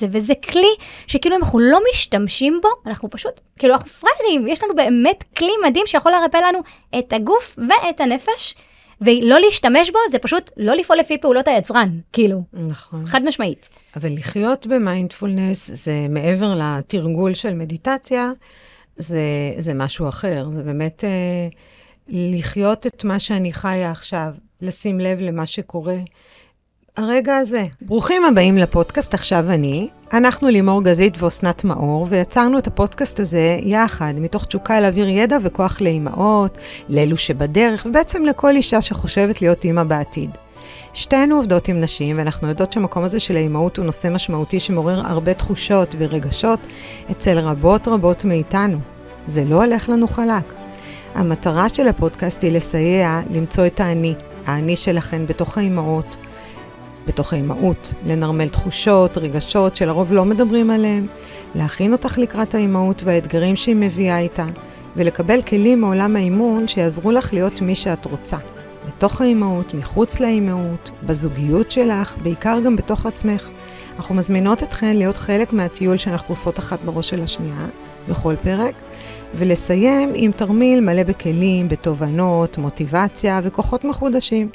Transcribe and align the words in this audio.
זה, 0.00 0.06
וזה 0.10 0.34
כלי 0.34 0.74
שכאילו 1.06 1.36
אם 1.36 1.40
אנחנו 1.42 1.58
לא 1.58 1.78
משתמשים 1.92 2.60
בו, 2.62 2.68
אנחנו 2.86 3.10
פשוט, 3.10 3.40
כאילו 3.58 3.74
אנחנו 3.74 3.88
פראיירים, 3.90 4.48
יש 4.48 4.62
לנו 4.62 4.74
באמת 4.74 5.24
כלי 5.36 5.50
מדהים 5.66 5.86
שיכול 5.86 6.12
לרפא 6.12 6.36
לנו 6.36 6.58
את 6.98 7.12
הגוף 7.12 7.58
ואת 7.58 8.00
הנפש, 8.00 8.54
ולא 9.00 9.40
להשתמש 9.40 9.90
בו 9.90 9.98
זה 10.10 10.18
פשוט 10.18 10.50
לא 10.56 10.74
לפעול 10.74 10.98
לפי 10.98 11.18
פעולות 11.18 11.48
היצרן, 11.48 11.98
כאילו, 12.12 12.42
נכון. 12.52 13.06
חד 13.06 13.22
משמעית. 13.24 13.68
אבל 13.96 14.12
לחיות 14.12 14.66
במיינדפולנס 14.66 15.70
זה 15.70 16.06
מעבר 16.08 16.54
לתרגול 16.54 17.34
של 17.34 17.54
מדיטציה, 17.54 18.30
זה, 18.96 19.20
זה 19.58 19.74
משהו 19.74 20.08
אחר. 20.08 20.46
זה 20.52 20.62
באמת 20.62 21.04
אה, 21.04 21.48
לחיות 22.08 22.86
את 22.86 23.04
מה 23.04 23.18
שאני 23.18 23.52
חיה 23.52 23.90
עכשיו, 23.90 24.32
לשים 24.60 25.00
לב 25.00 25.18
למה 25.20 25.46
שקורה. 25.46 25.96
הרגע 26.98 27.36
הזה. 27.36 27.64
ברוכים 27.82 28.24
הבאים 28.24 28.58
לפודקאסט 28.58 29.14
עכשיו 29.14 29.50
אני. 29.50 29.88
אנחנו 30.12 30.48
לימור 30.48 30.82
גזית 30.82 31.22
ואסנת 31.22 31.64
מאור, 31.64 32.06
ויצרנו 32.10 32.58
את 32.58 32.66
הפודקאסט 32.66 33.20
הזה 33.20 33.58
יחד, 33.62 34.14
מתוך 34.16 34.44
תשוקה 34.44 34.80
להעביר 34.80 35.08
ידע 35.08 35.36
וכוח 35.42 35.80
לאימהות, 35.80 36.58
לאלו 36.88 37.16
שבדרך, 37.16 37.86
ובעצם 37.86 38.24
לכל 38.24 38.56
אישה 38.56 38.82
שחושבת 38.82 39.42
להיות 39.42 39.64
אימא 39.64 39.82
בעתיד. 39.82 40.30
שתינו 40.94 41.36
עובדות 41.36 41.68
עם 41.68 41.80
נשים, 41.80 42.18
ואנחנו 42.18 42.48
יודעות 42.48 42.72
שהמקום 42.72 43.04
הזה 43.04 43.20
של 43.20 43.36
האימהות 43.36 43.76
הוא 43.76 43.86
נושא 43.86 44.08
משמעותי 44.08 44.60
שמעורר 44.60 45.02
הרבה 45.06 45.34
תחושות 45.34 45.94
ורגשות 45.98 46.60
אצל 47.10 47.38
רבות 47.38 47.88
רבות 47.88 48.24
מאיתנו. 48.24 48.78
זה 49.28 49.44
לא 49.44 49.64
הולך 49.64 49.88
לנו 49.88 50.08
חלק. 50.08 50.52
המטרה 51.14 51.68
של 51.68 51.88
הפודקאסט 51.88 52.42
היא 52.42 52.52
לסייע 52.52 53.20
למצוא 53.30 53.66
את 53.66 53.80
האני, 53.80 54.14
האני 54.46 54.76
שלכן 54.76 55.26
בתוך 55.26 55.58
האימהות, 55.58 56.16
בתוך 57.08 57.32
האימהות, 57.32 57.94
לנרמל 58.06 58.48
תחושות, 58.48 59.18
רגשות 59.18 59.76
שלרוב 59.76 60.12
לא 60.12 60.24
מדברים 60.24 60.70
עליהם, 60.70 61.06
להכין 61.54 61.92
אותך 61.92 62.18
לקראת 62.18 62.54
האימהות 62.54 63.02
והאתגרים 63.04 63.56
שהיא 63.56 63.76
מביאה 63.76 64.18
איתה, 64.18 64.46
ולקבל 64.96 65.42
כלים 65.42 65.80
מעולם 65.80 66.16
האימון 66.16 66.68
שיעזרו 66.68 67.12
לך 67.12 67.32
להיות 67.32 67.60
מי 67.60 67.74
שאת 67.74 68.04
רוצה. 68.04 68.36
בתוך 68.88 69.20
האימהות, 69.20 69.74
מחוץ 69.74 70.20
לאימהות, 70.20 70.90
בזוגיות 71.06 71.70
שלך, 71.70 72.16
בעיקר 72.22 72.58
גם 72.64 72.76
בתוך 72.76 73.06
עצמך. 73.06 73.48
אנחנו 73.98 74.14
מזמינות 74.14 74.62
אתכן 74.62 74.96
להיות 74.96 75.16
חלק 75.16 75.52
מהטיול 75.52 75.96
שאנחנו 75.96 76.32
עושות 76.32 76.58
אחת 76.58 76.80
בראש 76.80 77.08
של 77.08 77.22
השנייה, 77.22 77.66
בכל 78.08 78.34
פרק, 78.42 78.74
ולסיים 79.34 80.12
עם 80.14 80.32
תרמיל 80.32 80.80
מלא 80.80 81.02
בכלים, 81.02 81.68
בתובנות, 81.68 82.58
מוטיבציה 82.58 83.40
וכוחות 83.42 83.84
מחודשים. 83.84 84.48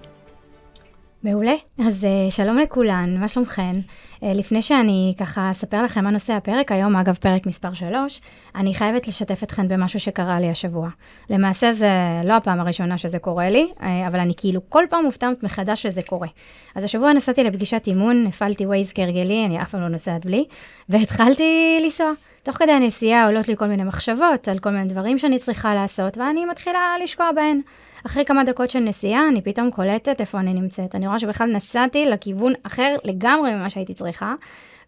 מעולה. 1.24 1.54
אז 1.80 2.04
uh, 2.04 2.32
שלום 2.32 2.58
לכולן, 2.58 3.18
מה 3.20 3.28
שלומכן? 3.28 3.76
Uh, 3.80 4.26
לפני 4.26 4.62
שאני 4.62 5.14
ככה 5.20 5.52
אספר 5.52 5.84
לכם 5.84 6.04
מה 6.04 6.12
נושא 6.12 6.34
הפרק, 6.34 6.72
היום 6.72 6.96
אגב 6.96 7.16
פרק 7.16 7.46
מספר 7.46 7.74
3, 7.74 8.22
אני 8.56 8.76
חייבת 8.76 9.08
לשתף 9.08 9.44
אתכן 9.44 9.68
במשהו 9.68 10.00
שקרה 10.00 10.40
לי 10.40 10.50
השבוע. 10.50 10.90
למעשה 11.30 11.74
זה 11.74 11.90
לא 12.24 12.34
הפעם 12.34 12.60
הראשונה 12.60 12.98
שזה 12.98 13.20
קורה 13.20 13.50
לי, 13.50 13.68
uh, 13.80 13.84
אבל 14.08 14.20
אני 14.20 14.34
כאילו 14.38 14.62
כל 14.70 14.84
פעם 14.90 15.06
מופתעת 15.06 15.44
מחדש 15.44 15.82
שזה 15.82 16.02
קורה. 16.02 16.28
אז 16.76 16.84
השבוע 16.84 17.14
נסעתי 17.14 17.44
לפגישת 17.44 17.84
אימון, 17.88 18.26
הפעלתי 18.28 18.66
ווייז 18.66 18.92
כהרגלי, 18.96 19.46
אני 19.46 19.62
אף 19.62 19.70
פעם 19.70 19.82
לא 19.82 19.88
נוסעת 19.88 20.26
בלי, 20.26 20.46
והתחלתי 20.90 21.80
לנסוע. 21.84 22.12
תוך 22.44 22.58
כדי 22.58 22.72
הנסיעה 22.72 23.26
עולות 23.26 23.48
לי 23.48 23.58
כל 23.58 23.66
מיני 23.66 23.84
מחשבות 23.84 24.48
על 24.48 24.60
כל 24.60 24.70
מיני 24.70 24.86
דברים 24.86 25.18
שאני 25.18 25.40
צריכה 25.40 25.76
לעשות, 25.76 26.18
ואני 26.18 26.46
מתחילה 26.46 26.96
לשקוע 27.04 27.32
בהן. 27.36 27.62
אחרי 28.06 28.26
כמה 28.26 28.44
דקות 28.44 28.70
של 28.70 28.80
נסיעה, 28.80 29.28
אני 29.28 29.42
פתאום 29.42 29.72
קולטת 29.72 30.22
איפה 30.22 30.40
אני 30.40 30.54
נמצאת. 30.54 30.96
אני 30.96 31.08
רואה 31.08 31.20
שבכלל 31.20 31.52
נסעתי 31.52 32.06
לכיוון 32.06 32.54
אחר 32.64 32.96
לגמרי 33.04 33.56
ממה 33.56 33.70
שהייתי 33.70 33.94
צריכה, 33.94 34.34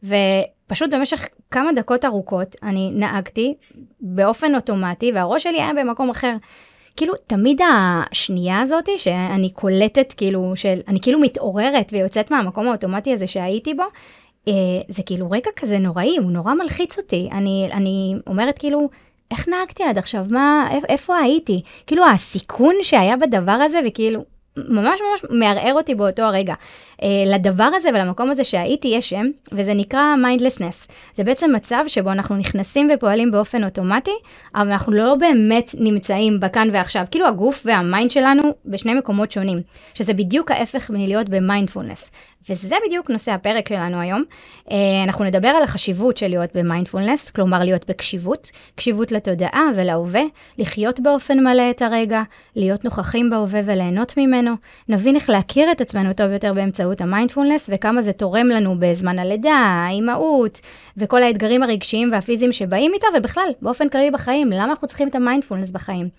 ופשוט 0.04 0.90
במשך 0.94 1.28
כמה 1.52 1.74
דקות 1.74 2.06
ארוכות 2.06 2.56
אני 2.64 2.92
נהגתי 2.94 3.54
באופן 4.02 4.56
אוטומטי, 4.56 5.12
והראש 5.12 5.44
שלי 5.44 5.62
היה 5.62 5.74
במקום 5.74 6.10
אחר. 6.10 6.36
כאילו, 6.98 7.14
תמיד 7.28 7.62
השנייה 7.62 8.62
הזאת 8.62 8.90
שאני 8.98 9.50
קולטת, 9.50 10.14
כאילו, 10.18 10.56
של, 10.56 10.80
אני 10.88 11.00
כאילו 11.02 11.20
מתעוררת 11.20 11.90
ויוצאת 11.92 12.32
מהמקום 12.32 12.68
האוטומטי 12.68 13.14
הזה 13.14 13.28
שהייתי 13.28 13.74
בו, 13.74 13.84
זה 14.88 15.04
כאילו 15.06 15.32
רגע 15.32 15.52
כזה 15.56 15.80
נוראי, 15.80 16.18
הוא 16.18 16.32
נורא 16.32 16.54
מלחיץ 16.54 16.98
אותי. 16.98 17.30
אני, 17.32 17.70
אני 17.74 18.16
אומרת 18.28 18.58
כאילו, 18.58 18.90
איך 19.32 19.48
נהגתי 19.48 19.84
עד 19.84 19.98
עכשיו? 19.98 20.26
מה, 20.30 20.70
איפה 20.90 21.18
הייתי? 21.18 21.62
כאילו 21.88 22.06
הסיכון 22.06 22.76
שהיה 22.82 23.18
בדבר 23.18 23.52
הזה, 23.52 23.80
וכאילו, 23.88 24.24
ממש 24.58 25.00
ממש 25.12 25.22
מערער 25.30 25.74
אותי 25.74 25.96
באותו 25.96 26.22
הרגע. 26.22 26.54
Uh, 26.54 27.06
לדבר 27.26 27.70
הזה 27.76 27.90
ולמקום 27.90 28.32
הזה 28.32 28.44
שהייתי 28.44 28.88
יש 28.88 29.10
שם, 29.10 29.26
וזה 29.52 29.74
נקרא 29.74 30.16
mindlessness. 30.16 30.88
זה 31.16 31.24
בעצם 31.24 31.52
מצב 31.56 31.84
שבו 31.88 32.12
אנחנו 32.12 32.36
נכנסים 32.36 32.90
ופועלים 32.94 33.32
באופן 33.32 33.64
אוטומטי, 33.64 34.16
אבל 34.56 34.72
אנחנו 34.72 34.94
לא 34.94 35.16
באמת 35.16 35.76
נמצאים 35.78 36.40
בכאן 36.40 36.70
ועכשיו. 36.74 37.06
כאילו 37.12 37.28
הגוף 37.28 37.62
וה 37.66 37.81
mind 37.81 38.12
שלנו 38.12 38.44
בשני 38.66 38.94
מקומות 38.94 39.32
שונים, 39.32 39.62
שזה 39.94 40.14
בדיוק 40.14 40.52
ההפך 40.52 40.90
מלהיות 40.90 41.30
במיינדפולנס. 41.30 42.12
וזה 42.50 42.76
בדיוק 42.88 43.10
נושא 43.10 43.32
הפרק 43.32 43.70
שלנו 43.70 44.00
היום. 44.02 44.24
Uh, 44.66 44.72
אנחנו 45.04 45.26
נדבר 45.26 45.48
על 45.48 45.64
החשיבות 45.64 46.18
של 46.18 46.28
להיות 46.28 46.56
במיינדפולנס, 46.56 47.30
כלומר 47.30 47.60
להיות 47.60 47.90
בקשיבות, 47.90 48.52
קשיבות 48.76 49.12
לתודעה 49.12 49.64
ולהווה, 49.76 50.22
לחיות 50.58 51.00
באופן 51.00 51.40
מלא 51.40 51.70
את 51.70 51.82
הרגע, 51.82 52.22
להיות 52.56 52.86
נוכחים 52.86 53.30
בהווה 53.30 53.62
וליהנות 53.66 54.18
ממנו. 54.18 54.54
נבין 54.90 55.16
איך 55.16 55.30
להכיר 55.30 55.72
את 55.72 55.82
עצמנו 55.82 56.14
טוב 56.14 56.32
יותר 56.32 56.54
באמצעות 56.54 57.02
המיינדפולנס, 57.02 57.70
וכמה 57.74 58.02
זה 58.02 58.14
תורם 58.14 58.48
לנו 58.48 58.76
בזמן 58.80 59.20
הלידה, 59.20 59.54
האימהות, 59.54 60.62
וכל 60.98 61.24
האתגרים 61.24 61.64
הרגשיים 61.64 62.12
והפיזיים 62.12 62.52
שבאים 62.52 62.92
איתה, 62.94 63.08
ובכלל, 63.18 63.50
באופן 63.62 63.90
כללי 63.90 64.12
בחיים, 64.12 64.52
למה 64.52 64.64
אנחנו 64.64 64.88
צריכים 64.88 65.08
את 65.08 65.16
המיינדפולנס 65.16 65.72
בחיים. 65.72 66.10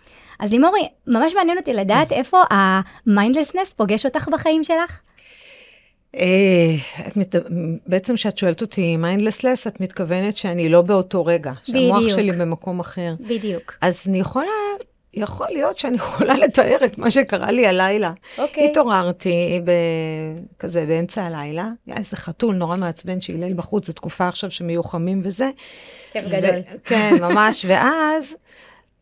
אז 0.40 0.52
לימורי, 0.52 0.88
ממש 1.06 1.34
מעניין 1.34 1.58
אותי 1.58 1.74
לדעת 1.74 2.12
איפה 2.12 2.42
ה 2.50 2.60
mindlessness 2.60 3.72
פוגש 3.72 4.06
אותך 4.06 4.28
בחיים 4.28 4.64
שלך. 4.64 5.00
אה, 6.16 6.74
בעצם 7.86 8.14
כשאת 8.14 8.38
שואלת 8.38 8.62
אותי 8.62 8.96
mindlessness, 8.96 9.66
את 9.66 9.80
מתכוונת 9.80 10.36
שאני 10.36 10.68
לא 10.68 10.82
באותו 10.82 11.24
רגע, 11.24 11.52
שהמוח 11.62 12.08
שלי 12.08 12.32
במקום 12.32 12.80
אחר. 12.80 13.14
בדיוק. 13.20 13.74
אז 13.80 14.02
אני 14.08 14.20
יכולה, 14.20 14.46
יכול 15.14 15.46
להיות 15.50 15.78
שאני 15.78 15.96
יכולה 15.96 16.34
לתאר 16.36 16.76
את 16.84 16.98
מה 16.98 17.10
שקרה 17.10 17.50
לי 17.50 17.66
הלילה. 17.66 18.12
אוקיי. 18.38 18.70
התעוררתי 18.70 19.60
כזה 20.58 20.86
באמצע 20.86 21.22
הלילה, 21.22 21.68
היה 21.86 21.96
איזה 21.96 22.16
חתול 22.16 22.54
נורא 22.54 22.76
מעצבן 22.76 23.20
שיילל 23.20 23.52
בחוץ, 23.52 23.86
זו 23.86 23.92
תקופה 23.92 24.28
עכשיו 24.28 24.50
שמיוחמים 24.50 25.20
וזה. 25.24 25.50
כיף 26.12 26.24
גדול. 26.24 26.60
כן, 26.84 27.14
ממש, 27.20 27.64
ואז 27.68 28.36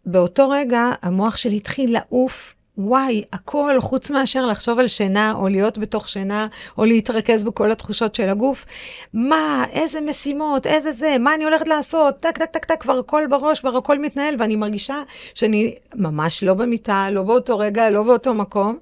באותו 0.06 0.48
רגע 0.48 0.90
המוח 1.02 1.36
שלי 1.36 1.56
התחיל 1.56 1.92
לעוף 1.92 2.53
וואי, 2.78 3.22
הכל 3.32 3.80
חוץ 3.80 4.10
מאשר 4.10 4.46
לחשוב 4.46 4.78
על 4.78 4.88
שינה, 4.88 5.32
או 5.34 5.48
להיות 5.48 5.78
בתוך 5.78 6.08
שינה, 6.08 6.46
או 6.78 6.84
להתרכז 6.84 7.44
בכל 7.44 7.70
התחושות 7.70 8.14
של 8.14 8.28
הגוף. 8.28 8.66
מה, 9.12 9.64
איזה 9.72 10.00
משימות, 10.00 10.66
איזה 10.66 10.92
זה, 10.92 11.16
מה 11.20 11.34
אני 11.34 11.44
הולכת 11.44 11.68
לעשות, 11.68 12.20
טק, 12.20 12.38
טק, 12.38 12.50
טק, 12.50 12.64
טק, 12.64 12.80
כבר 12.82 12.98
הכל 12.98 13.26
בראש, 13.30 13.60
כבר 13.60 13.76
הכל 13.76 13.98
מתנהל, 13.98 14.34
ואני 14.38 14.56
מרגישה 14.56 15.02
שאני 15.34 15.74
ממש 15.94 16.42
לא 16.42 16.54
במיטה, 16.54 17.08
לא 17.10 17.22
באותו 17.22 17.58
רגע, 17.58 17.90
לא 17.90 18.02
באותו 18.02 18.34
מקום. 18.34 18.78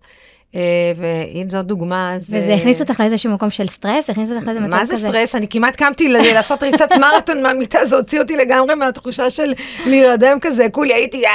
אה, 0.54 0.60
ואם 0.96 1.50
זאת 1.50 1.66
דוגמה, 1.66 2.14
אז... 2.14 2.22
וזה 2.22 2.54
הכניס 2.54 2.80
אותך 2.80 3.00
לאיזשהו 3.00 3.32
מקום 3.32 3.50
של 3.50 3.66
סטרס? 3.66 4.10
הכניס 4.10 4.30
אותך 4.30 4.46
לאיזה 4.46 4.60
מצב 4.60 4.68
כזה? 4.68 4.76
מה 4.76 4.84
זה 4.84 4.96
סטרס? 4.96 5.34
אני 5.34 5.48
כמעט 5.48 5.76
קמתי 5.76 6.08
לעשות 6.08 6.62
ריצת 6.62 6.92
מרתון 7.00 7.42
מהמיטה, 7.42 7.86
זה 7.86 7.96
הוציא 7.96 8.20
אותי 8.20 8.36
לגמרי 8.36 8.74
מהתחושה 8.74 9.30
של 9.30 9.52
להירדם 9.86 10.38
כזה, 10.40 10.66
כולי 10.72 10.94
הייתי... 10.94 11.26
אה. 11.26 11.32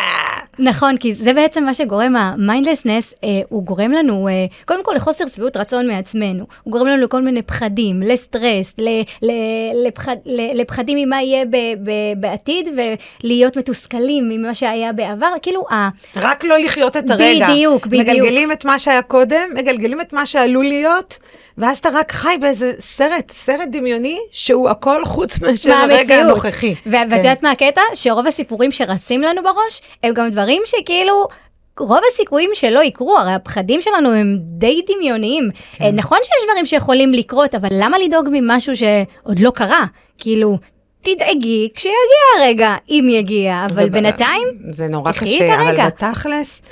נכון, 0.60 0.98
כי 0.98 1.14
זה 1.14 1.34
בעצם 1.34 1.64
מה 1.64 1.74
שגורם, 1.74 2.16
ה 2.16 2.23
mindlessness, 2.23 3.14
אה, 3.24 3.30
הוא 3.50 3.64
גורם 3.64 3.92
לנו, 3.92 4.30
קודם 4.66 4.84
כל 4.84 4.94
לחוסר 4.96 5.28
שביעות 5.28 5.58
רצון 5.58 5.88
מעצמנו. 5.88 6.46
הוא 6.64 6.72
גורם 6.72 6.88
לנו 6.88 7.04
לכל 7.04 7.22
מיני 7.22 7.42
פחדים, 7.42 8.02
לסטרס, 8.02 8.76
לפחדים 10.54 10.98
ממה 10.98 11.22
יהיה 11.22 11.46
בעתיד, 12.18 12.68
ולהיות 13.24 13.58
מתוסכלים 13.58 14.30
ממה 14.30 14.56
שהיה 14.56 14.94
בעבר, 14.94 15.34
כאילו... 15.42 15.66
רק 16.16 16.44
לא 16.44 16.58
לחיות 16.58 16.98
את 16.98 17.10
הרגע. 17.10 17.48
בדיוק, 17.50 17.88
בדיוק. 17.88 18.08
מגלגלים 18.08 18.52
את 18.52 18.66
מה 18.66 18.80
שהיה 18.80 19.02
קודם, 19.08 19.50
מגלגלים 19.56 20.02
את 20.02 20.14
מה 20.14 20.26
שעלול 20.26 20.66
להיות, 20.66 21.18
ואז 21.58 21.78
אתה 21.78 21.90
רק 21.94 22.12
חי 22.12 22.36
באיזה 22.42 22.74
סרט, 22.80 23.32
סרט 23.32 23.68
דמיוני, 23.72 24.20
שהוא 24.32 24.70
הכל 24.70 25.06
חוץ 25.06 25.42
מאשר 25.42 25.74
הרגע 25.74 26.16
הנוכחי. 26.16 26.76
ואת 26.86 27.10
כן. 27.10 27.16
יודעת 27.16 27.44
מה 27.44 27.52
הקטע? 27.52 27.82
שרוב 27.94 28.28
הסיפורים 28.28 28.72
שרצים 28.72 29.22
לנו 29.22 29.44
בראש, 29.44 29.82
הם 30.04 30.14
גם 30.14 30.30
דברים 30.30 30.62
שכאילו... 30.66 31.28
רוב 31.80 32.00
הסיכויים 32.14 32.50
שלא 32.54 32.84
יקרו, 32.84 33.18
הרי 33.18 33.34
הפחדים 33.34 33.82
שלנו 33.82 34.12
הם 34.12 34.38
די 34.40 34.82
דמיוניים. 34.88 35.50
כן. 35.74 35.96
נכון 35.96 36.18
שיש 36.24 36.50
דברים 36.50 36.66
שיכולים 36.66 37.14
לקרות, 37.14 37.56
אבל 37.56 37.70
למה 37.72 37.98
לדאוג 38.00 38.30
ממשהו 38.32 38.74
שעוד 38.78 39.40
לא 39.40 39.52
קרה? 39.52 39.86
כאילו, 40.18 40.58
תדאגי 41.02 41.70
כשיגיע 41.76 42.26
הרגע, 42.38 42.76
אם 42.90 43.08
יגיע, 43.10 43.66
אבל 43.66 43.90
בינתיים, 43.90 44.48
זה 44.72 44.88
נורא 44.88 45.12
קשה, 45.12 45.62
אבל 45.62 45.86
בתכלס, 45.86 46.62
אה, 46.62 46.68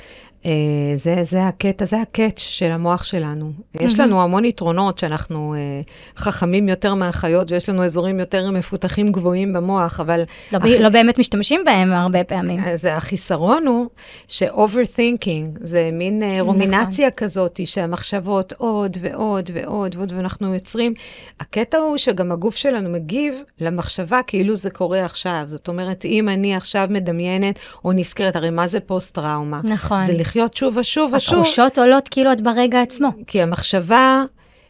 זה, 0.96 1.14
זה 1.24 1.46
הקטע, 1.46 1.84
זה 1.84 2.00
הקאץ' 2.00 2.38
של 2.38 2.70
המוח 2.72 3.02
שלנו. 3.02 3.52
יש 3.80 4.00
לנו 4.00 4.22
המון 4.22 4.44
יתרונות 4.44 4.98
שאנחנו 4.98 5.54
אה, 5.54 5.80
חכמים 6.16 6.68
יותר 6.68 6.94
מהחיות, 6.94 7.52
ויש 7.52 7.68
לנו 7.68 7.84
אזורים 7.84 8.20
יותר 8.20 8.50
מפותחים 8.50 9.12
גבוהים 9.12 9.52
במוח, 9.52 10.00
אבל... 10.00 10.22
לא, 10.52 10.58
ב- 10.58 10.66
לא 10.66 10.88
באמת 10.88 11.18
משתמשים 11.18 11.60
בהם 11.64 11.92
הרבה 11.92 12.24
פעמים. 12.24 12.60
אז 12.64 12.84
החיסרון 12.84 13.66
הוא 13.66 13.86
ש-overthinking 14.28 15.58
זה 15.60 15.90
מין 15.92 16.22
אה, 16.22 16.38
רומינציה 16.40 17.10
כזאת, 17.10 17.60
שהמחשבות 17.64 18.52
עוד 18.56 18.96
ועוד 19.00 19.50
ועוד 19.52 19.96
ועוד, 19.96 20.12
ואנחנו 20.16 20.54
יוצרים... 20.54 20.94
הקטע 21.40 21.78
הוא 21.78 21.96
שגם 21.96 22.32
הגוף 22.32 22.56
שלנו 22.56 22.90
מגיב 22.90 23.42
למחשבה 23.60 24.20
כאילו 24.26 24.56
זה 24.56 24.70
קורה 24.70 25.04
עכשיו. 25.04 25.44
זאת 25.46 25.68
אומרת, 25.68 26.04
אם 26.04 26.28
אני 26.28 26.56
עכשיו 26.56 26.86
מדמיינת 26.90 27.58
או 27.84 27.92
נזכרת, 27.92 28.36
הרי 28.36 28.50
מה 28.50 28.66
זה 28.68 28.80
פוסט-טראומה? 28.80 29.60
נכון. 29.64 30.06
זה 30.06 30.12
לחיות 30.36 30.56
שוב 30.56 30.76
ושוב 30.76 31.14
ושוב. 31.14 31.38
התחושות 31.38 31.78
עולות 31.78 32.08
כאילו 32.08 32.32
את 32.32 32.40
ברגע 32.40 32.82
עצמו. 32.82 33.08
כי 33.26 33.42
המחשבה 33.42 34.24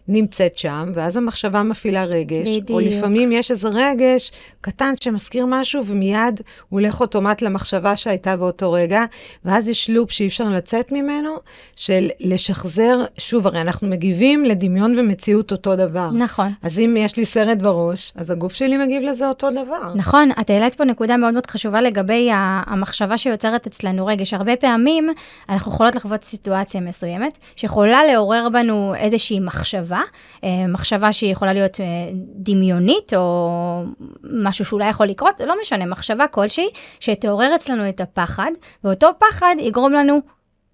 נמצאת 0.09 0.59
שם, 0.59 0.93
ואז 0.95 1.17
המחשבה 1.17 1.63
מפעילה 1.63 2.05
רגש. 2.05 2.49
בדיוק. 2.49 2.71
או 2.71 2.81
לפעמים 2.81 3.33
יש 3.33 3.51
איזה 3.51 3.69
רגש 3.69 4.33
קטן 4.61 4.95
שמזכיר 5.01 5.47
משהו, 5.47 5.85
ומיד 5.85 6.41
הוא 6.69 6.81
הולך 6.81 7.01
אוטומט 7.01 7.43
למחשבה 7.43 7.97
שהייתה 7.97 8.37
באותו 8.37 8.73
רגע, 8.73 9.05
ואז 9.45 9.69
יש 9.69 9.91
לופ 9.91 10.11
שאי 10.11 10.27
אפשר 10.27 10.49
לצאת 10.49 10.93
ממנו, 10.93 11.37
של 11.77 12.09
לשחזר, 12.21 13.05
שוב, 13.19 13.47
הרי 13.47 13.61
אנחנו 13.61 13.89
מגיבים 13.89 14.45
לדמיון 14.45 14.99
ומציאות 14.99 15.53
אותו 15.53 15.77
דבר. 15.77 16.11
נכון. 16.11 16.53
אז 16.63 16.79
אם 16.79 16.97
יש 16.99 17.17
לי 17.17 17.25
סרט 17.25 17.59
בראש, 17.59 18.13
אז 18.17 18.31
הגוף 18.31 18.55
שלי 18.55 18.77
מגיב 18.77 19.03
לזה 19.03 19.29
אותו 19.29 19.51
דבר. 19.51 19.95
נכון, 19.95 20.31
את 20.41 20.51
העלית 20.51 20.75
פה 20.75 20.85
נקודה 20.85 21.17
מאוד 21.17 21.33
מאוד 21.33 21.47
חשובה 21.47 21.81
לגבי 21.81 22.29
המחשבה 22.33 23.19
שיוצרת 23.19 23.67
אצלנו 23.67 24.07
רגש. 24.07 24.35
הרבה 24.35 24.57
פעמים 24.57 25.09
אנחנו 25.49 25.73
יכולות 25.73 25.95
לחוות 25.95 26.25
סיטואציה 26.25 26.81
מסוימת, 26.81 27.39
שיכולה 27.57 28.05
לעורר 28.05 28.49
בנו 28.53 28.95
איזושהי 28.95 29.41
מחשבה, 29.41 29.96
אה, 30.45 30.67
מחשבה 30.69 31.13
שהיא 31.13 31.33
יכולה 31.33 31.53
להיות 31.53 31.81
אה, 31.81 31.87
דמיונית, 32.35 33.15
או 33.15 33.83
משהו 34.23 34.65
שאולי 34.65 34.89
יכול 34.89 35.07
לקרות, 35.07 35.41
לא 35.47 35.55
משנה, 35.63 35.87
מחשבה 35.87 36.27
כלשהי, 36.27 36.69
שתעורר 37.01 37.55
אצלנו 37.55 37.89
את 37.89 38.01
הפחד, 38.01 38.51
ואותו 38.85 39.09
פחד 39.19 39.55
יגרום 39.59 39.93
לנו 39.93 40.21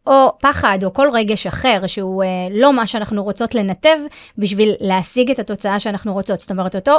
או 0.06 0.38
פחד, 0.40 0.78
או 0.84 0.92
כל 0.92 1.08
רגש 1.12 1.46
אחר, 1.46 1.86
שהוא 1.86 2.24
אה, 2.24 2.28
לא 2.50 2.72
מה 2.72 2.86
שאנחנו 2.86 3.24
רוצות 3.24 3.54
לנתב 3.54 3.98
בשביל 4.38 4.74
להשיג 4.80 5.30
את 5.30 5.38
התוצאה 5.38 5.80
שאנחנו 5.80 6.12
רוצות. 6.12 6.40
זאת 6.40 6.50
אומרת, 6.50 6.76
אותו 6.76 6.98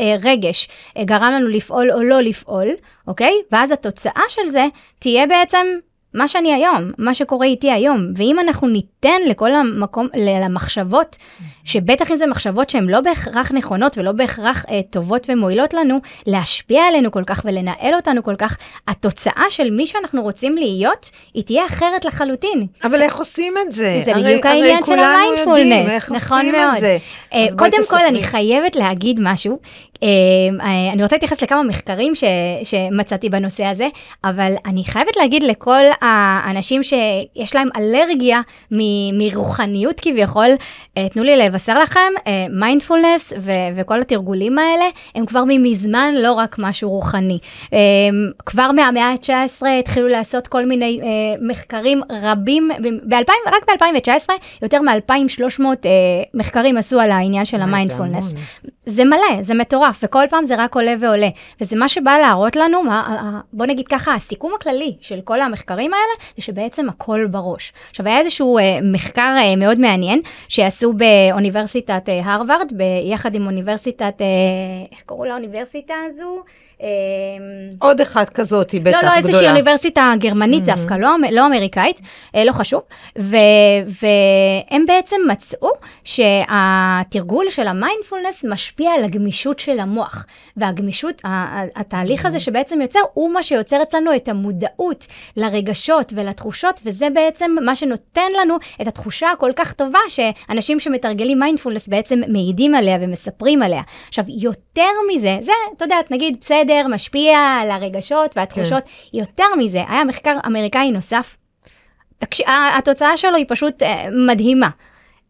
אה, 0.00 0.14
רגש 0.22 0.68
אה, 0.96 1.04
גרם 1.04 1.32
לנו 1.32 1.48
לפעול 1.48 1.92
או 1.92 2.02
לא 2.02 2.20
לפעול, 2.20 2.68
אוקיי? 3.06 3.34
ואז 3.52 3.70
התוצאה 3.70 4.22
של 4.28 4.48
זה 4.48 4.66
תהיה 4.98 5.26
בעצם 5.26 5.66
מה 6.16 6.28
שאני 6.28 6.54
היום, 6.54 6.90
מה 6.98 7.14
שקורה 7.14 7.46
איתי 7.46 7.70
היום. 7.70 8.06
ואם 8.16 8.40
אנחנו 8.40 8.68
ניתן 8.68 9.20
לכל 9.26 9.52
המקום, 9.52 10.08
למחשבות, 10.14 11.16
שבטח 11.64 12.10
אם 12.10 12.16
זה 12.16 12.26
מחשבות 12.26 12.70
שהן 12.70 12.86
לא 12.86 13.00
בהכרח 13.00 13.52
נכונות 13.52 13.98
ולא 13.98 14.12
בהכרח 14.12 14.64
אה, 14.70 14.80
טובות 14.90 15.26
ומועילות 15.30 15.74
לנו, 15.74 15.98
להשפיע 16.26 16.82
עלינו 16.82 17.10
כל 17.10 17.24
כך 17.26 17.42
ולנהל 17.44 17.94
אותנו 17.94 18.22
כל 18.22 18.34
כך, 18.38 18.56
התוצאה 18.88 19.44
של 19.50 19.70
מי 19.70 19.86
שאנחנו 19.86 20.22
רוצים 20.22 20.56
להיות, 20.56 21.10
היא 21.34 21.42
תהיה 21.44 21.66
אחרת 21.66 22.04
לחלוטין. 22.04 22.66
אבל 22.84 23.02
איך 23.02 23.16
עושים 23.16 23.54
את 23.66 23.72
זה? 23.72 24.00
זה 24.04 24.12
הרי- 24.12 24.22
בדיוק 24.22 24.46
הרי 24.46 24.54
העניין 24.56 24.84
של 24.84 24.92
המיינדפולנס, 24.98 26.10
נכון 26.10 26.46
מאוד. 26.52 26.74
את 26.74 26.80
זה. 26.80 26.98
אה, 27.32 27.44
אז 27.46 27.54
קודם 27.54 27.78
כל. 27.88 28.04
אני 28.08 28.22
חייבת 28.22 28.76
להגיד 28.76 29.20
משהו. 29.22 29.58
אה, 30.02 30.08
אה, 30.60 30.92
אני 30.92 31.02
רוצה 31.02 31.16
להתייחס 31.16 31.42
לכמה 31.42 31.62
מחקרים 31.62 32.14
ש, 32.14 32.24
שמצאתי 32.64 33.28
בנושא 33.28 33.64
הזה, 33.64 33.88
אבל 34.24 34.54
אני 34.66 34.84
חייבת 34.84 35.16
להגיד 35.16 35.42
לכל 35.42 35.82
האנשים 36.00 36.82
שיש 36.82 37.54
להם 37.54 37.68
אלרגיה 37.76 38.40
מ- 38.72 39.18
מרוחניות 39.18 40.00
כביכול, 40.00 40.48
אה, 40.98 41.08
תנו 41.08 41.22
לי 41.22 41.36
לבשר 41.36 41.78
לכם, 41.78 42.12
מיינדפולנס 42.50 43.32
וכל 43.76 44.00
התרגולים 44.00 44.58
האלה, 44.58 44.84
הם 45.14 45.26
כבר 45.26 45.44
ממזמן 45.46 46.14
לא 46.14 46.32
רק 46.32 46.56
משהו 46.58 46.90
רוחני. 46.90 47.38
אה, 47.72 47.78
כבר 48.46 48.72
מהמאה 48.72 49.10
ה-19 49.10 49.66
התחילו 49.80 50.08
לעשות 50.08 50.46
כל 50.46 50.66
מיני 50.66 51.00
אה, 51.02 51.06
מחקרים 51.48 52.00
רבים, 52.22 52.70
ב-2000, 53.08 53.32
רק 53.46 53.82
ב-2019, 53.82 54.30
יותר 54.62 54.80
מ-2,300 54.80 55.62
אה, 55.64 55.90
מחקרים 56.34 56.76
עשו 56.76 57.00
על 57.00 57.10
העניין 57.10 57.44
של 57.44 57.60
המיינדפולנס. 57.60 58.34
זה 58.86 59.04
מלא, 59.04 59.42
זה 59.42 59.54
מטורף, 59.54 59.85
וכל 60.02 60.24
פעם 60.30 60.44
זה 60.44 60.54
רק 60.58 60.74
עולה 60.74 60.94
ועולה. 61.00 61.28
וזה 61.60 61.76
מה 61.76 61.88
שבא 61.88 62.18
להראות 62.18 62.56
לנו, 62.56 62.82
מה, 62.82 63.40
בוא 63.52 63.66
נגיד 63.66 63.88
ככה, 63.88 64.14
הסיכום 64.14 64.52
הכללי 64.54 64.96
של 65.00 65.20
כל 65.20 65.40
המחקרים 65.40 65.94
האלה, 65.94 66.32
זה 66.36 66.42
שבעצם 66.42 66.88
הכל 66.88 67.26
בראש. 67.26 67.72
עכשיו, 67.90 68.06
היה 68.06 68.20
איזשהו 68.20 68.58
אה, 68.58 68.78
מחקר 68.82 69.34
אה, 69.38 69.56
מאוד 69.56 69.80
מעניין, 69.80 70.20
שעשו 70.48 70.92
באוניברסיטת 70.92 72.08
אה, 72.08 72.20
הרווארד, 72.24 72.72
ביחד 72.72 73.34
עם 73.34 73.46
אוניברסיטת, 73.46 74.14
אה, 74.20 74.26
איך 74.92 75.02
קראו 75.06 75.24
לאוניברסיטה 75.24 75.94
הזו? 76.08 76.42
אה, 76.82 76.86
עוד 77.78 78.00
אחת 78.00 78.28
כזאת 78.28 78.70
היא 78.70 78.80
בטח 78.80 78.96
לא, 78.96 79.02
לא, 79.02 79.08
גדולה. 79.08 79.28
איזושהי 79.28 79.48
אוניברסיטה 79.48 80.12
גרמנית. 80.18 80.64
דווקא, 80.64 80.94
לא, 80.94 81.14
אמ- 81.14 81.24
לא 81.32 81.46
אמריקאית, 81.46 82.00
אה, 82.34 82.44
לא 82.44 82.52
חשוב. 82.52 82.82
ו, 83.18 83.36
והם 84.02 84.86
בעצם 84.86 85.16
מצאו 85.28 85.70
שהתרגול 86.04 87.50
של 87.50 87.66
המיינדפולנס 87.66 88.44
משפיע 88.44 88.92
על 88.92 89.04
הגמישות 89.04 89.58
של 89.58 89.80
המוח. 89.80 90.26
והגמישות, 90.56 91.22
התהליך 91.76 92.26
הזה 92.26 92.40
שבעצם 92.40 92.80
יוצר, 92.80 92.98
הוא 93.14 93.30
מה 93.30 93.42
שיוצר 93.42 93.82
אצלנו 93.82 94.16
את 94.16 94.28
המודעות 94.28 95.06
לרגשות 95.36 96.12
ולתחושות, 96.16 96.80
וזה 96.84 97.08
בעצם 97.14 97.56
מה 97.64 97.76
שנותן 97.76 98.32
לנו 98.40 98.56
את 98.82 98.86
התחושה 98.86 99.30
הכל 99.30 99.50
כך 99.56 99.72
טובה 99.72 99.98
שאנשים 100.08 100.80
שמתרגלים 100.80 101.38
מיינדפולנס 101.38 101.88
בעצם 101.88 102.20
מעידים 102.28 102.74
עליה 102.74 102.98
ומספרים 103.00 103.62
עליה. 103.62 103.82
עכשיו, 104.08 104.24
יותר 104.28 104.90
מזה, 105.14 105.38
זה, 105.42 105.52
אתה 105.76 105.84
יודעת, 105.84 106.10
נגיד, 106.10 106.36
בסדר, 106.40 106.65
משפיע 106.88 107.38
על 107.38 107.70
הרגשות 107.70 108.36
והתחושות, 108.36 108.84
כן. 108.84 109.18
יותר 109.18 109.46
מזה, 109.58 109.84
היה 109.88 110.04
מחקר 110.04 110.36
אמריקאי 110.46 110.90
נוסף, 110.90 111.36
התוצאה 112.78 113.16
שלו 113.16 113.36
היא 113.36 113.44
פשוט 113.48 113.82
אה, 113.82 114.06
מדהימה. 114.26 114.68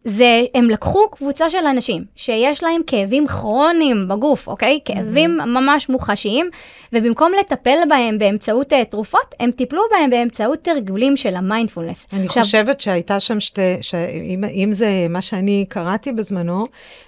זה, 0.08 0.42
הם 0.54 0.70
לקחו 0.70 1.08
קבוצה 1.10 1.50
של 1.50 1.66
אנשים 1.70 2.04
שיש 2.16 2.62
להם 2.62 2.80
כאבים 2.86 3.26
כרוניים 3.26 4.08
בגוף, 4.08 4.48
אוקיי? 4.48 4.80
כאבים 4.84 5.36
ממש 5.36 5.88
מוחשיים, 5.88 6.50
ובמקום 6.92 7.32
לטפל 7.40 7.78
בהם 7.88 8.18
באמצעות 8.18 8.72
אה, 8.72 8.84
תרופות, 8.84 9.34
הם 9.40 9.50
טיפלו 9.50 9.82
בהם 9.90 10.10
באמצעות 10.10 10.58
תרגולים 10.58 11.16
של 11.16 11.34
המיינדפולנס. 11.34 12.06
אני 12.12 12.26
עכשיו, 12.26 12.42
חושבת 12.42 12.80
שהייתה 12.80 13.20
שם 13.20 13.40
שתי, 13.40 13.76
שאם 13.80 14.44
אם 14.44 14.72
זה 14.72 15.06
מה 15.10 15.20
שאני 15.20 15.64
קראתי 15.68 16.12
בזמנו, 16.12 16.66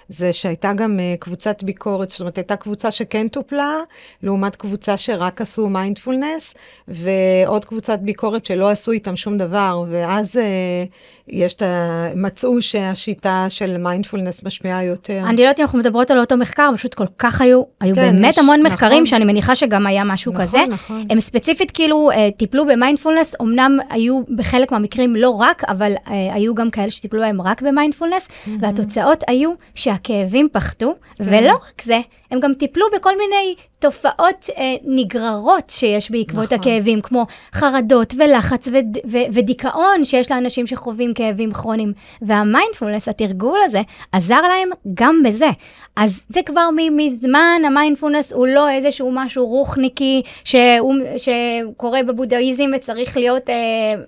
זה 0.09 0.33
שהייתה 0.33 0.73
גם 0.73 0.99
אה, 0.99 1.19
קבוצת 1.19 1.63
ביקורת, 1.63 2.09
זאת 2.09 2.19
אומרת, 2.19 2.37
הייתה 2.37 2.55
קבוצה 2.55 2.91
שכן 2.91 3.27
טופלה, 3.27 3.75
לעומת 4.23 4.55
קבוצה 4.55 4.97
שרק 4.97 5.41
עשו 5.41 5.69
מיינדפולנס, 5.69 6.53
ועוד 6.87 7.65
קבוצת 7.65 7.99
ביקורת 7.99 8.45
שלא 8.45 8.69
עשו 8.69 8.91
איתם 8.91 9.15
שום 9.15 9.37
דבר, 9.37 9.83
ואז 9.89 10.35
אה, 10.35 10.39
יש 11.31 11.53
את 11.53 11.61
ה... 11.61 11.65
מצאו 12.15 12.61
שהשיטה 12.61 13.45
של 13.49 13.77
מיינדפולנס 13.77 14.43
משפיעה 14.43 14.83
יותר. 14.83 15.21
אני 15.27 15.37
לא 15.37 15.41
יודעת 15.41 15.59
אם 15.59 15.65
אנחנו 15.65 15.79
מדברות 15.79 16.11
על 16.11 16.19
אותו 16.19 16.37
מחקר, 16.37 16.69
פשוט 16.75 16.93
כל 16.93 17.05
כך 17.17 17.41
היו, 17.41 17.63
היו 17.81 17.95
כן, 17.95 18.01
באמת 18.01 18.29
יש- 18.33 18.39
המון 18.39 18.59
נכון. 18.59 18.71
מחקרים 18.73 19.05
שאני 19.05 19.25
מניחה 19.25 19.55
שגם 19.55 19.87
היה 19.87 20.03
משהו 20.03 20.31
נכון, 20.33 20.45
כזה. 20.45 20.59
נכון. 20.69 21.05
הם 21.09 21.19
ספציפית 21.19 21.71
כאילו 21.71 22.11
אה, 22.11 22.29
טיפלו 22.37 22.65
במיינדפולנס, 22.67 23.35
אמנם 23.41 23.79
היו 23.89 24.21
בחלק 24.35 24.71
מהמקרים 24.71 25.15
לא 25.15 25.29
רק, 25.29 25.63
אבל 25.67 25.93
אה, 26.07 26.33
היו 26.33 26.55
גם 26.55 26.69
כאלה 26.69 26.91
שטיפלו 26.91 27.19
בהם 27.19 27.41
רק 27.41 27.61
במיינדפולנס, 27.61 28.27
והתוצאות 28.59 29.23
היו 29.27 29.51
שהכאבים 29.75 30.47
פחתו, 30.51 30.93
כן. 31.17 31.23
ולא 31.27 31.53
רק 31.53 31.81
זה, 31.85 31.99
הם 32.31 32.39
גם 32.39 32.53
טיפלו 32.53 32.85
בכל 32.95 33.13
מיני 33.17 33.55
תופעות 33.79 34.49
אה, 34.57 34.75
נגררות 34.83 35.69
שיש 35.69 36.11
בעקבות 36.11 36.43
נכון. 36.43 36.57
הכאבים, 36.59 37.01
כמו 37.01 37.25
חרדות 37.53 38.13
ולחץ 38.17 38.67
וד, 38.67 38.97
ו, 39.11 39.17
ודיכאון 39.33 40.05
שיש 40.05 40.31
לאנשים 40.31 40.67
שחווים 40.67 41.13
כאבים 41.13 41.53
כרוניים. 41.53 41.93
והמיינדפולנס, 42.21 43.07
התרגול 43.07 43.59
הזה, 43.65 43.81
עזר 44.11 44.41
להם 44.41 44.69
גם 44.93 45.23
בזה. 45.25 45.49
אז 45.95 46.21
זה 46.29 46.39
כבר 46.45 46.69
מזמן, 46.91 47.61
המיינדפולנס 47.67 48.33
הוא 48.33 48.47
לא 48.47 48.69
איזשהו 48.69 49.11
משהו 49.13 49.45
רוחניקי 49.45 50.21
שהוא, 50.43 50.95
שקורה 51.17 52.03
בבודהיזם 52.03 52.69
וצריך 52.75 53.17
להיות, 53.17 53.49
אה, 53.49 53.55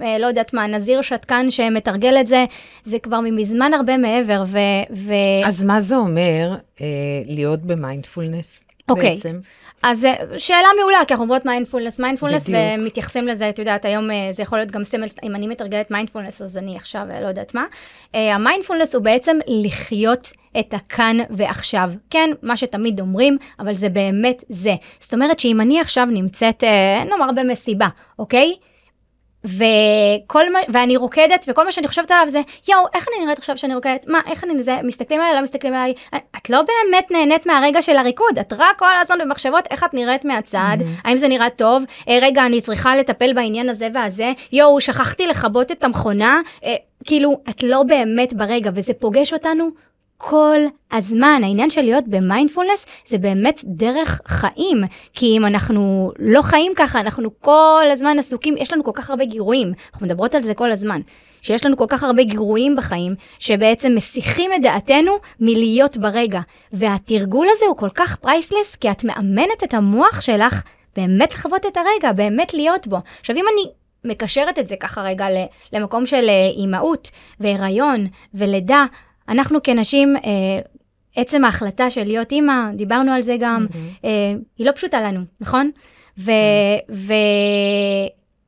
אה, 0.06 0.18
לא 0.18 0.28
יודעת 0.28 0.54
מה, 0.54 0.68
נזיר 0.68 1.02
שתקן 1.02 1.52
שמתרגל 1.52 2.18
את 2.20 2.28
זה, 2.28 2.46
זה 2.86 3.00
כבר 3.00 3.20
ממזמן 3.20 3.74
הרבה 3.74 3.98
מעבר. 3.98 4.44
ו, 4.48 4.58
ו... 4.96 5.14
אז 5.46 5.64
מה 5.64 5.82
זה 5.82 5.96
אומר 5.96 6.56
אה, 6.82 6.88
להיות 7.26 7.62
במיינדפולנס 7.62 8.64
אוקיי. 8.92 9.16
בעצם? 9.16 9.40
אז 9.84 10.08
שאלה 10.38 10.68
מעולה, 10.80 10.98
כי 11.08 11.14
אנחנו 11.14 11.24
אומרות 11.24 11.46
מיינדפולנס, 11.46 12.00
מיינדפולנס. 12.00 12.50
ומתייחסים 12.50 13.28
לזה, 13.28 13.50
את 13.50 13.60
יודעת, 13.60 13.86
היום 13.86 14.12
אה, 14.12 14.28
זה 14.32 14.44
יכול 14.44 14.58
להיות 14.58 14.72
גם 14.72 14.84
סמל, 14.84 15.08
אם 15.24 15.36
אני 15.36 15.48
מתרגלת 15.48 15.92
מיינדפולנס, 15.92 16.42
אז 16.42 16.58
אני 16.58 16.76
עכשיו 16.76 17.02
אה, 17.12 17.22
לא 17.22 17.28
יודעת 17.28 17.56
מה. 17.56 17.66
אה, 18.16 18.36
המיינדפולנס 18.36 18.96
הוא 18.96 19.04
בעצם 19.04 19.38
לחיות 19.48 20.32
את 20.60 20.74
הכאן 20.74 21.18
ועכשיו. 21.30 21.92
כן, 22.10 22.30
מה 22.42 22.58
שתמיד 22.58 23.00
אומרים, 23.00 23.38
אבל 23.60 23.74
זה 23.74 23.90
באמת 23.90 24.44
זה. 24.50 24.76
זאת 25.00 25.14
אומרת 25.14 25.40
שאם 25.40 25.62
אני 25.62 25.80
עכשיו 25.80 26.06
נמצאת, 26.06 26.64
נאמר 27.10 27.32
במסיבה, 27.36 27.88
אוקיי? 28.20 28.54
וכל 29.44 30.52
מה, 30.52 30.60
ואני 30.70 30.98
רוקדת, 30.98 31.46
וכל 31.48 31.66
מה 31.66 31.72
שאני 31.72 31.88
חושבת 31.88 32.12
עליו 32.12 32.26
זה, 32.30 32.42
יואו, 32.70 32.86
איך 32.94 33.08
אני 33.08 33.26
נראית 33.26 33.38
עכשיו 33.38 33.58
שאני 33.58 33.76
רוקדת? 33.76 34.08
מה, 34.08 34.20
איך 34.28 34.44
אני 34.44 34.64
זה, 34.64 34.78
מסתכלים 34.84 35.22
עליי, 35.22 35.36
לא 35.36 35.42
מסתכלים 35.42 35.74
עליי? 35.74 35.94
את 36.16 36.50
לא 36.50 36.62
באמת 36.62 37.12
נהנית 37.12 37.46
מהרגע 37.46 37.82
של 37.82 37.98
הריקוד, 37.98 38.40
את 38.40 38.54
רק 38.58 38.80
כל 38.80 38.86
הזמן 39.02 39.18
במחשבות 39.20 39.68
איך 39.72 39.84
את 39.84 39.94
נראית 39.94 40.26
מהצד, 40.26 40.78
mm-hmm. 40.80 41.02
האם 41.04 41.18
זה 41.18 41.28
נראה 41.28 41.50
טוב, 41.50 41.84
אה, 42.10 42.20
רגע, 42.22 42.46
אני 42.46 42.62
צריכה 42.62 42.96
לטפל 42.96 43.34
בעניין 43.34 43.70
הזה 43.70 43.88
והזה, 43.94 44.32
יואו, 44.52 44.82
שכחתי 44.82 45.28
לכבות 45.28 45.72
את 45.72 45.84
המכונה, 45.84 46.42
אה, 46.64 46.76
כאילו, 47.06 47.42
את 47.50 47.64
לא 47.64 47.84
באמת 47.84 48.34
ברגע, 48.34 48.72
וזה 48.74 48.94
פוגש 48.94 49.34
אותנו 49.34 49.70
כל 50.24 50.60
הזמן. 50.92 51.42
העניין 51.44 51.70
של 51.70 51.82
להיות 51.82 52.08
במיינדפולנס 52.08 52.86
זה 53.08 53.18
באמת 53.18 53.62
דרך 53.64 54.22
חיים, 54.28 54.84
כי 55.14 55.38
אם 55.38 55.46
אנחנו 55.46 56.12
לא 56.20 56.42
חיים 56.42 56.72
ככה, 56.76 57.00
אנחנו 57.00 57.30
כל 57.40 57.86
הזמן 57.92 58.20
עסוקים, 58.20 58.56
יש 58.58 58.74
לנו 58.74 58.84
כל 58.84 58.92
כך 58.94 59.10
הרבה 59.10 59.26
גירויים, 59.26 59.74
אנחנו 59.94 60.06
מדברות 60.06 60.36
על 60.36 60.44
זה 60.44 60.54
כל 60.54 60.72
הזמן. 60.72 61.02
שיש 61.42 61.66
לנו 61.66 61.78
כל 61.78 61.86
כך 61.90 62.04
הרבה 62.04 62.24
גירויים 62.24 62.76
בחיים, 62.76 63.16
שבעצם 63.40 63.96
מסיחים 63.96 64.54
את 64.54 64.62
דעתנו 64.62 65.12
מלהיות 65.40 65.98
ברגע. 65.98 66.40
והתרגול 66.74 67.48
הזה 67.52 67.66
הוא 67.66 67.78
כל 67.78 67.90
כך 67.90 68.16
פרייסלס, 68.16 68.76
כי 68.76 68.92
את 68.92 69.04
מאמנת 69.04 69.64
את 69.64 69.74
המוח 69.74 70.22
שלך 70.22 70.64
באמת 70.96 71.34
לחוות 71.34 71.66
את 71.66 71.78
הרגע, 71.78 72.12
באמת 72.12 72.54
להיות 72.54 72.88
בו. 72.88 72.98
עכשיו, 73.20 73.36
אם 73.36 73.46
אני 73.54 73.72
מקשרת 74.14 74.60
את 74.60 74.68
זה 74.68 74.76
ככה 74.76 75.02
רגע 75.02 75.26
למקום 75.74 76.06
של 76.06 76.30
אה, 76.30 76.50
אימהות 76.58 77.12
והיריון 77.40 78.08
ולידה, 78.34 78.86
אנחנו 79.32 79.64
כנשים, 79.64 80.16
אה, 80.18 80.60
עצם 81.16 81.46
ההחלטה 81.46 81.92
של 81.92 82.04
להיות 82.04 82.32
אימא, 82.32 82.72
דיברנו 82.76 83.12
על 83.12 83.22
זה 83.22 83.36
גם, 83.40 83.68
mm-hmm. 83.70 84.06
אה, 84.06 84.34
היא 84.58 84.66
לא 84.68 84.72
פשוטה 84.72 85.02
לנו, 85.02 85.22
נכון? 85.42 85.72
ו, 86.18 86.32
mm-hmm. 86.32 86.94
ו, 86.94 87.14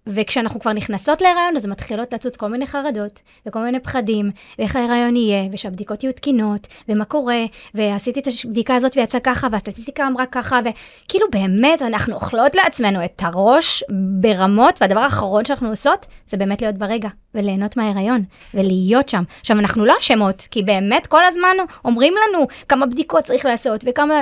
וכשאנחנו 0.07 0.59
כבר 0.59 0.73
נכנסות 0.73 1.21
להיריון, 1.21 1.55
אז 1.55 1.65
מתחילות 1.65 2.13
לצוץ 2.13 2.35
כל 2.37 2.47
מיני 2.47 2.67
חרדות, 2.67 3.21
וכל 3.47 3.59
מיני 3.59 3.79
פחדים, 3.79 4.31
ואיך 4.59 4.75
ההיריון 4.75 5.15
יהיה, 5.15 5.49
ושהבדיקות 5.51 6.03
יהיו 6.03 6.13
תקינות, 6.13 6.67
ומה 6.89 7.05
קורה, 7.05 7.43
ועשיתי 7.73 8.19
את 8.19 8.27
הבדיקה 8.45 8.75
הזאת 8.75 8.97
ויצא 8.97 9.19
ככה, 9.23 9.47
והסטטיסטיקה 9.51 10.07
אמרה 10.07 10.25
ככה, 10.25 10.59
וכאילו 10.59 11.27
באמת, 11.31 11.81
אנחנו 11.81 12.15
אוכלות 12.15 12.55
לעצמנו 12.55 13.05
את 13.05 13.21
הראש 13.23 13.83
ברמות, 14.19 14.77
והדבר 14.81 14.99
האחרון 14.99 15.45
שאנחנו 15.45 15.69
עושות, 15.69 16.05
זה 16.27 16.37
באמת 16.37 16.61
להיות 16.61 16.75
ברגע, 16.75 17.09
וליהנות 17.35 17.77
מההיריון, 17.77 18.23
ולהיות 18.53 19.09
שם. 19.09 19.23
עכשיו, 19.39 19.59
אנחנו 19.59 19.85
לא 19.85 19.95
אשמות, 19.99 20.47
כי 20.51 20.63
באמת 20.63 21.07
כל 21.07 21.25
הזמן 21.25 21.55
אומרים 21.85 22.13
לנו 22.13 22.47
כמה 22.69 22.85
בדיקות 22.85 23.23
צריך 23.23 23.45
לעשות, 23.45 23.83
וכמה... 23.87 24.21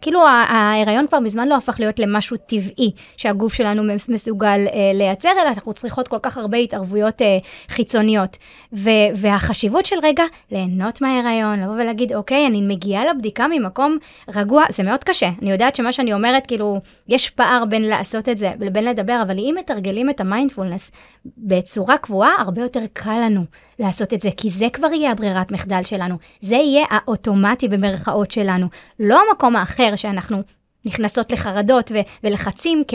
כאילו 0.00 0.20
ההיריון 0.26 1.06
כבר 1.06 1.20
מזמן 1.20 1.48
לא 1.48 1.56
הפך 1.56 1.76
להיות 1.80 1.98
למשהו 1.98 2.36
טבעי 2.36 2.90
שהגוף 3.16 3.54
שלנו 3.54 3.82
מסוגל 4.08 4.66
אה, 4.72 4.90
לייצר, 4.94 5.32
אלא 5.42 5.48
אנחנו 5.48 5.72
צריכות 5.72 6.08
כל 6.08 6.18
כך 6.22 6.38
הרבה 6.38 6.58
התערבויות 6.58 7.22
אה, 7.22 7.38
חיצוניות. 7.68 8.36
ו- 8.72 8.90
והחשיבות 9.14 9.86
של 9.86 9.96
רגע 10.02 10.24
ליהנות 10.52 11.00
מההיריון, 11.00 11.60
לבוא 11.60 11.74
ולהגיד, 11.74 12.12
אוקיי, 12.12 12.46
אני 12.46 12.62
מגיעה 12.62 13.04
לבדיקה 13.06 13.46
ממקום 13.48 13.98
רגוע, 14.34 14.64
זה 14.70 14.82
מאוד 14.82 15.04
קשה. 15.04 15.30
אני 15.42 15.50
יודעת 15.50 15.76
שמה 15.76 15.92
שאני 15.92 16.12
אומרת, 16.12 16.46
כאילו, 16.46 16.80
יש 17.08 17.30
פער 17.30 17.64
בין 17.64 17.82
לעשות 17.82 18.28
את 18.28 18.38
זה 18.38 18.52
לבין 18.60 18.84
לדבר, 18.84 19.20
אבל 19.22 19.38
אם 19.38 19.54
מתרגלים 19.58 20.10
את 20.10 20.20
המיינדפולנס 20.20 20.90
בצורה 21.38 21.98
קבועה, 21.98 22.30
הרבה 22.38 22.62
יותר 22.62 22.80
קל 22.92 23.18
לנו 23.24 23.44
לעשות 23.78 24.14
את 24.14 24.20
זה, 24.20 24.28
כי 24.36 24.50
זה 24.50 24.66
כבר 24.72 24.92
יהיה 24.92 25.10
הברירת 25.10 25.52
מחדל 25.52 25.84
שלנו. 25.84 26.16
זה 26.40 26.54
יהיה 26.54 26.84
האוטומטי 26.90 27.68
במרכאות 27.68 28.30
שלנו, 28.30 28.66
לא 29.00 29.20
המקום 29.30 29.56
האחר 29.56 29.96
שאנחנו 29.96 30.42
נכנסות 30.84 31.32
לחרדות 31.32 31.92
ו- 31.94 32.24
ולחצים 32.24 32.82
כ... 32.88 32.94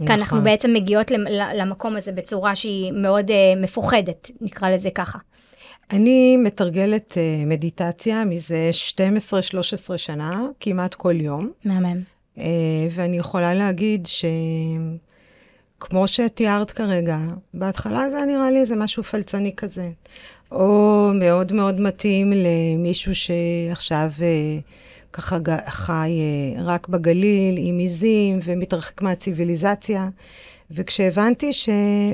נכון. 0.00 0.06
כי 0.06 0.20
אנחנו 0.20 0.42
בעצם 0.42 0.72
מגיעות 0.72 1.10
למקום 1.54 1.96
הזה 1.96 2.12
בצורה 2.12 2.56
שהיא 2.56 2.92
מאוד 2.92 3.30
uh, 3.30 3.32
מפוחדת, 3.62 4.30
נקרא 4.40 4.70
לזה 4.70 4.90
ככה. 4.90 5.18
אני 5.90 6.36
מתרגלת 6.36 7.12
uh, 7.12 7.46
מדיטציה 7.46 8.24
מזה 8.24 8.70
12-13 9.92 9.96
שנה, 9.96 10.46
כמעט 10.60 10.94
כל 10.94 11.20
יום. 11.20 11.50
מהמם. 11.64 12.02
Uh, 12.36 12.40
ואני 12.90 13.18
יכולה 13.18 13.54
להגיד 13.54 14.06
ש... 14.06 14.24
כמו 15.80 16.08
שתיארת 16.08 16.70
כרגע, 16.70 17.18
בהתחלה 17.54 18.10
זה 18.10 18.24
נראה 18.26 18.50
לי 18.50 18.60
איזה 18.60 18.76
משהו 18.76 19.02
פלצני 19.02 19.52
כזה. 19.56 19.90
או 20.52 21.10
מאוד 21.14 21.52
מאוד 21.52 21.80
מתאים 21.80 22.32
למישהו 22.32 23.14
שעכשיו 23.14 24.10
אה, 24.22 24.58
ככה 25.12 25.38
חי 25.66 26.10
אה, 26.56 26.62
רק 26.62 26.88
בגליל 26.88 27.54
עם 27.58 27.78
עיזים 27.78 28.40
ומתרחק 28.44 29.02
מהציוויליזציה. 29.02 30.08
וכשהבנתי 30.70 31.52
ש... 31.52 31.68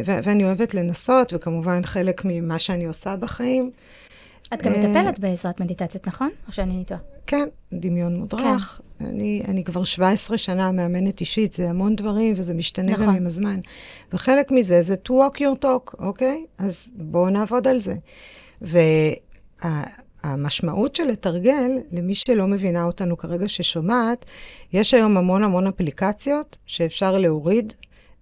ו- 0.07 0.19
ואני 0.23 0.45
אוהבת 0.45 0.75
לנסות, 0.75 1.33
וכמובן 1.33 1.85
חלק 1.85 2.23
ממה 2.25 2.59
שאני 2.59 2.85
עושה 2.85 3.17
בחיים. 3.17 3.71
את 4.55 4.63
גם 4.63 4.73
אה, 4.73 4.89
מטפלת 4.89 5.19
בעזרת 5.19 5.61
מדיטציות, 5.61 6.07
נכון? 6.07 6.31
או 6.47 6.53
שאני 6.53 6.85
טועה? 6.87 7.01
כן, 7.27 7.49
דמיון 7.73 8.17
מודרך. 8.17 8.81
כן. 8.99 9.07
אני, 9.07 9.43
אני 9.49 9.65
כבר 9.65 9.85
17 9.85 10.39
שנה 10.39 10.73
מאמנת 10.73 11.21
אישית, 11.21 11.53
זה 11.53 11.71
המון 11.71 11.97
דברים, 11.97 12.35
וזה 12.37 12.55
משתנה 12.55 12.93
נכון. 12.93 13.07
גם 13.07 13.15
עם 13.15 13.27
הזמן. 13.27 13.61
וחלק 14.13 14.51
מזה 14.51 14.83
זה 14.83 14.95
to 15.09 15.11
walk 15.11 15.37
your 15.39 15.65
talk, 15.65 15.95
אוקיי? 15.99 16.45
אז 16.59 16.91
בואו 16.97 17.31
נעבוד 17.31 17.69
על 17.69 17.81
זה. 17.81 17.95
והמשמעות 20.25 20.91
וה, 20.91 21.05
של 21.05 21.13
לתרגל, 21.13 21.71
למי 21.93 22.15
שלא 22.15 22.47
מבינה 22.47 22.85
אותנו 22.85 23.17
כרגע 23.17 23.49
ששומעת, 23.49 24.25
יש 24.73 24.95
היום 24.95 25.17
המון 25.17 25.45
המון 25.45 25.67
אפליקציות 25.67 26.57
שאפשר 26.67 27.19
להוריד 27.19 27.75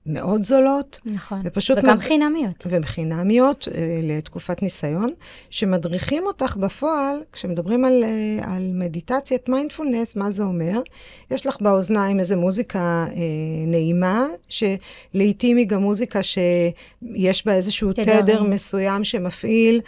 מאוד 0.06 0.42
זולות. 0.42 1.00
נכון, 1.04 1.40
ופשוט 1.44 1.78
וגם 1.78 1.96
מד... 1.96 2.02
חינמיות. 2.02 2.66
וחינמיות 2.70 3.68
אה, 3.74 4.00
לתקופת 4.02 4.62
ניסיון, 4.62 5.10
שמדריכים 5.50 6.26
אותך 6.26 6.56
בפועל, 6.56 7.16
כשמדברים 7.32 7.84
על, 7.84 8.04
אה, 8.04 8.54
על 8.54 8.70
מדיטציית 8.74 9.48
מיינדפולנס, 9.48 10.16
מה 10.16 10.30
זה 10.30 10.42
אומר? 10.42 10.80
יש 11.30 11.46
לך 11.46 11.56
באוזניים 11.60 12.20
איזו 12.20 12.36
מוזיקה 12.36 13.06
אה, 13.08 13.16
נעימה, 13.66 14.26
שלעיתים 14.48 15.56
היא 15.56 15.66
גם 15.66 15.82
מוזיקה 15.82 16.20
שיש 16.22 17.46
בה 17.46 17.54
איזשהו 17.54 17.92
תדר, 17.92 18.20
תדר 18.20 18.42
מסוים 18.42 19.04
שמפעיל 19.04 19.80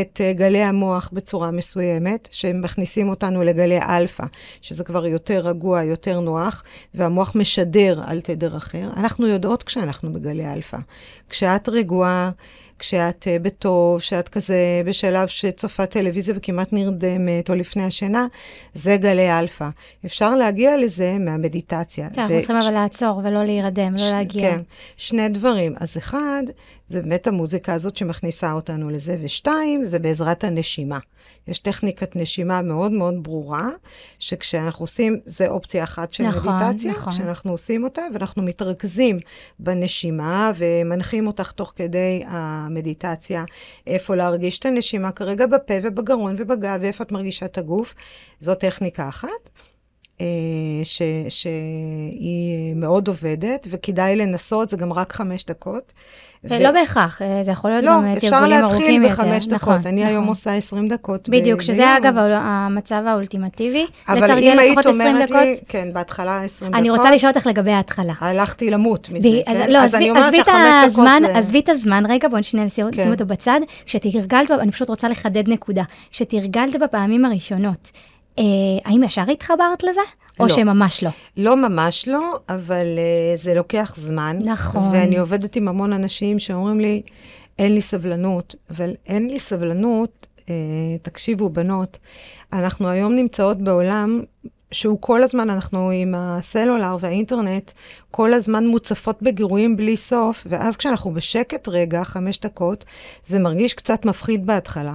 את 0.00 0.20
אה, 0.20 0.32
גלי 0.32 0.62
המוח 0.62 1.10
בצורה 1.12 1.50
מסוימת, 1.50 2.28
שמכניסים 2.30 3.08
אותנו 3.08 3.42
לגלי 3.42 3.78
אלפא, 3.78 4.24
שזה 4.62 4.84
כבר 4.84 5.06
יותר 5.06 5.40
רגוע, 5.40 5.82
יותר 5.82 6.20
נוח, 6.20 6.62
והמוח 6.94 7.32
משדר 7.34 8.00
על 8.06 8.20
תדר 8.20 8.56
אחר. 8.56 8.88
אנחנו 8.96 9.26
יודעות 9.26 9.63
כשאנחנו 9.66 10.12
בגלי 10.12 10.52
אלפא. 10.52 10.78
כשאת 11.30 11.68
רגועה, 11.68 12.30
כשאת 12.78 13.22
אה, 13.22 13.42
בטוב, 13.42 14.00
כשאת 14.00 14.28
כזה 14.28 14.82
בשלב 14.84 15.28
שצופה 15.28 15.86
טלוויזיה 15.86 16.34
וכמעט 16.36 16.72
נרדמת, 16.72 17.50
או 17.50 17.54
לפני 17.54 17.84
השינה, 17.84 18.26
זה 18.74 18.96
גלי 18.96 19.38
אלפא. 19.38 19.68
אפשר 20.06 20.36
להגיע 20.36 20.76
לזה 20.76 21.16
מהמדיטציה. 21.18 22.08
כן, 22.10 22.20
אנחנו 22.20 22.38
צריכים 22.38 22.56
אבל 22.56 22.70
לעצור 22.70 23.20
ולא 23.24 23.44
להירדם, 23.44 23.94
לא 23.94 24.10
להגיע. 24.10 24.50
כן, 24.50 24.60
שני 24.96 25.28
דברים. 25.28 25.74
אז 25.80 25.96
אחד, 25.96 26.42
זה 26.88 27.02
באמת 27.02 27.26
המוזיקה 27.26 27.74
הזאת 27.74 27.96
שמכניסה 27.96 28.52
אותנו 28.52 28.90
לזה, 28.90 29.16
ושתיים, 29.20 29.84
זה 29.84 29.98
בעזרת 29.98 30.44
הנשימה. 30.44 30.98
יש 31.48 31.58
טכניקת 31.58 32.16
נשימה 32.16 32.62
מאוד 32.62 32.92
מאוד 32.92 33.14
ברורה, 33.22 33.68
שכשאנחנו 34.18 34.82
עושים, 34.82 35.20
זה 35.26 35.48
אופציה 35.48 35.84
אחת 35.84 36.14
של 36.14 36.24
נכון, 36.24 36.56
מדיטציה, 36.56 36.92
נכון. 36.92 37.12
כשאנחנו 37.12 37.50
עושים 37.50 37.84
אותה, 37.84 38.02
ואנחנו 38.12 38.42
מתרכזים 38.42 39.18
בנשימה 39.58 40.52
ומנחים 40.56 41.26
אותך 41.26 41.52
תוך 41.52 41.72
כדי 41.76 42.22
המדיטציה, 42.66 43.44
איפה 43.86 44.14
להרגיש 44.14 44.58
את 44.58 44.66
הנשימה 44.66 45.12
כרגע 45.12 45.46
בפה 45.46 45.74
ובגרון 45.82 46.34
ובגב, 46.38 46.78
ואיפה 46.82 47.04
את 47.04 47.12
מרגישה 47.12 47.46
את 47.46 47.58
הגוף. 47.58 47.94
זו 48.40 48.54
טכניקה 48.54 49.08
אחת. 49.08 49.28
אה, 50.20 50.26
ש, 50.84 51.02
שהיא 51.28 52.74
מאוד 52.76 53.08
עובדת, 53.08 53.66
וכדאי 53.70 54.16
לנסות, 54.16 54.70
זה 54.70 54.76
גם 54.76 54.92
רק 54.92 55.12
חמש 55.12 55.44
דקות. 55.44 55.92
ולא 56.44 56.68
ו... 56.68 56.72
בהכרח, 56.72 57.22
אה, 57.22 57.42
זה 57.42 57.50
יכול 57.50 57.70
להיות 57.70 57.84
לא, 57.84 57.90
גם 57.92 58.14
תרגולים 58.20 58.52
ארוכים 58.52 58.52
יותר. 58.52 58.60
לא, 58.60 58.64
אפשר 58.64 58.76
להתחיל 58.76 59.08
בחמש 59.08 59.46
דקות. 59.46 59.62
נכון, 59.62 59.80
אני 59.86 60.00
נכון. 60.00 60.12
היום 60.14 60.26
עושה 60.26 60.54
20 60.54 60.88
דקות 60.88 61.28
בדיוק, 61.28 61.58
ב- 61.60 61.62
שזה 61.62 61.76
ביום. 61.76 61.88
אגב 61.88 62.14
המצב 62.18 63.02
האולטימטיבי. 63.06 63.86
לתרגל 64.08 64.54
לפחות 64.54 64.86
20 64.86 65.16
דקות. 65.22 65.36
לי, 65.36 65.56
כן, 65.68 65.88
בהתחלה 65.92 66.42
20 66.42 66.70
דקות. 66.70 66.80
אני 66.80 66.90
רוצה 66.90 67.10
לשאול 67.10 67.32
אותך 67.36 67.46
לגבי 67.46 67.70
ההתחלה. 67.70 68.12
הלכתי 68.20 68.70
למות 68.70 69.08
מזה, 69.12 69.28
ב- 69.28 69.42
כן? 69.46 69.62
אז, 69.62 69.68
לא, 69.68 69.78
אז 69.78 69.94
אני 69.94 70.10
אומרת 70.10 70.38
לך 70.38 70.48
חמש 70.48 70.92
דקות 70.92 71.08
זה... 71.20 71.38
עזבי 71.38 71.60
את 71.60 71.68
הזמן 71.68 72.04
רגע, 72.08 72.28
בואי 72.28 72.42
שנייה 72.42 72.66
נשים 72.66 72.90
כן. 72.92 73.10
אותו 73.12 73.26
בצד. 73.26 73.60
כשתרגלת, 73.86 74.50
אני 74.50 74.72
פשוט 74.72 74.88
רוצה 74.88 75.08
לחדד 75.08 75.48
נקודה. 75.48 75.82
כשתרגלת 76.10 76.76
בפעמים 76.80 77.24
הראשונות, 77.24 77.90
אה, 78.38 78.44
האם 78.84 79.02
ישר 79.02 79.30
התחברת 79.30 79.82
לזה? 79.82 80.00
או 80.40 80.46
לא. 80.46 80.54
שממש 80.54 81.04
לא? 81.04 81.10
לא 81.36 81.56
ממש 81.56 82.08
לא, 82.08 82.38
אבל 82.48 82.86
uh, 82.96 83.38
זה 83.38 83.54
לוקח 83.54 83.94
זמן. 83.96 84.38
נכון. 84.44 84.82
ואני 84.92 85.18
עובדת 85.18 85.56
עם 85.56 85.68
המון 85.68 85.92
אנשים 85.92 86.38
שאומרים 86.38 86.80
לי, 86.80 87.02
אין 87.58 87.74
לי 87.74 87.80
סבלנות, 87.80 88.54
אבל 88.70 88.90
אין 89.06 89.28
לי 89.28 89.38
סבלנות, 89.38 90.26
uh, 90.36 90.46
תקשיבו, 91.02 91.48
בנות, 91.48 91.98
אנחנו 92.52 92.88
היום 92.88 93.14
נמצאות 93.14 93.58
בעולם 93.58 94.22
שהוא 94.74 94.98
כל 95.00 95.22
הזמן, 95.22 95.50
אנחנו 95.50 95.90
עם 95.90 96.14
הסלולר 96.16 96.96
והאינטרנט, 97.00 97.72
כל 98.10 98.34
הזמן 98.34 98.66
מוצפות 98.66 99.22
בגירויים 99.22 99.76
בלי 99.76 99.96
סוף, 99.96 100.46
ואז 100.50 100.76
כשאנחנו 100.76 101.10
בשקט 101.10 101.68
רגע, 101.68 102.04
חמש 102.04 102.38
דקות, 102.40 102.84
זה 103.26 103.38
מרגיש 103.38 103.74
קצת 103.74 104.04
מפחיד 104.04 104.46
בהתחלה. 104.46 104.94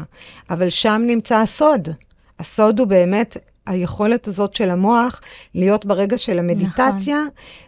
אבל 0.50 0.69
שם 0.69 1.01
נמצא 1.08 1.38
הסוד. 1.38 1.89
הסוד 2.39 2.79
הוא 2.79 2.88
באמת 2.88 3.38
היכולת 3.70 4.28
הזאת 4.28 4.56
של 4.56 4.70
המוח 4.70 5.22
להיות 5.56 5.86
ברגע 5.86 6.18
של 6.18 6.40
המדיטציה, 6.40 7.24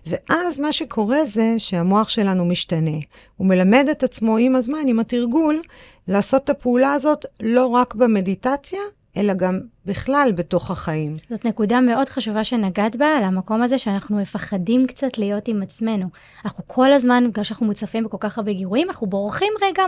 נכון. 0.06 0.20
ואז 0.30 0.60
מה 0.60 0.72
שקורה 0.72 1.26
זה 1.26 1.56
שהמוח 1.58 2.10
שלנו 2.10 2.46
משתנה. 2.46 2.98
הוא 3.38 3.48
מלמד 3.48 3.86
את 3.92 4.04
עצמו 4.04 4.38
עם 4.38 4.56
הזמן, 4.56 4.88
עם 4.88 5.00
התרגול, 5.00 5.62
לעשות 6.08 6.44
את 6.44 6.50
הפעולה 6.50 6.94
הזאת 6.94 7.26
לא 7.40 7.68
רק 7.68 7.96
במדיטציה, 7.96 8.80
אלא 9.18 9.34
גם 9.34 9.60
בכלל 9.86 10.32
בתוך 10.36 10.72
החיים. 10.72 11.18
זאת 11.30 11.46
נקודה 11.46 11.82
מאוד 11.82 12.10
חשובה 12.10 12.44
שנגעת 12.44 12.96
בה, 12.96 13.18
על 13.18 13.24
המקום 13.24 13.62
הזה 13.62 13.78
שאנחנו 13.78 14.18
מפחדים 14.18 14.88
קצת 14.88 15.18
להיות 15.18 15.48
עם 15.48 15.62
עצמנו. 15.62 16.08
אנחנו 16.46 16.64
כל 16.68 16.94
הזמן, 16.94 17.24
בגלל 17.32 17.44
שאנחנו 17.44 17.66
מוצפים 17.66 18.04
בכל 18.04 18.18
כך 18.20 18.38
הרבה 18.38 18.54
גירויים, 18.54 18.88
אנחנו 18.90 19.08
בורחים 19.08 19.54
רגע 19.62 19.84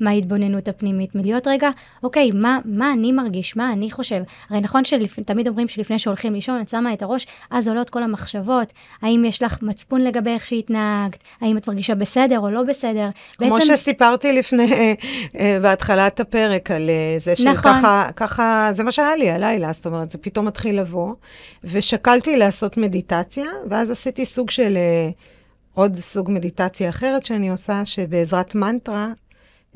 מההתבוננות 0.00 0.68
הפנימית, 0.68 1.14
מלהיות 1.14 1.48
רגע, 1.48 1.70
אוקיי, 2.02 2.30
מה, 2.30 2.58
מה 2.64 2.92
אני 2.92 3.12
מרגיש, 3.12 3.56
מה 3.56 3.72
אני 3.72 3.90
חושב. 3.90 4.22
הרי 4.50 4.60
נכון 4.60 4.84
שתמיד 4.84 5.48
אומרים 5.48 5.68
שלפני 5.68 5.98
שהולכים 5.98 6.34
לישון, 6.34 6.60
את 6.60 6.68
שמה 6.68 6.92
את 6.92 7.02
הראש, 7.02 7.26
אז 7.50 7.68
עולות 7.68 7.90
כל 7.90 8.02
המחשבות, 8.02 8.72
האם 9.02 9.24
יש 9.24 9.42
לך 9.42 9.62
מצפון 9.62 10.00
לגבי 10.00 10.30
איך 10.30 10.46
שהתנהגת, 10.46 11.18
האם 11.40 11.56
את 11.56 11.68
מרגישה 11.68 11.94
בסדר 11.94 12.38
או 12.38 12.50
לא 12.50 12.62
בסדר. 12.62 13.08
כמו 13.38 13.50
בעצם... 13.50 13.76
שסיפרתי 13.76 14.32
לפני, 14.32 14.96
אה, 15.38 15.58
בהתחלת 15.62 16.20
הפרק, 16.20 16.70
על 16.70 16.90
אה, 16.90 17.18
זה 17.18 17.36
שככה, 17.36 17.70
נכון. 17.70 18.12
ככה, 18.16 18.68
זה 18.72 18.84
מה 18.84 18.92
שהיה 18.92 19.16
לי. 19.16 19.33
הלילה, 19.34 19.72
זאת 19.72 19.86
אומרת, 19.86 20.10
זה 20.10 20.18
פתאום 20.18 20.46
מתחיל 20.46 20.80
לבוא. 20.80 21.14
ושקלתי 21.64 22.36
לעשות 22.36 22.76
מדיטציה, 22.76 23.46
ואז 23.70 23.90
עשיתי 23.90 24.24
סוג 24.24 24.50
של, 24.50 24.76
אה, 24.76 25.10
עוד 25.74 25.96
סוג 25.96 26.30
מדיטציה 26.30 26.88
אחרת 26.88 27.26
שאני 27.26 27.50
עושה, 27.50 27.84
שבעזרת 27.84 28.54
מנטרה, 28.54 29.12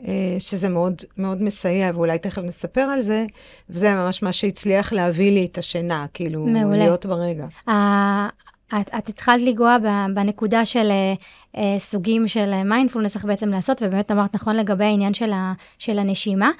אה, 0.08 0.36
שזה 0.38 0.68
מאוד, 0.68 0.94
מאוד 1.16 1.42
מסייע, 1.42 1.90
ואולי 1.94 2.18
תכף 2.18 2.42
נספר 2.42 2.80
על 2.80 3.02
זה, 3.02 3.26
וזה 3.70 3.94
ממש 3.94 4.22
מה 4.22 4.32
שהצליח 4.32 4.92
להביא 4.92 5.32
לי 5.32 5.44
את 5.52 5.58
השינה, 5.58 6.06
כאילו, 6.14 6.46
מעולה. 6.46 6.76
להיות 6.76 7.06
ברגע. 7.06 7.46
את, 8.68 8.90
את 8.98 9.08
התחלת 9.08 9.42
לנגוע 9.42 9.76
בנקודה 10.14 10.64
של 10.64 10.90
uh, 11.54 11.58
סוגים 11.78 12.28
של 12.28 12.62
מיינדפולנס, 12.62 13.16
איך 13.16 13.24
בעצם 13.24 13.48
לעשות, 13.48 13.82
ובאמת 13.82 14.10
אמרת 14.10 14.34
נכון 14.34 14.56
לגבי 14.56 14.84
העניין 14.84 15.14
של, 15.14 15.32
ה, 15.32 15.52
של 15.78 15.98
הנשימה. 15.98 16.50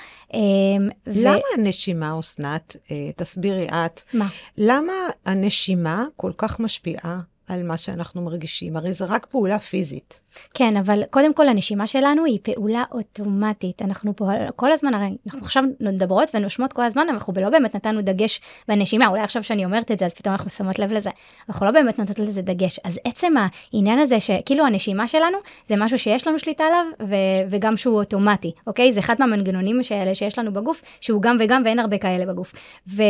למה 1.07 1.37
ו... 1.37 1.61
הנשימה, 1.61 2.19
אסנת, 2.21 2.77
uh, 2.87 2.91
תסבירי 3.17 3.67
את, 3.69 4.00
מה? 4.15 4.29
למה 4.59 4.93
הנשימה 5.27 6.07
כל 6.17 6.33
כך 6.37 6.61
משפיעה 6.61 7.21
על 7.49 7.62
מה 7.62 7.76
שאנחנו 7.76 8.23
מרגישים? 8.23 8.76
הרי 8.76 8.93
זה 8.93 9.05
רק 9.05 9.26
פעולה 9.26 9.59
פיזית. 9.59 10.21
כן, 10.55 10.76
אבל 10.76 11.02
קודם 11.11 11.35
כל 11.35 11.49
הנשימה 11.49 11.87
שלנו 11.87 12.25
היא 12.25 12.38
פעולה 12.43 12.85
אוטומטית. 12.93 13.83
אנחנו 13.83 14.17
פה 14.17 14.31
כל 14.57 14.73
הזמן, 14.73 14.95
הרי 14.95 15.17
אנחנו 15.26 15.40
עכשיו 15.43 15.64
מדברות 15.81 16.31
ונושמות 16.35 16.73
כל 16.73 16.83
הזמן, 16.85 17.07
אנחנו 17.09 17.33
לא 17.37 17.50
באמת 17.50 17.76
נתנו 17.76 18.02
דגש 18.02 18.40
בנשימה, 18.69 19.07
אולי 19.07 19.21
עכשיו 19.21 19.43
שאני 19.43 19.64
אומרת 19.64 19.90
את 19.90 19.99
זה, 19.99 20.07
אז 20.07 20.14
פתאום 20.14 20.35
אנחנו 20.35 20.50
שמות 20.50 20.78
לב 20.78 20.93
לזה. 20.93 21.11
אנחנו 21.49 21.67
לא 21.67 21.73
באמת 21.73 21.99
נותנות 21.99 22.19
לזה 22.19 22.43
דגש. 22.43 22.81
אז 22.85 23.00
עצם 23.05 23.33
העניין 23.73 23.99
הזה 23.99 24.21
שכאילו 24.21 24.67
הנשימה 24.67 25.09
שלנו 25.09 25.38
זה 25.69 25.75
משהו 25.78 25.99
שיש 25.99 26.26
לנו 26.26 26.38
שליטה 26.38 26.64
עליו, 26.64 26.85
ו- 27.09 27.50
וגם 27.50 27.76
שהוא 27.76 27.99
אוטומטי, 27.99 28.52
אוקיי? 28.67 28.93
זה 28.93 29.00
אחד 29.00 29.14
מהמנגנונים 29.19 29.81
האלה 29.90 30.14
שיש 30.14 30.38
לנו 30.38 30.52
בגוף, 30.52 30.83
שהוא 31.00 31.23
גם 31.23 31.37
וגם 31.40 31.62
ואין 31.64 31.78
הרבה 31.78 31.99
כאלה 31.99 32.26
בגוף. 32.26 32.52
ו- 32.88 33.02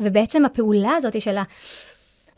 ובעצם 0.00 0.44
הפעולה 0.44 0.96
הזאת 0.96 1.20
של 1.20 1.36
ה... 1.36 1.42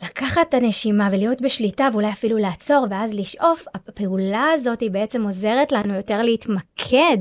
לקחת 0.03 0.43
את 0.49 0.55
הנשימה 0.55 1.09
ולהיות 1.13 1.41
בשליטה 1.41 1.89
ואולי 1.93 2.09
אפילו 2.09 2.39
לעצור 2.39 2.87
ואז 2.91 3.15
לשאוף, 3.15 3.65
הפעולה 3.75 4.47
הזאת 4.55 4.81
היא 4.81 4.91
בעצם 4.91 5.23
עוזרת 5.23 5.73
לנו 5.73 5.95
יותר 5.95 6.23
להתמקד 6.23 7.19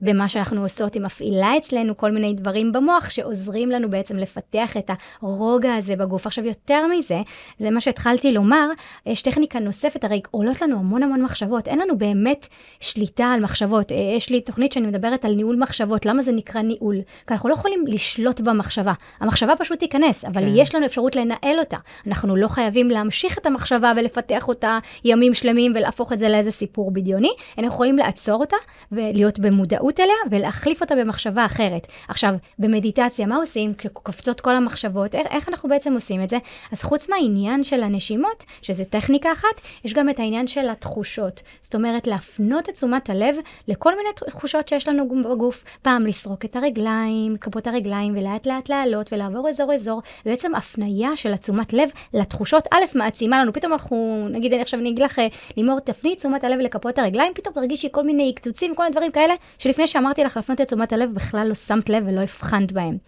במה 0.00 0.28
שאנחנו 0.28 0.62
עושות, 0.62 0.94
היא 0.94 1.02
מפעילה 1.02 1.56
אצלנו 1.56 1.96
כל 1.96 2.10
מיני 2.10 2.34
דברים 2.34 2.72
במוח 2.72 3.10
שעוזרים 3.10 3.70
לנו 3.70 3.90
בעצם 3.90 4.16
לפתח 4.16 4.76
את 4.76 4.90
הרוגע 5.22 5.74
הזה 5.74 5.96
בגוף. 5.96 6.26
עכשיו 6.26 6.44
יותר 6.44 6.86
מזה, 6.86 7.20
זה 7.58 7.70
מה 7.70 7.80
שהתחלתי 7.80 8.32
לומר, 8.32 8.68
יש 9.06 9.22
טכניקה 9.22 9.58
נוספת, 9.58 10.04
הרי 10.04 10.20
עולות 10.30 10.62
לנו 10.62 10.78
המון 10.78 11.02
המון 11.02 11.22
מחשבות, 11.22 11.68
אין 11.68 11.78
לנו 11.78 11.98
באמת 11.98 12.46
שליטה 12.80 13.26
על 13.26 13.40
מחשבות. 13.40 13.92
יש 14.16 14.30
לי 14.30 14.40
תוכנית 14.40 14.72
שאני 14.72 14.86
מדברת 14.86 15.24
על 15.24 15.34
ניהול 15.34 15.56
מחשבות, 15.56 16.06
למה 16.06 16.22
זה 16.22 16.32
נקרא 16.32 16.62
ניהול? 16.62 16.96
כי 17.26 17.34
אנחנו 17.34 17.48
לא 17.48 17.54
יכולים 17.54 17.84
לשלוט 17.86 18.40
במחשבה, 18.40 18.92
המחשבה 19.20 19.56
פשוט 19.56 19.78
תיכנס, 19.78 20.24
אבל 20.24 20.42
כן. 20.42 20.52
יש 20.54 20.74
לנו 20.74 20.86
אפשרות 20.86 21.16
לנהל 21.16 21.58
אותה. 21.58 21.76
אנחנו 22.06 22.17
לא 22.26 22.48
חייבים 22.48 22.88
להמשיך 22.88 23.38
את 23.38 23.46
המחשבה 23.46 23.92
ולפתח 23.96 24.48
אותה 24.48 24.78
ימים 25.04 25.34
שלמים 25.34 25.72
ולהפוך 25.74 26.12
את 26.12 26.18
זה 26.18 26.28
לאיזה 26.28 26.50
סיפור 26.50 26.90
בדיוני, 26.90 27.30
אנחנו 27.58 27.74
יכולים 27.74 27.96
לעצור 27.96 28.40
אותה 28.40 28.56
ולהיות 28.92 29.38
במודעות 29.38 30.00
אליה 30.00 30.14
ולהחליף 30.30 30.80
אותה 30.80 30.96
במחשבה 30.96 31.44
אחרת. 31.44 31.86
עכשיו, 32.08 32.34
במדיטציה, 32.58 33.26
מה 33.26 33.36
עושים? 33.36 33.72
קופצות 33.92 34.40
כל 34.40 34.54
המחשבות, 34.54 35.14
איך, 35.14 35.26
איך 35.30 35.48
אנחנו 35.48 35.68
בעצם 35.68 35.94
עושים 35.94 36.22
את 36.22 36.28
זה? 36.28 36.38
אז 36.72 36.82
חוץ 36.82 37.08
מהעניין 37.08 37.64
של 37.64 37.82
הנשימות, 37.82 38.44
שזה 38.62 38.84
טכניקה 38.84 39.32
אחת, 39.32 39.60
יש 39.84 39.94
גם 39.94 40.10
את 40.10 40.18
העניין 40.18 40.48
של 40.48 40.68
התחושות. 40.68 41.42
זאת 41.60 41.74
אומרת, 41.74 42.06
להפנות 42.06 42.68
את 42.68 42.74
תשומת 42.74 43.10
הלב 43.10 43.36
לכל 43.68 43.96
מיני 43.96 44.08
תחושות 44.26 44.68
שיש 44.68 44.88
לנו 44.88 45.08
בגוף. 45.08 45.64
פעם 45.82 46.06
לסרוק 46.06 46.44
את 46.44 46.56
הרגליים, 46.56 47.36
כפות 47.36 47.66
הרגליים, 47.66 48.16
ולאט 48.16 48.46
לאט 48.46 48.68
לעלות 48.68 49.12
ולעבור 49.12 49.48
אזור 49.48 49.74
אזור, 49.74 50.02
ובעצם 50.26 50.54
הפנייה 50.54 51.16
של 51.16 51.32
התשומת 51.32 51.72
לב 51.72 51.90
לתחושות, 52.14 52.68
א', 52.70 52.84
מעצימה 52.94 53.42
לנו, 53.42 53.52
פתאום 53.52 53.72
אנחנו, 53.72 54.26
נגיד, 54.30 54.52
אני 54.52 54.62
עכשיו 54.62 54.80
אני 54.80 54.88
אגיד 54.88 55.02
לך, 55.04 55.20
לימור, 55.56 55.80
תפני 55.80 56.16
תשומת 56.16 56.44
הלב 56.44 56.58
לכפות 56.58 56.98
הרגליים, 56.98 57.32
פתאום 57.34 57.54
תרגישי 57.54 57.88
כל 57.92 58.02
מיני 58.02 58.32
קצוצים, 58.36 58.74
כל 58.74 58.82
מיני 58.82 58.92
דברים 58.92 59.10
כאלה, 59.10 59.34
שלפני 59.58 59.86
שאמרתי 59.86 60.24
לך 60.24 60.36
להפנות 60.36 60.60
את 60.60 60.66
תשומת 60.66 60.92
הלב, 60.92 61.14
בכלל 61.14 61.48
לא 61.48 61.54
שמת 61.54 61.88
לב 61.88 62.04
ולא 62.06 62.20
הבחנת 62.20 62.72
בהם. 62.72 62.98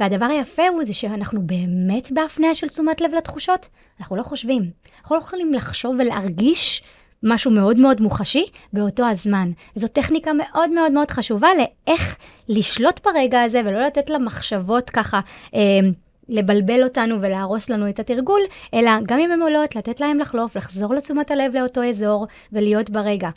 והדבר 0.00 0.26
היפה 0.26 0.68
הוא 0.68 0.84
זה 0.84 0.94
שאנחנו 0.94 1.42
באמת 1.42 2.12
בהפניה 2.12 2.54
של 2.54 2.68
תשומת 2.68 3.00
לב 3.00 3.14
לתחושות, 3.14 3.68
אנחנו 4.00 4.16
לא 4.16 4.22
חושבים. 4.22 4.70
אנחנו 5.00 5.16
לא 5.16 5.20
יכולים 5.20 5.54
לחשוב 5.54 5.96
ולהרגיש 5.98 6.82
משהו 7.22 7.50
מאוד 7.50 7.76
מאוד 7.76 8.00
מוחשי 8.00 8.44
באותו 8.72 9.08
הזמן. 9.08 9.50
זו 9.74 9.88
טכניקה 9.88 10.32
מאוד 10.32 10.70
מאוד 10.70 10.92
מאוד 10.92 11.10
חשובה 11.10 11.48
לאיך 11.58 12.16
לשלוט 12.48 13.00
ברגע 13.04 13.42
הזה 13.42 13.60
ולא 13.64 13.82
לתת 13.82 14.10
למחשבות 14.10 14.90
ככה 14.90 15.20
אה, 15.54 15.60
לבלבל 16.28 16.84
אותנו 16.84 17.22
ולהרוס 17.22 17.70
לנו 17.70 17.88
את 17.88 17.98
התרגול, 17.98 18.40
אלא 18.74 18.90
גם 19.06 19.18
אם 19.18 19.32
הן 19.32 19.42
עולות, 19.42 19.76
לתת 19.76 20.00
להן 20.00 20.18
לחלוף, 20.18 20.56
לחזור 20.56 20.94
לתשומת 20.94 21.30
הלב 21.30 21.56
לאותו 21.56 21.84
אזור 21.84 22.26
ולהיות 22.52 22.90
ברגע. 22.90 23.30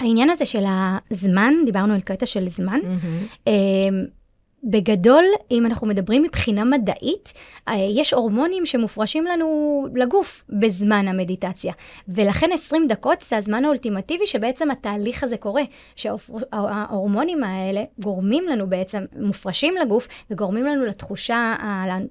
העניין 0.00 0.30
הזה 0.30 0.46
של 0.46 0.64
הזמן, 1.10 1.54
דיברנו 1.64 1.94
על 1.94 2.00
קטע 2.00 2.26
של 2.26 2.48
זמן, 2.48 2.80
mm-hmm. 2.82 3.48
בגדול, 4.70 5.24
אם 5.50 5.66
אנחנו 5.66 5.86
מדברים 5.86 6.22
מבחינה 6.22 6.64
מדעית, 6.64 7.32
אה, 7.68 7.74
יש 7.74 8.12
הורמונים 8.12 8.66
שמופרשים 8.66 9.24
לנו 9.24 9.86
לגוף 9.94 10.44
בזמן 10.48 11.08
המדיטציה. 11.08 11.72
ולכן 12.08 12.48
20 12.52 12.88
דקות 12.88 13.22
זה 13.28 13.36
הזמן 13.36 13.64
האולטימטיבי 13.64 14.26
שבעצם 14.26 14.70
התהליך 14.70 15.22
הזה 15.24 15.36
קורה. 15.36 15.62
שההורמונים 15.96 17.44
האלה 17.44 17.84
גורמים 17.98 18.44
לנו 18.48 18.66
בעצם, 18.66 19.04
מופרשים 19.16 19.74
לגוף 19.76 20.08
וגורמים 20.30 20.66
לנו 20.66 20.84
לתחושה, 20.84 21.54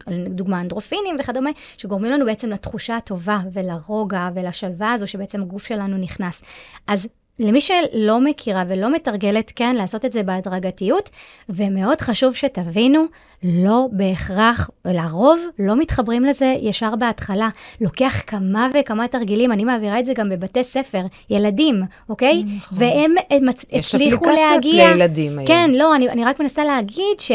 לדוגמה 0.08 0.62
אנדרופינים 0.62 1.16
וכדומה, 1.20 1.50
שגורמים 1.78 2.12
לנו 2.12 2.26
בעצם 2.26 2.50
לתחושה 2.50 2.98
הטובה 2.98 3.40
ולרוגע 3.54 4.30
ולשלווה 4.34 4.94
הזו 4.94 5.08
שבעצם 5.08 5.42
הגוף 5.42 5.68
שלנו 5.68 5.98
נכנס. 5.98 6.42
אז 6.88 7.08
למי 7.40 7.62
שלא 7.62 8.22
מכירה 8.22 8.64
ולא 8.68 8.94
מתרגלת, 8.94 9.52
כן, 9.56 9.76
לעשות 9.76 10.06
את 10.06 10.14
זה 10.14 10.24
בהדרגתיות, 10.24 11.10
ומאוד 11.50 12.02
חשוב 12.02 12.36
שתבינו, 12.36 13.06
לא 13.44 13.88
בהכרח, 13.92 14.70
לרוב 14.86 15.40
לא 15.60 15.76
מתחברים 15.76 16.26
לזה 16.26 16.56
ישר 16.62 16.96
בהתחלה. 16.96 17.50
לוקח 17.82 18.22
כמה 18.28 18.70
וכמה 18.74 19.08
תרגילים, 19.08 19.52
אני 19.52 19.64
מעבירה 19.64 20.00
את 20.00 20.06
זה 20.06 20.14
גם 20.14 20.30
בבתי 20.30 20.64
ספר, 20.64 21.02
ילדים, 21.30 21.82
אוקיי? 22.10 22.44
נכון. 22.44 22.78
והם 22.78 23.14
מצ... 23.42 23.66
הצליחו 23.74 24.26
להגיע... 24.26 24.44
יש 24.44 24.54
אפליקציות 24.54 24.64
לילדים 24.98 25.40
היום. 25.40 25.48
כן, 25.48 25.70
לא, 25.74 25.96
אני, 25.96 26.10
אני 26.10 26.26
רק 26.26 26.40
מנסה 26.40 26.64
להגיד 26.64 27.20
ש... 27.20 27.32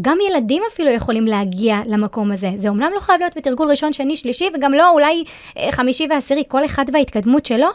גם 0.00 0.18
ילדים 0.30 0.62
אפילו 0.72 0.90
יכולים 0.90 1.26
להגיע 1.26 1.80
למקום 1.86 2.32
הזה. 2.32 2.50
זה 2.56 2.68
אומנם 2.68 2.90
לא 2.94 3.00
חייב 3.00 3.20
להיות 3.20 3.36
בתרגול 3.36 3.70
ראשון, 3.70 3.92
שני, 3.92 4.16
שלישי, 4.16 4.48
וגם 4.54 4.72
לא 4.72 4.90
אולי 4.90 5.24
אה, 5.58 5.72
חמישי 5.72 6.06
ועשירי, 6.10 6.42
כל 6.48 6.64
אחד 6.64 6.84
וההתקדמות 6.92 7.46
שלו, 7.46 7.68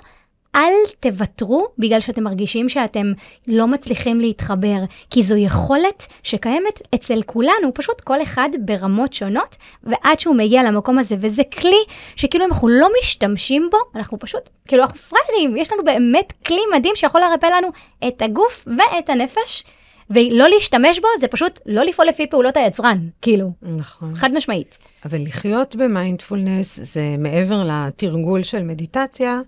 אל 0.56 0.74
תוותרו 1.00 1.68
בגלל 1.78 2.00
שאתם 2.00 2.24
מרגישים 2.24 2.70
שאתם 2.70 3.12
לא 3.48 3.68
מצליחים 3.68 4.20
להתחבר, 4.20 4.78
כי 5.10 5.24
זו 5.24 5.36
יכולת 5.36 6.08
שקיימת 6.24 6.82
אצל 6.96 7.22
כולנו, 7.26 7.74
פשוט 7.74 8.02
כל 8.02 8.22
אחד 8.22 8.50
ברמות 8.60 9.14
שונות, 9.14 9.58
ועד 9.84 10.20
שהוא 10.20 10.36
מגיע 10.36 10.64
למקום 10.64 11.00
הזה, 11.00 11.16
וזה 11.20 11.44
כלי 11.60 11.84
שכאילו 12.16 12.46
אם 12.46 12.50
אנחנו 12.52 12.68
לא 12.68 12.88
משתמשים 13.00 13.68
בו, 13.72 13.78
אנחנו 13.96 14.20
פשוט, 14.20 14.50
כאילו 14.68 14.84
אנחנו 14.84 14.98
פראיירים, 15.00 15.58
יש 15.58 15.72
לנו 15.72 15.84
באמת 15.84 16.34
כלי 16.46 16.62
מדהים 16.76 16.96
שיכול 16.96 17.22
לרפא 17.22 17.46
לנו 17.46 17.68
את 18.08 18.22
הגוף 18.22 18.68
ואת 18.68 19.10
הנפש. 19.10 19.64
ולא 20.10 20.50
להשתמש 20.50 21.00
בו 21.00 21.08
זה 21.20 21.28
פשוט 21.28 21.60
לא 21.66 21.84
לפעול 21.84 22.08
לפי 22.08 22.28
פעולות 22.28 22.58
היצרן, 22.58 23.08
כאילו, 23.22 23.52
נכון. 23.62 24.16
חד 24.16 24.32
משמעית. 24.34 24.78
אבל 25.06 25.22
לחיות 25.22 25.76
במיינדפולנס 25.76 26.80
זה 26.80 27.16
מעבר 27.18 27.64
לתרגול 27.64 28.44
של 28.44 28.64
מדיטציה, 28.64 29.40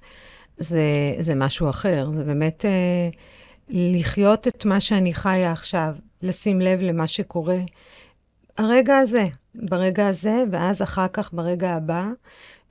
זה, 0.59 0.81
זה 1.19 1.35
משהו 1.35 1.69
אחר. 1.69 2.09
זה 2.13 2.23
באמת 2.23 2.65
אה, 2.65 3.09
לחיות 3.69 4.47
את 4.47 4.65
מה 4.65 4.79
שאני 4.79 5.13
חיה 5.13 5.51
עכשיו, 5.51 5.95
לשים 6.21 6.61
לב 6.61 6.79
למה 6.81 7.07
שקורה. 7.07 7.59
הרגע 8.57 8.97
הזה, 8.97 9.27
ברגע 9.55 10.07
הזה, 10.07 10.43
ואז 10.51 10.81
אחר 10.81 11.07
כך 11.13 11.33
ברגע 11.33 11.69
הבא. 11.69 12.07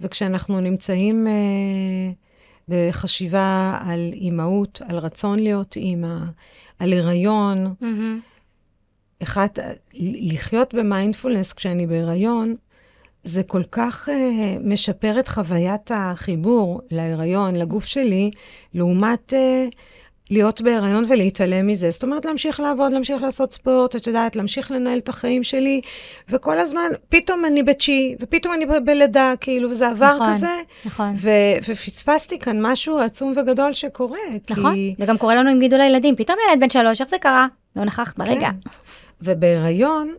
וכשאנחנו 0.01 0.61
נמצאים 0.61 1.27
אה, 1.27 2.13
בחשיבה 2.69 3.79
על 3.87 4.11
אימהות, 4.13 4.83
על 4.89 4.99
רצון 4.99 5.39
להיות 5.39 5.77
אימא, 5.77 6.19
על 6.79 6.93
הריון, 6.93 7.75
mm-hmm. 7.83 9.23
אחת, 9.23 9.59
לחיות 9.95 10.75
במיינדפולנס 10.75 11.53
כשאני 11.53 11.87
בהיריון, 11.87 12.57
זה 13.29 13.43
כל 13.43 13.63
כך 13.73 14.09
אה, 14.09 14.57
משפר 14.65 15.21
את 15.21 15.29
חוויית 15.29 15.91
החיבור 15.95 16.81
להיריון, 16.91 17.57
לגוף 17.57 17.85
שלי, 17.85 18.31
לעומת 18.75 19.35
אה, 19.35 19.67
להיות 20.31 20.61
בהיריון 20.61 21.05
ולהתעלם 21.09 21.67
מזה. 21.67 21.91
זאת 21.91 22.03
אומרת, 22.03 22.25
להמשיך 22.25 22.61
לעבוד, 22.61 22.93
להמשיך 22.93 23.23
לעשות 23.23 23.53
ספורט, 23.53 23.97
את 23.97 24.07
יודעת, 24.07 24.37
להמשיך 24.37 24.71
לנהל 24.71 24.99
את 24.99 25.09
החיים 25.09 25.43
שלי, 25.43 25.81
וכל 26.29 26.59
הזמן, 26.61 26.89
פתאום 27.09 27.45
אני 27.45 27.63
בתשיעי, 27.63 28.15
ופתאום 28.21 28.55
אני 28.55 28.67
בלידה, 28.85 29.33
כאילו, 29.41 29.71
וזה 29.71 29.89
עבר 29.89 30.15
נכון, 30.15 30.35
כזה. 30.35 30.61
נכון. 30.85 31.15
ו- 31.17 31.69
ופספסתי 31.69 32.39
כאן 32.39 32.57
משהו 32.61 32.99
עצום 32.99 33.33
וגדול 33.37 33.73
שקורה. 33.73 34.19
נכון, 34.51 34.75
כי... 34.75 34.95
זה 34.99 35.07
גם 35.07 35.19
קורה 35.19 35.35
לנו 35.35 35.51
עם 35.51 35.59
גידול 35.59 35.81
הילדים. 35.81 36.17
פתאום 36.17 36.39
ילד 36.49 36.61
בן 36.61 36.71
שלוש, 36.71 37.01
איך 37.01 37.09
זה 37.09 37.19
קרה? 37.19 37.47
לא 37.77 37.85
נכחת 37.85 38.19
ברגע. 38.19 38.51
כן. 38.51 38.71
ובהיריון, 39.23 40.15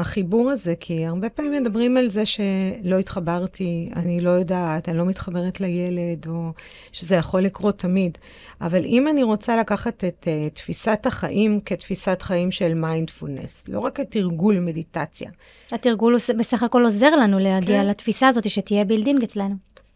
החיבור 0.00 0.50
הזה, 0.50 0.74
כי 0.80 1.06
הרבה 1.06 1.28
פעמים 1.28 1.62
מדברים 1.62 1.96
על 1.96 2.08
זה 2.08 2.26
שלא 2.26 2.98
התחברתי, 3.00 3.90
אני 3.96 4.20
לא 4.20 4.30
יודעת, 4.30 4.88
אני 4.88 4.98
לא 4.98 5.04
מתחברת 5.04 5.60
לילד, 5.60 6.26
או 6.28 6.52
שזה 6.92 7.16
יכול 7.16 7.40
לקרות 7.40 7.78
תמיד. 7.78 8.18
אבל 8.60 8.84
אם 8.84 9.08
אני 9.08 9.22
רוצה 9.22 9.56
לקחת 9.56 10.04
את 10.04 10.28
אה, 10.28 10.54
תפיסת 10.54 11.06
החיים 11.06 11.60
כתפיסת 11.64 12.22
חיים 12.22 12.50
של 12.50 12.74
מיינדפולנס, 12.74 13.64
לא 13.68 13.78
רק 13.78 13.96
כתרגול 13.96 14.58
מדיטציה. 14.60 15.30
התרגול 15.72 16.16
בסך 16.38 16.62
הכל 16.62 16.84
עוזר 16.84 17.16
לנו 17.16 17.38
להגיע 17.38 17.80
כן. 17.80 17.86
לתפיסה 17.86 18.28
הזאת 18.28 18.50
שתהיה 18.50 18.84
built-in 18.84 19.22
אצלנו. 19.22 19.54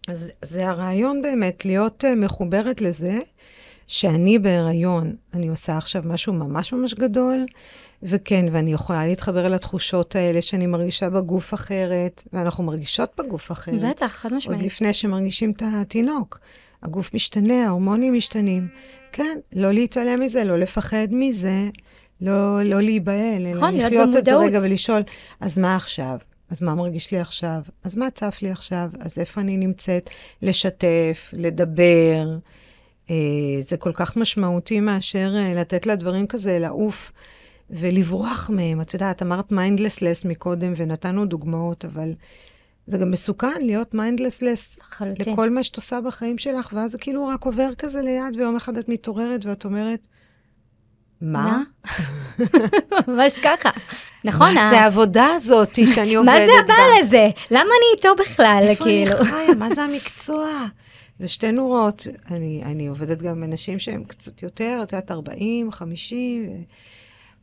אז 0.08 0.30
זה 0.42 0.68
הרעיון 0.68 1.22
באמת, 1.22 1.64
להיות 1.64 2.04
uh, 2.04 2.16
מחוברת 2.16 2.80
לזה, 2.80 3.18
שאני 3.86 4.38
בהיריון, 4.38 5.16
אני 5.34 5.48
עושה 5.48 5.76
עכשיו 5.76 6.02
משהו 6.06 6.32
ממש 6.32 6.72
ממש 6.72 6.94
גדול, 6.94 7.46
וכן, 8.02 8.46
ואני 8.52 8.72
יכולה 8.72 9.06
להתחבר 9.06 9.46
אל 9.46 9.54
התחושות 9.54 10.16
האלה 10.16 10.42
שאני 10.42 10.66
מרגישה 10.66 11.10
בגוף 11.10 11.54
אחרת, 11.54 12.22
ואנחנו 12.32 12.64
מרגישות 12.64 13.10
בגוף 13.18 13.52
אחרת. 13.52 13.80
בטח, 13.80 14.06
חד 14.06 14.34
משמעית. 14.34 14.58
עוד 14.58 14.66
לפני 14.66 14.92
שמרגישים 14.92 15.50
את 15.50 15.62
התינוק. 15.74 16.38
הגוף 16.82 17.14
משתנה, 17.14 17.66
ההורמונים 17.66 18.14
משתנים. 18.14 18.68
כן, 19.12 19.38
לא 19.52 19.72
להתעלם 19.72 20.20
מזה, 20.20 20.44
לא 20.44 20.58
לפחד 20.58 21.06
מזה, 21.10 21.68
לא, 22.20 22.62
לא 22.62 22.80
להיבהל, 22.80 23.52
נכון, 23.52 23.74
אלא 23.74 23.88
להיות 23.88 24.08
לחיות 24.08 24.16
את 24.16 24.24
זה. 24.24 24.36
רגע 24.36 24.58
ולשאול, 24.62 25.02
אז 25.40 25.58
מה 25.58 25.76
עכשיו? 25.76 26.18
אז 26.50 26.62
מה 26.62 26.74
מרגיש 26.74 27.10
לי 27.10 27.18
עכשיו? 27.18 27.60
אז 27.84 27.96
מה 27.96 28.10
צף 28.10 28.38
לי 28.42 28.50
עכשיו? 28.50 28.90
אז 29.00 29.18
איפה 29.18 29.40
אני 29.40 29.56
נמצאת? 29.56 30.10
לשתף, 30.42 31.30
לדבר. 31.32 32.36
אה, 33.10 33.14
זה 33.60 33.76
כל 33.76 33.92
כך 33.94 34.16
משמעותי 34.16 34.80
מאשר 34.80 35.32
אה, 35.36 35.54
לתת 35.54 35.86
לדברים 35.86 36.26
כזה 36.26 36.58
לעוף 36.58 37.12
ולברוח 37.70 38.50
מהם. 38.52 38.80
את 38.80 38.94
יודעת, 38.94 39.22
אמרת 39.22 39.52
mindlessness 39.52 40.24
מקודם 40.24 40.72
ונתנו 40.76 41.26
דוגמאות, 41.26 41.84
אבל 41.84 42.12
זה 42.86 42.98
גם 42.98 43.10
מסוכן 43.10 43.60
להיות 43.60 43.94
mindlessness 43.94 44.78
לחלוטין. 44.78 45.32
לכל 45.32 45.50
מה 45.50 45.62
שאת 45.62 45.76
עושה 45.76 46.00
בחיים 46.00 46.38
שלך, 46.38 46.72
ואז 46.76 46.92
זה 46.92 46.98
כאילו 46.98 47.26
רק 47.26 47.44
עובר 47.44 47.74
כזה 47.78 48.02
ליד, 48.02 48.36
ויום 48.36 48.56
אחד 48.56 48.76
את 48.78 48.88
מתעוררת 48.88 49.46
ואת 49.46 49.64
אומרת, 49.64 50.00
מה? 51.20 51.62
ממש 53.08 53.38
ככה. 53.38 53.70
נכון, 54.24 54.54
מה 54.54 54.68
ה- 54.68 54.70
זה 54.70 54.80
העבודה 54.80 55.26
הזאת 55.36 55.78
שאני 55.94 56.14
עובדת 56.16 56.32
מה 56.32 56.38
בה? 56.38 56.46
זה 56.46 56.52
הבעל 56.64 56.90
הזה? 57.00 57.28
למה 57.50 57.60
אני 57.62 57.96
איתו 57.96 58.08
בכלל? 58.22 58.58
איפה 58.62 58.84
אני 58.84 59.04
כאילו. 59.06 59.24
חיה? 59.24 59.54
מה 59.58 59.70
זה 59.74 59.82
המקצוע? 59.92 60.66
ושתינו 61.20 61.66
רואות, 61.66 62.06
אני, 62.30 62.62
אני 62.64 62.86
עובדת 62.86 63.22
גם 63.22 63.28
עם 63.30 63.44
אנשים 63.44 63.78
שהם 63.78 64.04
קצת 64.04 64.42
יותר, 64.42 64.80
את 64.82 64.92
יודעת, 64.92 65.10
40, 65.10 65.72
50, 65.72 66.48
ו... 66.48 66.52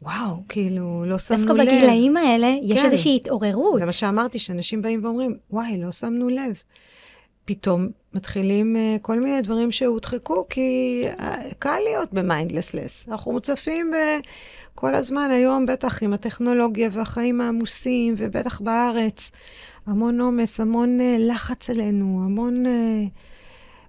וואו, 0.03 0.43
כאילו, 0.49 1.05
לא 1.05 1.17
שמנו 1.17 1.45
דווקא 1.45 1.61
לב. 1.61 1.67
בגילאים 1.67 2.17
האלה 2.17 2.55
יש 2.63 2.79
כן. 2.79 2.85
איזושהי 2.85 3.15
התעוררות. 3.15 3.79
זה 3.79 3.85
מה 3.85 3.91
שאמרתי, 3.91 4.39
שאנשים 4.39 4.81
באים 4.81 5.03
ואומרים, 5.03 5.37
וואי, 5.51 5.77
לא 5.77 5.91
שמנו 5.91 6.29
לב. 6.29 6.53
פתאום 7.45 7.87
מתחילים 8.13 8.75
uh, 8.75 8.99
כל 8.99 9.19
מיני 9.19 9.41
דברים 9.41 9.71
שהודחקו, 9.71 10.45
כי 10.49 11.03
uh, 11.17 11.21
קל 11.59 11.79
להיות 11.83 12.13
ב 12.13 12.20
mindlessness. 12.20 13.05
אנחנו 13.07 13.31
מוצפים 13.31 13.91
אה, 13.93 14.25
כל 14.75 14.95
הזמן, 14.95 15.31
היום 15.31 15.65
בטח 15.65 16.03
עם 16.03 16.13
הטכנולוגיה 16.13 16.89
והחיים 16.91 17.41
העמוסים, 17.41 18.15
ובטח 18.17 18.61
בארץ, 18.61 19.31
המון 19.87 20.21
עומס, 20.21 20.59
המון 20.59 20.99
אה, 20.99 21.03
לחץ 21.19 21.69
עלינו, 21.69 22.21
המון, 22.25 22.65
אה, 22.65 22.69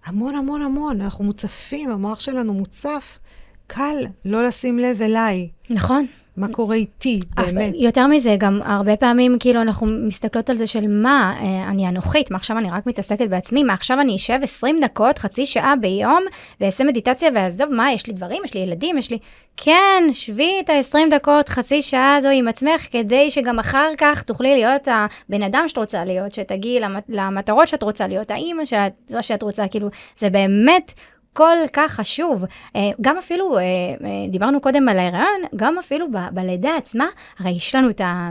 המון 0.05 0.35
המון 0.35 0.62
המון. 0.62 1.00
אנחנו 1.00 1.24
מוצפים, 1.24 1.90
המוח 1.90 2.20
שלנו 2.20 2.55
מוצף. 2.55 3.18
קל 3.66 3.96
לא 4.24 4.46
לשים 4.46 4.79
לב 4.79 5.03
אליי, 5.03 5.48
נכון. 5.70 6.07
מה 6.37 6.48
קורה 6.48 6.77
איתי, 6.77 7.20
אף- 7.40 7.44
באמת. 7.44 7.74
יותר 7.77 8.07
מזה, 8.07 8.37
גם 8.38 8.61
הרבה 8.64 8.96
פעמים 8.96 9.37
כאילו 9.40 9.61
אנחנו 9.61 9.87
מסתכלות 9.87 10.50
על 10.50 10.57
זה 10.57 10.66
של 10.66 10.87
מה, 10.88 11.35
אה, 11.40 11.68
אני 11.70 11.88
אנוכית, 11.88 12.31
מה 12.31 12.37
עכשיו 12.37 12.59
אני 12.59 12.70
רק 12.70 12.87
מתעסקת 12.87 13.29
בעצמי, 13.29 13.62
מה 13.62 13.72
עכשיו 13.72 14.00
אני 14.00 14.16
אשב 14.16 14.38
20 14.42 14.81
דקות, 14.81 15.18
חצי 15.18 15.46
שעה 15.46 15.77
ביום, 15.77 16.20
ואעשה 16.61 16.85
מדיטציה 16.85 17.31
ועזוב, 17.35 17.68
מה, 17.72 17.92
יש 17.92 18.07
לי 18.07 18.12
דברים, 18.12 18.42
יש 18.44 18.55
לי 18.55 18.61
ילדים, 18.61 18.98
יש 18.98 19.11
לי... 19.11 19.18
כן, 19.57 20.05
שבי 20.12 20.53
את 20.64 20.70
ה-20 20.70 20.98
דקות, 21.11 21.48
חצי 21.48 21.83
שעה 21.83 22.16
הזו 22.16 22.29
עם 22.29 22.48
עצמך, 22.48 22.87
כדי 22.90 23.31
שגם 23.31 23.59
אחר 23.59 23.88
כך 23.98 24.22
תוכלי 24.22 24.57
להיות 24.57 24.88
הבן 24.88 25.42
אדם 25.42 25.64
שאת 25.68 25.77
רוצה 25.79 26.05
להיות, 26.05 26.33
שתגיעי 26.35 26.81
למטרות 27.09 27.68
שאת 27.68 27.83
רוצה 27.83 28.07
להיות, 28.07 28.31
האימא 28.31 28.64
שאת, 28.64 28.92
שאת 29.20 29.42
רוצה, 29.42 29.68
כאילו, 29.68 29.88
זה 30.18 30.31
באמת 30.31 30.92
כל 31.37 31.57
כך 31.73 31.92
חשוב. 31.92 32.44
אה, 32.77 32.90
גם 33.01 33.18
אפילו, 33.18 33.59
אה, 33.59 33.62
אה, 33.62 33.94
דיברנו 34.29 34.61
קודם 34.61 34.88
על 34.88 34.99
ההיריון, 34.99 35.42
גם 35.57 35.79
אפילו 35.79 36.11
ב- 36.11 36.29
בלידה 36.33 36.77
עצמה, 36.77 37.07
הרי 37.38 37.51
יש 37.51 37.75
לנו 37.75 37.90
את 37.90 38.01
ה... 38.01 38.31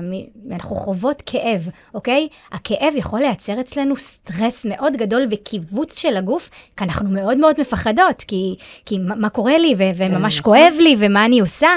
אנחנו 0.51 0.75
חוות 0.75 1.23
כאב, 1.25 1.69
אוקיי? 1.93 2.27
הכאב 2.51 2.93
יכול 2.95 3.19
לייצר 3.19 3.59
אצלנו 3.59 3.95
סטרס 3.97 4.65
מאוד 4.65 4.97
גדול 4.97 5.27
וקיבוץ 5.31 5.99
של 5.99 6.17
הגוף, 6.17 6.49
כי 6.77 6.83
אנחנו 6.83 7.09
מאוד 7.09 7.37
מאוד 7.37 7.59
מפחדות, 7.59 8.23
כי, 8.27 8.55
כי 8.85 8.97
מה, 8.97 9.15
מה 9.15 9.29
קורה 9.29 9.57
לי, 9.57 9.75
ו- 9.77 9.91
וממש 9.97 10.39
נכון. 10.39 10.53
כואב 10.57 10.73
לי, 10.79 10.95
ומה 10.99 11.25
אני 11.25 11.39
עושה, 11.39 11.69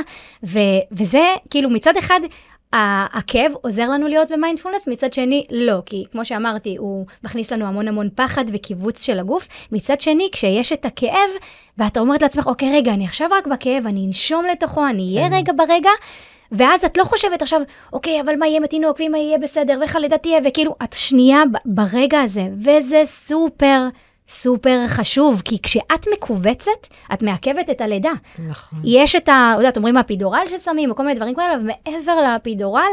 ו- 0.44 0.58
וזה 0.92 1.24
כאילו 1.50 1.70
מצד 1.70 1.96
אחד... 1.96 2.20
הכאב 2.72 3.52
עוזר 3.60 3.88
לנו 3.88 4.08
להיות 4.08 4.30
במיינדפולנס, 4.30 4.88
מצד 4.88 5.12
שני 5.12 5.44
לא, 5.50 5.82
כי 5.86 6.04
כמו 6.12 6.24
שאמרתי, 6.24 6.76
הוא 6.76 7.06
מכניס 7.24 7.52
לנו 7.52 7.66
המון 7.66 7.88
המון 7.88 8.08
פחד 8.14 8.44
וקיבוץ 8.52 9.02
של 9.02 9.18
הגוף. 9.18 9.48
מצד 9.72 10.00
שני, 10.00 10.28
כשיש 10.32 10.72
את 10.72 10.84
הכאב, 10.84 11.30
ואתה 11.78 12.00
אומרת 12.00 12.22
לעצמך, 12.22 12.46
אוקיי, 12.46 12.76
רגע, 12.76 12.94
אני 12.94 13.04
עכשיו 13.04 13.28
רק 13.30 13.46
בכאב, 13.46 13.86
אני 13.86 14.06
אנשום 14.06 14.44
לתוכו, 14.52 14.86
אני 14.86 15.16
אהיה 15.16 15.28
כן. 15.28 15.34
רגע 15.34 15.52
ברגע, 15.56 15.90
ואז 16.52 16.84
את 16.84 16.96
לא 16.96 17.04
חושבת 17.04 17.42
עכשיו, 17.42 17.60
אוקיי, 17.92 18.20
אבל 18.20 18.36
מה 18.36 18.46
יהיה 18.46 18.56
עם 18.56 18.64
התינוק, 18.64 19.00
ואם 19.00 19.14
יהיה 19.14 19.38
בסדר, 19.38 19.76
ואיך 19.80 19.96
הלידה 19.96 20.18
תהיה, 20.18 20.38
וכאילו, 20.44 20.74
את 20.84 20.92
שנייה 20.92 21.42
ברגע 21.64 22.20
הזה, 22.20 22.48
וזה 22.60 23.02
סופר 23.04 23.86
סופר 24.28 24.78
חשוב, 24.88 25.42
כי 25.44 25.58
כשאת 25.62 26.06
מכווצת, 26.14 26.86
את 27.12 27.22
מעכבת 27.22 27.70
את 27.70 27.80
הלידה. 27.80 28.12
נכון. 28.48 28.78
יש 28.84 29.16
את 29.16 29.28
ה... 29.28 29.52
יודעת, 29.56 29.76
אומרים 29.76 29.96
הפידורל 29.96 30.44
ששמים, 30.48 30.90
וכל 30.90 31.02
מיני 31.02 31.14
דברים 31.14 31.34
כאלה, 31.34 31.54
ומעבר 31.60 32.36
לפידורל, 32.36 32.92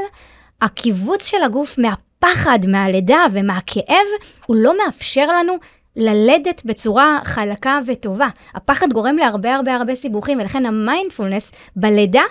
הקיבוץ 0.61 1.25
של 1.25 1.43
הגוף 1.43 1.77
מהפחד, 1.77 2.59
מהלידה 2.67 3.25
ומהכאב, 3.31 4.05
הוא 4.45 4.55
לא 4.55 4.73
מאפשר 4.77 5.27
לנו 5.27 5.53
ללדת 5.95 6.61
בצורה 6.65 7.19
חלקה 7.23 7.79
וטובה. 7.87 8.27
הפחד 8.55 8.87
גורם 8.93 9.17
להרבה 9.17 9.55
הרבה 9.55 9.75
הרבה 9.75 9.95
סיבוכים, 9.95 10.39
ולכן 10.39 10.65
המיינדפולנס 10.65 11.51
בלידה 11.75 12.23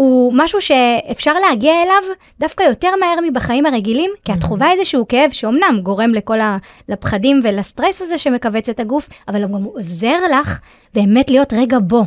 הוא 0.00 0.32
משהו 0.36 0.60
שאפשר 0.60 1.32
להגיע 1.34 1.82
אליו 1.82 2.02
דווקא 2.40 2.62
יותר 2.62 2.88
מהר 3.00 3.18
מבחיים 3.22 3.66
הרגילים, 3.66 4.10
כי 4.24 4.32
את 4.32 4.42
חווה 4.42 4.72
איזשהו 4.72 5.08
כאב 5.08 5.30
שאומנם 5.32 5.80
גורם 5.82 6.14
לכל 6.14 6.40
ה... 6.40 6.56
לפחדים 6.88 7.40
ולסטרס 7.44 8.02
הזה 8.02 8.18
שמכווץ 8.18 8.68
את 8.68 8.80
הגוף, 8.80 9.08
אבל 9.28 9.42
הוא 9.42 9.52
גם 9.52 9.64
עוזר 9.64 10.18
לך 10.32 10.58
באמת 10.94 11.30
להיות 11.30 11.52
רגע 11.52 11.78
בו. 11.78 12.04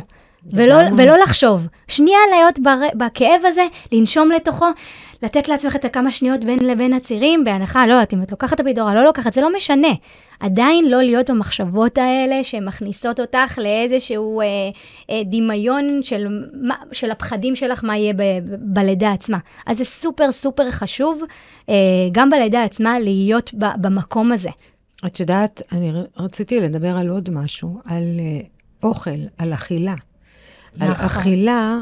ולא, 0.52 0.74
ולא 0.96 1.16
לחשוב. 1.18 1.66
שנייה 1.88 2.18
להיות 2.30 2.58
בר, 2.58 2.78
בכאב 2.94 3.40
הזה, 3.44 3.66
לנשום 3.92 4.30
לתוכו, 4.30 4.66
לתת 5.22 5.48
לעצמך 5.48 5.76
את 5.76 5.84
הכמה 5.84 6.10
שניות 6.10 6.44
בין 6.44 6.58
לבין 6.58 6.92
הצירים, 6.92 7.44
בהנחה, 7.44 7.86
לא 7.86 7.92
יודעת, 7.92 8.14
אם 8.14 8.22
את 8.22 8.30
לוקחת 8.30 8.52
את 8.52 8.60
הבידורה, 8.60 8.94
לא 8.94 9.04
לוקחת, 9.04 9.32
זה 9.32 9.40
לא 9.40 9.56
משנה. 9.56 9.88
עדיין 10.40 10.90
לא 10.90 11.02
להיות 11.02 11.30
במחשבות 11.30 11.98
האלה 11.98 12.44
שמכניסות 12.44 13.20
אותך 13.20 13.58
לאיזשהו 13.58 14.40
אה, 14.40 14.46
אה, 15.10 15.22
דמיון 15.24 16.02
של, 16.02 16.26
של 16.92 17.10
הפחדים 17.10 17.56
שלך, 17.56 17.84
מה 17.84 17.96
יהיה 17.96 18.12
ב, 18.12 18.16
ב, 18.16 18.56
בלידה 18.60 19.12
עצמה. 19.12 19.38
אז 19.66 19.78
זה 19.78 19.84
סופר 19.84 20.32
סופר 20.32 20.70
חשוב, 20.70 21.22
אה, 21.68 21.74
גם 22.12 22.30
בלידה 22.30 22.62
עצמה, 22.62 22.98
להיות 23.00 23.54
ב, 23.54 23.64
במקום 23.80 24.32
הזה. 24.32 24.50
את 25.06 25.20
יודעת, 25.20 25.62
אני 25.72 25.92
רציתי 26.16 26.60
לדבר 26.60 26.96
על 26.96 27.08
עוד 27.08 27.30
משהו, 27.32 27.78
על 27.84 28.02
אה, 28.18 28.40
אוכל, 28.82 29.10
על 29.38 29.54
אכילה. 29.54 29.94
נכון. 30.76 30.88
על 30.88 31.06
אכילה, 31.06 31.78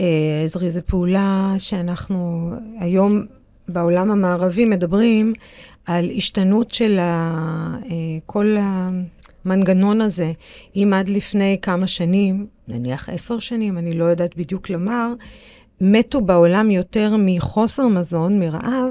אה, 0.00 0.44
זו 0.46 0.80
פעולה 0.86 1.54
שאנחנו 1.58 2.50
היום 2.78 3.26
בעולם 3.68 4.10
המערבי 4.10 4.64
מדברים 4.64 5.32
על 5.86 6.10
השתנות 6.16 6.70
של 6.70 6.98
ה, 6.98 7.34
אה, 7.84 7.96
כל 8.26 8.56
המנגנון 8.60 10.00
הזה. 10.00 10.32
אם 10.76 10.92
עד 10.96 11.08
לפני 11.08 11.58
כמה 11.62 11.86
שנים, 11.86 12.46
נניח 12.68 13.08
עשר 13.08 13.38
שנים, 13.38 13.78
אני 13.78 13.98
לא 13.98 14.04
יודעת 14.04 14.36
בדיוק 14.36 14.70
לומר, 14.70 15.12
מתו 15.80 16.20
בעולם 16.20 16.70
יותר 16.70 17.16
מחוסר 17.18 17.86
מזון, 17.86 18.40
מרעב, 18.40 18.90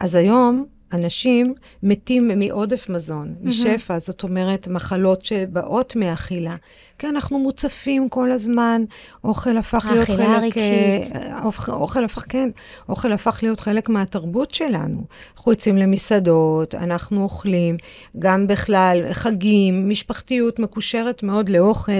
אז 0.00 0.14
היום 0.14 0.66
אנשים 0.92 1.54
מתים 1.82 2.30
מעודף 2.38 2.88
מזון, 2.88 3.34
mm-hmm. 3.34 3.48
משפע, 3.48 3.98
זאת 3.98 4.22
אומרת, 4.22 4.68
מחלות 4.68 5.24
שבאות 5.24 5.96
מאכילה. 5.96 6.56
כי 6.98 7.06
אנחנו 7.08 7.38
מוצפים 7.38 8.08
כל 8.08 8.32
הזמן, 8.32 8.84
אוכל 9.24 9.56
הפך 9.56 9.86
להיות 9.90 10.08
חלק... 10.08 10.18
האכילה 10.18 10.36
הרגשית. 10.36 11.16
אוכל, 11.44 11.72
אוכל 11.72 12.04
הפך, 12.04 12.24
כן, 12.28 12.48
אוכל 12.88 13.12
הפך 13.12 13.38
להיות 13.42 13.60
חלק 13.60 13.88
מהתרבות 13.88 14.54
שלנו. 14.54 15.04
אנחנו 15.36 15.52
יוצאים 15.52 15.76
למסעדות, 15.76 16.74
אנחנו 16.74 17.22
אוכלים, 17.22 17.76
גם 18.18 18.46
בכלל, 18.46 19.02
חגים, 19.12 19.88
משפחתיות 19.88 20.58
מקושרת 20.58 21.22
מאוד 21.22 21.48
לאוכל. 21.48 21.92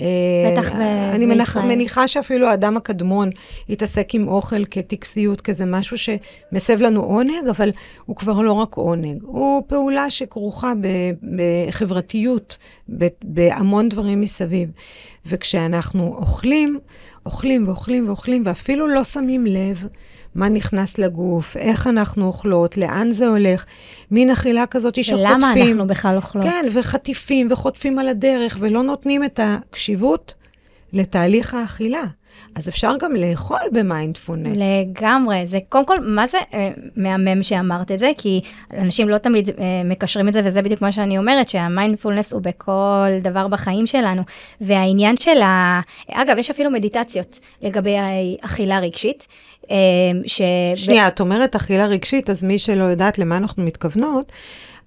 אה, 0.00 0.06
בטח 0.52 0.68
בישראל. 0.68 1.10
אני 1.14 1.26
מניח, 1.26 1.56
מניחה 1.56 2.08
שאפילו 2.08 2.48
האדם 2.48 2.76
הקדמון 2.76 3.30
התעסק 3.68 4.14
עם 4.14 4.28
אוכל 4.28 4.64
כטקסיות, 4.64 5.40
כזה 5.40 5.64
משהו 5.64 5.96
שמסב 5.98 6.82
לנו 6.82 7.02
עונג, 7.02 7.48
אבל 7.50 7.70
הוא 8.06 8.16
כבר 8.16 8.42
לא 8.42 8.52
רק 8.52 8.74
עונג. 8.74 9.22
הוא 9.22 9.62
פעולה 9.66 10.10
שכרוכה 10.10 10.72
בחברתיות, 11.68 12.56
בהמון 13.24 13.88
דברים 13.88 14.20
מסביב. 14.26 14.70
וכשאנחנו 15.26 16.16
אוכלים, 16.16 16.78
אוכלים 17.26 17.68
ואוכלים 17.68 18.08
ואוכלים, 18.08 18.42
ואפילו 18.46 18.88
לא 18.88 19.04
שמים 19.04 19.46
לב 19.46 19.84
מה 20.34 20.48
נכנס 20.48 20.98
לגוף, 20.98 21.56
איך 21.56 21.86
אנחנו 21.86 22.26
אוכלות, 22.26 22.76
לאן 22.76 23.10
זה 23.10 23.28
הולך, 23.28 23.64
מין 24.10 24.30
אכילה 24.30 24.66
כזאת 24.66 25.04
שחוטפים. 25.04 25.26
ולמה 25.26 25.52
אנחנו 25.52 25.86
בכלל 25.86 26.16
אוכלות. 26.16 26.44
כן, 26.44 26.64
וחטיפים 26.74 27.46
וחוטפים 27.50 27.98
על 27.98 28.08
הדרך, 28.08 28.56
ולא 28.60 28.82
נותנים 28.82 29.24
את 29.24 29.40
הקשיבות 29.42 30.34
לתהליך 30.92 31.54
האכילה. 31.54 32.02
אז 32.54 32.68
אפשר 32.68 32.92
גם 33.00 33.16
לאכול 33.16 33.60
במיינדפולנס. 33.72 34.58
לגמרי. 34.58 35.46
זה 35.46 35.58
קודם 35.68 35.86
כל, 35.86 35.96
מה 36.00 36.26
זה 36.26 36.38
אה, 36.54 36.70
מהמם 36.96 37.42
שאמרת 37.42 37.90
את 37.90 37.98
זה? 37.98 38.10
כי 38.18 38.40
אנשים 38.72 39.08
לא 39.08 39.18
תמיד 39.18 39.48
אה, 39.48 39.54
מקשרים 39.84 40.28
את 40.28 40.32
זה, 40.32 40.40
וזה 40.44 40.62
בדיוק 40.62 40.82
מה 40.82 40.92
שאני 40.92 41.18
אומרת, 41.18 41.48
שהמיינדפולנס 41.48 42.32
הוא 42.32 42.42
בכל 42.42 43.08
דבר 43.22 43.48
בחיים 43.48 43.86
שלנו. 43.86 44.22
והעניין 44.60 45.16
של 45.16 45.42
ה... 45.42 45.80
אגב, 46.12 46.38
יש 46.38 46.50
אפילו 46.50 46.70
מדיטציות 46.70 47.40
לגבי 47.62 47.96
אכילה 48.40 48.78
רגשית. 48.78 49.26
אה, 49.70 49.76
ש... 50.26 50.42
שנייה, 50.74 51.08
את 51.08 51.20
אומרת 51.20 51.56
אכילה 51.56 51.86
רגשית, 51.86 52.30
אז 52.30 52.44
מי 52.44 52.58
שלא 52.58 52.84
יודעת 52.84 53.18
למה 53.18 53.36
אנחנו 53.36 53.62
מתכוונות, 53.62 54.32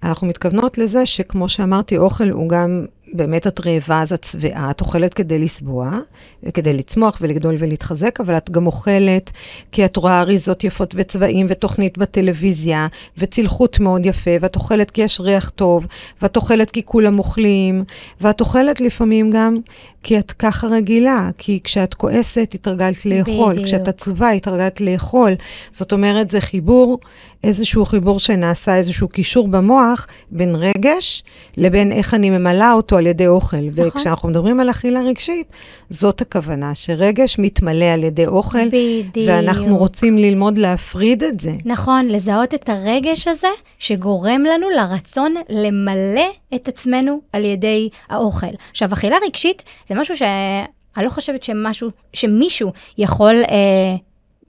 אנחנו 0.02 0.26
מתכוונות 0.26 0.78
לזה 0.78 1.06
שכמו 1.06 1.48
שאמרתי, 1.48 1.98
אוכל 1.98 2.28
הוא 2.28 2.48
גם 2.48 2.84
באמת 3.12 3.46
את 3.46 3.66
רעבה, 3.66 4.02
אז 4.02 4.12
את 4.12 4.24
שבעה, 4.24 4.70
את 4.70 4.80
אוכלת 4.80 5.14
כדי 5.14 5.38
לסבוע, 5.38 5.98
וכדי 6.42 6.72
לצמוח 6.72 7.18
ולגדול 7.20 7.54
ולהתחזק, 7.58 8.20
אבל 8.20 8.36
את 8.36 8.50
גם 8.50 8.66
אוכלת 8.66 9.30
כי 9.72 9.84
את 9.84 9.96
רואה 9.96 10.20
אריזות 10.20 10.64
יפות 10.64 10.94
וצבעים 10.98 11.46
ותוכנית 11.50 11.98
בטלוויזיה, 11.98 12.86
וצלחות 13.18 13.80
מאוד 13.80 14.06
יפה, 14.06 14.30
ואת 14.40 14.56
אוכלת 14.56 14.90
כי 14.90 15.02
יש 15.02 15.20
ריח 15.20 15.48
טוב, 15.48 15.86
ואת 16.22 16.36
אוכלת 16.36 16.70
כי 16.70 16.82
כולם 16.84 17.18
אוכלים, 17.18 17.84
ואת 18.20 18.40
אוכלת 18.40 18.80
לפעמים 18.80 19.30
גם 19.30 19.56
כי 20.02 20.18
את 20.18 20.32
ככה 20.32 20.66
רגילה, 20.66 21.30
כי 21.38 21.60
כשאת 21.64 21.94
כועסת 21.94 22.50
התרגלת 22.54 23.06
לאכול, 23.06 23.52
בדיוק. 23.52 23.66
כשאת 23.66 23.88
עצובה 23.88 24.30
התרגלת 24.30 24.80
לאכול. 24.80 25.32
זאת 25.70 25.92
אומרת, 25.92 26.30
זה 26.30 26.40
חיבור, 26.40 26.98
איזשהו 27.44 27.86
חיבור 27.86 28.18
שנעשה, 28.18 28.76
איזשהו 28.76 29.08
קישור 29.08 29.48
במוח 29.48 30.06
בין 30.30 30.54
רגש 30.54 31.22
לבין 31.56 31.92
איך 31.92 32.14
אני 32.14 32.30
ממלאה 32.30 32.72
אותו 32.72 32.96
על 32.96 33.06
ידי 33.06 33.26
אוכל. 33.26 33.56
נכון. 33.56 33.86
וכשאנחנו 33.86 34.28
מדברים 34.28 34.60
על 34.60 34.70
אכילה 34.70 35.00
רגשית, 35.02 35.46
זאת 35.90 36.20
הכוונה, 36.20 36.74
שרגש 36.74 37.36
מתמלא 37.38 37.84
על 37.84 38.04
ידי 38.04 38.26
אוכל, 38.26 38.68
בדיוק. 38.68 39.16
ואנחנו 39.26 39.76
רוצים 39.76 40.18
ללמוד 40.18 40.58
להפריד 40.58 41.24
את 41.24 41.40
זה. 41.40 41.52
נכון, 41.64 42.08
לזהות 42.08 42.54
את 42.54 42.68
הרגש 42.68 43.28
הזה, 43.28 43.48
שגורם 43.78 44.44
לנו 44.44 44.70
לרצון 44.70 45.34
למלא 45.48 46.30
את 46.54 46.68
עצמנו 46.68 47.20
על 47.32 47.44
ידי 47.44 47.88
האוכל. 48.08 48.46
עכשיו, 48.70 48.92
אכילה 48.92 49.16
רגשית 49.26 49.62
זה 49.90 49.94
משהו 49.94 50.16
שאני 50.16 51.04
לא 51.04 51.10
חושבת 51.10 51.42
שמשהו, 51.42 51.90
שמישהו 52.12 52.72
יכול... 52.98 53.42
אה, 53.50 53.96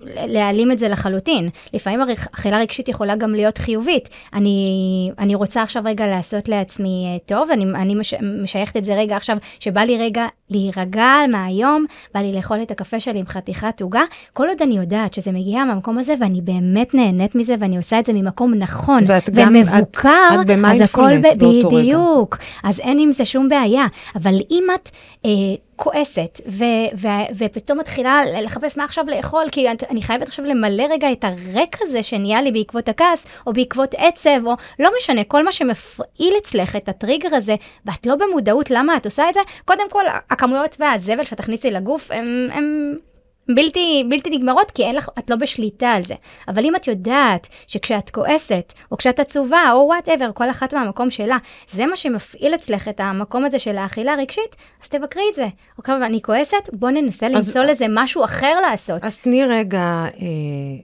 להעלים 0.06 0.72
את 0.72 0.78
זה 0.78 0.88
לחלוטין. 0.88 1.50
לפעמים 1.74 2.00
אכילה 2.34 2.60
רגשית 2.60 2.90
יכולה 2.90 3.16
גם 3.16 3.34
להיות 3.34 3.58
חיובית. 3.58 4.10
אני, 4.34 5.12
אני 5.20 5.36
רוצה 5.36 5.64
עכשיו 5.64 5.84
רגע 5.86 6.08
לעשות 6.08 6.50
לעצמי 6.50 7.06
אה, 7.08 7.18
טוב, 7.26 7.50
אני, 7.52 7.66
אני 7.66 7.96
מש, 7.96 8.14
משייכת 8.44 8.78
את 8.78 8.86
זה 8.86 8.96
רגע 8.96 9.16
עכשיו, 9.16 9.38
שבא 9.60 9.82
לי 9.82 9.98
רגע 9.98 10.28
להירגע 10.52 11.16
מהיום, 11.30 11.86
בא 12.14 12.20
לי 12.20 12.34
לאכול 12.34 12.62
את 12.62 12.72
הקפה 12.72 13.00
שלי 13.00 13.20
עם 13.20 13.26
חתיכת 13.26 13.82
עוגה, 13.82 14.02
כל 14.34 14.48
עוד 14.48 14.62
אני 14.62 14.78
יודעת 14.78 15.14
שזה 15.14 15.32
מגיע 15.32 15.64
מהמקום 15.64 15.98
הזה, 15.98 16.14
ואני 16.20 16.42
באמת 16.42 16.94
נהנית 16.94 17.36
מזה, 17.36 17.56
ואני 17.60 17.78
עושה 17.78 18.00
את 18.00 18.06
זה 18.06 18.14
ממקום 18.14 18.54
נכון 18.54 19.04
ומבוקר, 19.36 20.10
את, 20.42 20.52
את 20.52 20.66
אז 20.66 20.82
הכל 20.82 21.18
ב- 21.18 21.38
בדיוק. 21.38 22.36
רגע. 22.36 22.70
אז 22.70 22.80
אין 22.80 23.00
עם 23.00 23.12
זה 23.12 23.26
שום 23.26 23.50
בעיה. 23.50 23.86
אבל 24.16 24.36
אם 24.52 24.64
את... 24.76 24.90
אה, 25.26 25.32
כועסת, 25.84 26.42
ו- 26.48 26.90
ו- 26.98 27.08
ופתאום 27.38 27.80
מתחילה 27.80 28.22
לחפש 28.42 28.78
מה 28.78 28.84
עכשיו 28.84 29.06
לאכול, 29.08 29.46
כי 29.52 29.68
אני 29.70 30.02
חייבת 30.02 30.28
עכשיו 30.28 30.46
למלא 30.46 30.84
רגע 30.84 31.12
את 31.12 31.24
הריק 31.24 31.78
הזה 31.82 32.04
שנהיה 32.04 32.42
לי 32.42 32.52
בעקבות 32.52 32.90
הכעס, 32.90 33.26
או 33.48 33.54
בעקבות 33.54 33.96
עצב, 33.98 34.46
או 34.46 34.54
לא 34.80 34.90
משנה, 34.98 35.24
כל 35.24 35.44
מה 35.44 35.52
שמפעיל 35.52 36.34
אצלך 36.42 36.76
את 36.76 36.90
הטריגר 36.90 37.36
הזה, 37.36 37.56
ואת 37.86 38.06
לא 38.06 38.16
במודעות 38.16 38.72
למה 38.72 38.98
את 38.98 39.06
עושה 39.06 39.30
את 39.30 39.34
זה, 39.34 39.40
קודם 39.66 39.90
כל, 39.90 40.04
הכמויות 40.42 40.78
והזבל 40.80 41.26
שתכניסי 41.26 41.72
לגוף, 41.72 42.12
הם... 42.12 42.48
הם 42.52 42.96
בלתי, 43.56 44.04
בלתי 44.10 44.30
נגמרות, 44.30 44.72
כי 44.72 44.84
אין 44.84 44.96
לך, 44.96 45.10
את 45.20 45.30
לא 45.30 45.36
בשליטה 45.36 45.90
על 45.90 46.04
זה. 46.04 46.14
אבל 46.48 46.66
אם 46.66 46.76
את 46.76 46.88
יודעת 46.88 47.48
שכשאת 47.68 48.10
כועסת, 48.10 48.74
או 48.92 48.98
כשאת 48.98 49.20
עצובה, 49.20 49.72
או 49.72 49.78
whatever, 49.88 50.32
כל 50.34 50.50
אחת 50.50 50.74
מהמקום 50.74 51.12
שלה, 51.12 51.38
זה 51.72 51.86
מה 51.86 51.98
שמפעיל 51.98 52.56
אצלך 52.56 52.88
את 52.88 53.00
המקום 53.00 53.46
הזה 53.46 53.60
של 53.60 53.78
האכילה 53.78 54.14
הרגשית, 54.14 54.56
אז 54.84 54.90
תבקרי 54.90 55.24
את 55.30 55.36
זה. 55.36 55.48
אוקיי, 55.78 55.96
אני 55.96 56.22
כועסת, 56.22 56.70
בוא 56.74 56.90
ננסה 56.90 57.28
אז, 57.28 57.34
למצוא 57.34 57.62
לזה 57.62 57.86
משהו 57.90 58.24
אחר 58.24 58.60
לעשות. 58.62 59.04
אז 59.04 59.18
תני 59.18 59.46
רגע, 59.46 59.80
אה, 59.80 60.08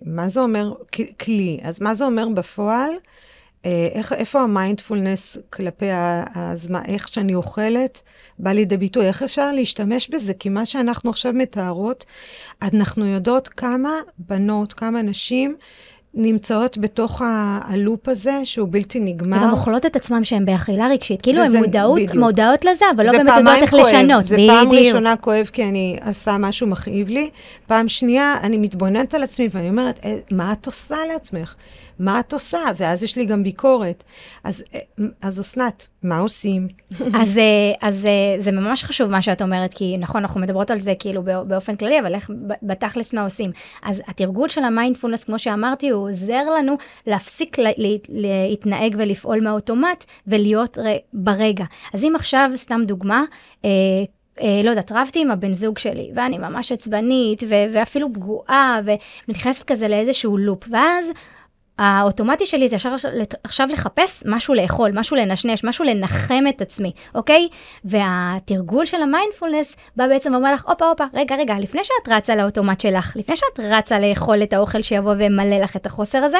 מה 0.06 0.30
זה 0.30 0.40
אומר 0.40 0.74
כלי? 1.20 1.60
אז 1.64 1.82
מה 1.82 1.94
זה 1.94 2.06
אומר 2.06 2.28
בפועל? 2.30 2.92
אה, 3.68 3.88
איך, 3.92 4.14
איפה 4.14 4.42
המיינדפולנס 4.42 5.38
כלפי 5.50 5.86
הזמן, 6.36 6.82
איך 6.88 7.08
שאני 7.08 7.36
אוכלת, 7.36 8.02
בא 8.40 8.52
לידי 8.52 8.78
ביטוי? 8.78 9.08
איך 9.08 9.24
אפשר 9.24 9.52
להשתמש 9.52 10.10
בזה? 10.10 10.34
כי 10.34 10.50
מה 10.50 10.66
שאנחנו 10.66 11.10
עכשיו 11.10 11.34
מתארות, 11.34 12.06
אנחנו 12.62 13.06
יודעות 13.06 13.48
כמה 13.48 13.92
בנות, 14.18 14.74
כמה 14.74 15.02
נשים 15.02 15.56
נמצאות 16.14 16.78
בתוך 16.78 17.22
הלופ 17.26 18.10
הזה, 18.10 18.42
שהוא 18.44 18.68
בלתי 18.72 19.00
נגמר. 19.00 19.38
וגם 19.38 19.52
אוכלות 19.52 19.86
את 19.86 19.96
עצמם 19.96 20.24
שהן 20.24 20.46
באכילה 20.46 20.88
רגשית. 20.88 21.22
כאילו, 21.22 21.44
הן 21.44 21.56
מודעות, 21.56 22.16
מודעות 22.16 22.66
לזה, 22.66 22.86
אבל 22.96 23.06
לא 23.06 23.12
באמת 23.12 23.34
יודעות 23.38 23.58
איך 23.62 23.74
לשנות. 23.74 24.26
זה 24.26 24.36
בדיוק. 24.36 24.52
פעם 24.52 24.72
ראשונה 24.72 25.16
כואב 25.16 25.50
כי 25.54 25.64
אני 25.64 25.98
עושה 26.08 26.38
משהו 26.38 26.68
מכאיב 26.68 27.10
לי. 27.10 27.30
פעם 27.68 27.88
שנייה, 27.88 28.36
אני 28.44 28.58
מתבוננת 28.58 29.14
על 29.14 29.24
עצמי 29.24 29.50
ואני 29.52 29.70
אומרת, 29.70 30.00
אה, 30.06 30.18
מה 30.32 30.54
את 30.54 30.66
עושה 30.66 30.98
לעצמך? 31.14 31.56
מה 32.00 32.20
את 32.20 32.34
עושה? 32.34 32.60
ואז 32.78 33.04
יש 33.04 33.16
לי 33.16 33.26
גם 33.26 33.44
ביקורת. 33.44 34.04
אז, 34.44 34.64
אה, 34.76 34.80
אז 35.22 35.40
אסנת, 35.40 35.88
מה 36.04 36.20
עושים? 36.20 36.68
אז, 37.22 37.38
אה, 37.38 37.44
אז 37.82 38.06
אה, 38.06 38.36
זה 38.40 38.52
ממש 38.52 38.84
חשוב 38.84 39.12
מה 39.12 39.22
שאת 39.22 39.42
אומרת, 39.42 39.74
כי 39.74 39.98
נכון, 39.98 40.22
אנחנו 40.22 40.42
מדברות 40.42 40.72
על 40.72 40.80
זה 40.80 40.94
כאילו 41.00 41.24
באופן 41.48 41.76
כללי, 41.76 42.00
אבל 42.00 42.16
איך 42.16 42.32
בתכלס 42.64 43.14
מה 43.14 43.24
עושים? 43.24 43.52
אז 43.84 44.02
התרגול 44.08 44.50
של 44.50 44.64
המיינדפולנס, 44.64 45.24
כמו 45.24 45.40
שאמרתי, 45.40 45.90
הוא 45.90 46.10
עוזר 46.10 46.44
לנו 46.58 46.78
להפסיק 47.08 47.60
לה, 47.60 47.70
להתנהג 48.10 48.96
ולפעול 48.98 49.42
מהאוטומט 49.42 50.06
ולהיות 50.28 50.78
ברגע. 51.14 51.66
אז 51.94 52.04
אם 52.04 52.14
עכשיו, 52.16 52.52
סתם 52.56 52.82
דוגמה, 52.86 53.24
אה, 54.42 54.62
לא 54.64 54.70
יודעת, 54.70 54.92
רבתי 54.92 55.22
עם 55.22 55.32
הבן 55.32 55.54
זוג 55.54 55.78
שלי, 55.78 56.12
ואני 56.16 56.38
ממש 56.38 56.72
עצבנית, 56.72 57.44
ו- 57.44 57.74
ואפילו 57.74 58.14
פגועה, 58.14 58.80
ונכנסת 59.28 59.64
כזה 59.64 59.88
לאיזשהו 59.88 60.38
לופ, 60.38 60.64
ואז 60.72 61.08
האוטומטי 61.78 62.46
שלי 62.46 62.70
זה 62.70 62.76
ישר 62.76 62.96
עכשיו 63.44 63.68
לחפש 63.72 64.24
משהו 64.26 64.54
לאכול, 64.54 64.92
משהו 64.94 65.16
לנשנש, 65.16 65.64
משהו 65.64 65.86
לנחם 65.86 66.44
את 66.50 66.62
עצמי, 66.62 66.92
אוקיי? 67.16 67.48
והתרגול 67.86 68.86
של 68.86 69.02
המיינדפולנס 69.02 69.76
בא 69.96 70.08
בעצם 70.08 70.34
ואומר 70.34 70.54
לך, 70.54 70.66
הופה, 70.68 70.90
הופה, 70.90 71.04
רגע, 71.14 71.36
רגע, 71.36 71.56
לפני 71.60 71.82
שאת 71.84 72.14
רצה 72.14 72.36
לאוטומט 72.36 72.82
שלך, 72.82 73.14
לפני 73.16 73.36
שאת 73.36 73.60
רצה 73.60 74.00
לאכול 74.00 74.44
את 74.44 74.54
האוכל 74.54 74.82
שיבוא 74.82 75.14
וימלא 75.18 75.58
לך 75.58 75.76
את 75.76 75.86
החוסר 75.86 76.24
הזה, 76.24 76.38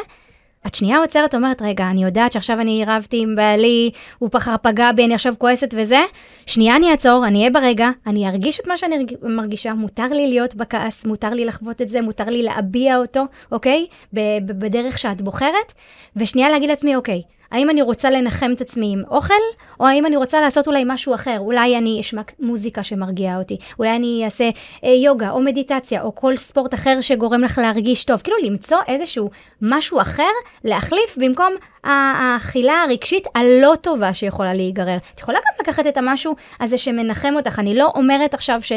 את 0.68 0.76
שנייה 0.76 0.98
עוצרת, 0.98 1.36
אומרת, 1.36 1.62
רגע, 1.62 1.88
אני 1.90 2.04
יודעת 2.04 2.32
שעכשיו 2.32 2.62
אני 2.62 2.84
רבתי 2.88 3.22
עם 3.22 3.36
בעלי, 3.36 3.92
הוא 4.18 4.30
פחר 4.32 4.56
פגע 4.62 4.92
בי, 4.92 5.06
אני 5.06 5.14
עכשיו 5.14 5.34
כועסת 5.38 5.74
וזה. 5.78 6.00
שנייה 6.46 6.76
אני 6.76 6.92
אעצור, 6.92 7.28
אני 7.28 7.40
אהיה 7.40 7.50
ברגע, 7.50 7.90
אני 8.08 8.28
ארגיש 8.28 8.60
את 8.60 8.68
מה 8.68 8.78
שאני 8.78 9.06
מרגישה, 9.22 9.74
מותר 9.74 10.08
לי 10.08 10.28
להיות 10.28 10.56
בכעס, 10.56 11.06
מותר 11.06 11.30
לי 11.30 11.46
לחוות 11.46 11.82
את 11.82 11.90
זה, 11.90 12.02
מותר 12.02 12.26
לי 12.26 12.44
להביע 12.44 12.98
אותו, 12.98 13.24
אוקיי? 13.52 13.86
בדרך 14.14 14.98
שאת 14.98 15.22
בוחרת, 15.22 15.74
ושנייה 16.16 16.50
להגיד 16.50 16.70
לעצמי, 16.70 16.96
אוקיי, 16.96 17.22
האם 17.52 17.70
אני 17.70 17.82
רוצה 17.82 18.10
לנחם 18.10 18.52
את 18.56 18.62
עצמי 18.62 18.94
עם 18.94 19.04
אוכל, 19.10 19.34
או 19.80 19.88
האם 19.88 20.06
אני 20.06 20.18
רוצה 20.18 20.42
לעשות 20.42 20.68
אולי 20.68 20.84
משהו 20.86 21.16
אחר? 21.16 21.40
אולי 21.40 21.78
אני 21.78 22.02
אשמע 22.02 22.22
מוזיקה 22.40 22.84
שמרגיעה 22.84 23.38
אותי, 23.38 23.58
אולי 23.80 23.96
אני 23.96 24.22
אעשה 24.26 24.50
אה, 24.84 24.90
יוגה 24.90 25.30
או 25.30 25.42
מדיטציה 25.42 26.02
או 26.02 26.16
כל 26.16 26.38
ספורט 26.38 26.74
אחר 26.74 27.02
שגורם 27.02 27.42
לך 27.42 27.58
להרגיש 27.58 28.04
טוב. 28.04 28.22
כאילו 28.22 28.38
למצוא 28.44 28.78
איזשהו 28.88 29.30
משהו 29.62 30.02
אחר 30.02 30.24
להחליף 30.64 31.18
במקום 31.18 31.54
האכילה 31.84 32.84
הרגשית 32.84 33.28
הלא 33.36 33.76
טובה 33.82 34.14
שיכולה 34.14 34.54
להיגרר. 34.54 34.98
את 35.16 35.20
יכולה 35.20 35.38
גם 35.40 35.54
לקחת 35.62 35.88
את 35.88 35.98
המשהו 35.98 36.36
הזה 36.60 36.78
שמנחם 36.78 37.34
אותך. 37.36 37.60
אני 37.60 37.76
לא 37.76 37.92
אומרת 37.96 38.34
עכשיו 38.34 38.60
ש... 38.64 38.72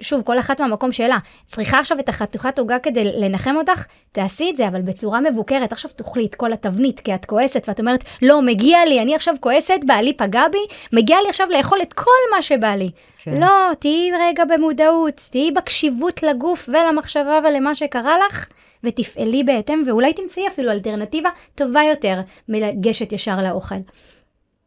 שוב, 0.00 0.22
כל 0.22 0.38
אחת 0.38 0.60
מהמקום 0.60 0.92
שלה, 0.92 1.18
צריכה 1.46 1.78
עכשיו 1.78 1.98
את 1.98 2.08
החתוכת 2.08 2.58
עוגה 2.58 2.78
כדי 2.78 3.04
לנחם 3.04 3.56
אותך, 3.56 3.84
תעשי 4.12 4.50
את 4.50 4.56
זה, 4.56 4.68
אבל 4.68 4.82
בצורה 4.82 5.20
מבוקרת. 5.20 5.72
עכשיו 5.72 5.90
תאכלי 5.96 6.26
את 6.26 6.34
כל 6.34 6.52
התבנית, 6.52 7.00
כי 7.00 7.14
את 7.14 7.24
כועסת, 7.24 7.64
ואת 7.68 7.80
אומרת, 7.80 8.04
לא, 8.22 8.42
מגיע 8.42 8.84
לי, 8.84 9.00
אני 9.00 9.14
עכשיו 9.14 9.34
כועסת, 9.40 9.80
בעלי 9.86 10.12
פגע 10.12 10.48
בי, 10.52 10.58
מגיע 10.92 11.16
לי 11.22 11.28
עכשיו 11.28 11.46
לאכול 11.50 11.82
את 11.82 11.92
כל 11.92 12.10
מה 12.34 12.42
שבא 12.42 12.74
לי. 12.74 12.90
כן. 13.18 13.40
לא, 13.40 13.74
תהיי 13.78 14.10
רגע 14.20 14.44
במודעות, 14.44 15.20
תהיי 15.30 15.50
בקשיבות 15.50 16.22
לגוף 16.22 16.68
ולמחשבה 16.68 17.38
ולמה 17.44 17.74
שקרה 17.74 18.14
לך, 18.26 18.46
ותפעלי 18.84 19.44
בהתאם, 19.44 19.82
ואולי 19.86 20.12
תמצאי 20.12 20.48
אפילו 20.48 20.70
אלטרנטיבה 20.70 21.28
טובה 21.54 21.82
יותר 21.82 22.20
מלגשת 22.48 23.12
ישר 23.12 23.36
לאוכל. 23.42 23.74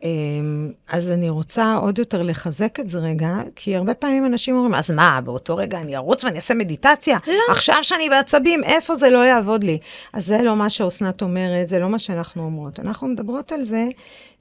אמ, 0.04 0.72
אז 0.90 1.12
אני 1.12 1.30
רוצה 1.30 1.76
עוד 1.76 2.00
יותר 2.00 2.22
לחזק 2.22 2.80
את 2.80 2.90
זה 2.90 3.00
רגע, 3.00 3.34
כי 3.56 3.76
הרבה 3.76 3.94
פעמים 3.94 4.26
אנשים 4.26 4.56
אומרים, 4.56 4.74
אז 4.74 4.92
מה, 4.92 5.22
באותו 5.22 5.56
רגע 5.56 5.80
אני 5.80 5.96
ארוץ 5.96 6.24
ואני 6.24 6.36
אעשה 6.36 6.54
מדיטציה? 6.54 7.18
לא. 7.28 7.34
עכשיו 7.54 7.78
שאני 7.82 8.10
בעצבים, 8.10 8.64
איפה 8.64 8.96
זה 8.96 9.10
לא 9.10 9.26
יעבוד 9.26 9.64
לי? 9.64 9.78
אז 10.14 10.26
זה 10.26 10.42
לא 10.44 10.56
מה 10.56 10.70
שאסנת 10.70 11.22
אומרת, 11.22 11.68
זה 11.68 11.80
לא 11.80 11.90
מה 11.90 12.00
שאנחנו 12.00 12.44
אומרות. 12.44 12.80
אנחנו 12.80 13.08
מדברות 13.08 13.52
על 13.52 13.64
זה 13.64 13.88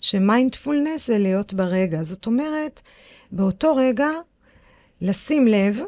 שמיינדפולנס 0.01 1.07
זה 1.07 1.19
להיות 1.19 1.55
ברגע. 1.55 2.03
זאת 2.03 2.27
אומרת, 2.27 2.81
באותו 3.33 3.77
רגע, 3.77 4.09
לשים 5.01 5.47
לב 5.47 5.81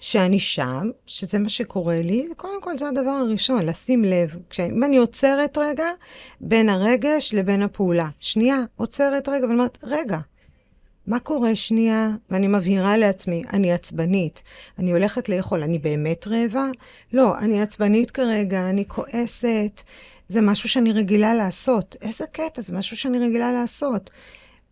שאני 0.00 0.38
שם, 0.38 0.90
שזה 1.06 1.38
מה 1.38 1.48
שקורה 1.48 2.00
לי, 2.02 2.28
קודם 2.36 2.62
כל 2.62 2.78
זה 2.78 2.88
הדבר 2.88 3.10
הראשון, 3.10 3.66
לשים 3.66 4.04
לב. 4.04 4.36
אם 4.60 4.84
אני 4.84 4.96
עוצרת 4.96 5.58
רגע, 5.58 5.86
בין 6.40 6.68
הרגש 6.68 7.34
לבין 7.34 7.62
הפעולה. 7.62 8.08
שנייה, 8.20 8.58
עוצרת 8.76 9.28
רגע, 9.28 9.44
ואני 9.44 9.54
אומרת, 9.54 9.78
רגע, 9.82 10.18
מה 11.06 11.18
קורה 11.18 11.54
שנייה? 11.54 12.10
ואני 12.30 12.46
מבהירה 12.46 12.96
לעצמי, 12.96 13.42
אני 13.52 13.72
עצבנית, 13.72 14.42
אני 14.78 14.90
הולכת 14.90 15.28
לאכול, 15.28 15.62
אני 15.62 15.78
באמת 15.78 16.26
רעבה? 16.26 16.66
לא, 17.12 17.38
אני 17.38 17.62
עצבנית 17.62 18.10
כרגע, 18.10 18.70
אני 18.70 18.84
כועסת, 18.88 19.82
זה 20.28 20.40
משהו 20.40 20.68
שאני 20.68 20.92
רגילה 20.92 21.34
לעשות. 21.34 21.96
איזה 22.02 22.24
קטע, 22.32 22.62
זה 22.62 22.76
משהו 22.76 22.96
שאני 22.96 23.18
רגילה 23.18 23.52
לעשות. 23.52 24.10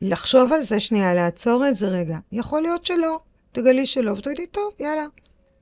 לחשוב 0.02 0.52
על 0.52 0.62
זה 0.62 0.80
שנייה, 0.80 1.14
לעצור 1.14 1.68
את 1.68 1.76
זה 1.76 1.88
רגע. 1.88 2.18
יכול 2.32 2.62
להיות 2.62 2.86
שלא. 2.86 3.18
תגלי 3.52 3.86
שלא, 3.86 4.10
ותגידי, 4.10 4.46
טוב, 4.46 4.72
יאללה. 4.80 5.06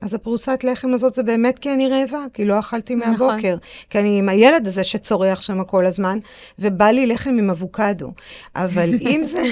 אז 0.01 0.13
הפרוסת 0.13 0.63
לחם 0.63 0.93
הזאת 0.93 1.13
זה 1.13 1.23
באמת 1.23 1.59
כי 1.59 1.73
אני 1.73 1.89
רעבה, 1.89 2.25
כי 2.33 2.45
לא 2.45 2.59
אכלתי 2.59 2.95
נכון. 2.95 3.11
מהבוקר. 3.11 3.55
נכון. 3.55 3.59
כי 3.89 3.99
אני 3.99 4.19
עם 4.19 4.29
הילד 4.29 4.67
הזה 4.67 4.83
שצורח 4.83 5.41
שם 5.41 5.63
כל 5.63 5.85
הזמן, 5.85 6.19
ובא 6.59 6.85
לי 6.85 7.05
לחם 7.05 7.29
עם 7.29 7.49
אבוקדו. 7.49 8.11
אבל 8.55 8.89
אם 9.11 9.23
זה... 9.23 9.43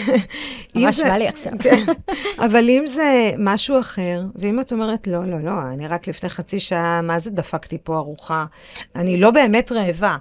ממש 0.75 1.01
בא 1.01 1.13
לי 1.13 1.27
עכשיו. 1.27 1.51
כן, 1.59 1.83
אבל 2.45 2.69
אם 2.69 2.87
זה 2.87 3.31
משהו 3.39 3.79
אחר, 3.79 4.21
ואם 4.35 4.59
את 4.59 4.71
אומרת, 4.73 5.07
לא, 5.07 5.25
לא, 5.25 5.39
לא, 5.39 5.51
אני 5.73 5.87
רק 5.87 6.07
לפני 6.07 6.29
חצי 6.29 6.59
שעה, 6.59 7.01
מה 7.01 7.19
זה 7.19 7.29
דפקתי 7.29 7.77
פה 7.83 7.97
ארוחה? 7.97 8.45
אני 8.95 9.19
לא 9.19 9.31
באמת 9.31 9.71
רעבה, 9.71 10.17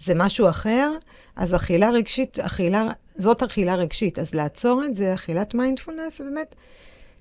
זה 0.00 0.14
משהו 0.14 0.48
אחר, 0.48 0.92
אז 1.36 1.54
אכילה 1.54 1.90
רגשית, 1.90 2.38
אכילה, 2.38 2.88
זאת 3.16 3.42
אכילה 3.42 3.74
רגשית. 3.74 4.18
אז 4.18 4.34
לעצור 4.34 4.84
את 4.84 4.94
זה, 4.94 5.14
אכילת 5.14 5.54
מיינדפולנס, 5.54 6.20
באמת 6.20 6.54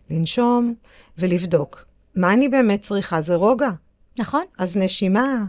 לנשום 0.10 0.74
ולבדוק. 1.17 1.86
מה 2.15 2.34
אני 2.34 2.50
באמת 2.50 2.82
צריכה? 2.82 3.22
זה 3.22 3.36
רוגע. 3.36 3.70
נכון. 4.20 4.43
אז 4.58 4.78
נשימה, 4.78 5.43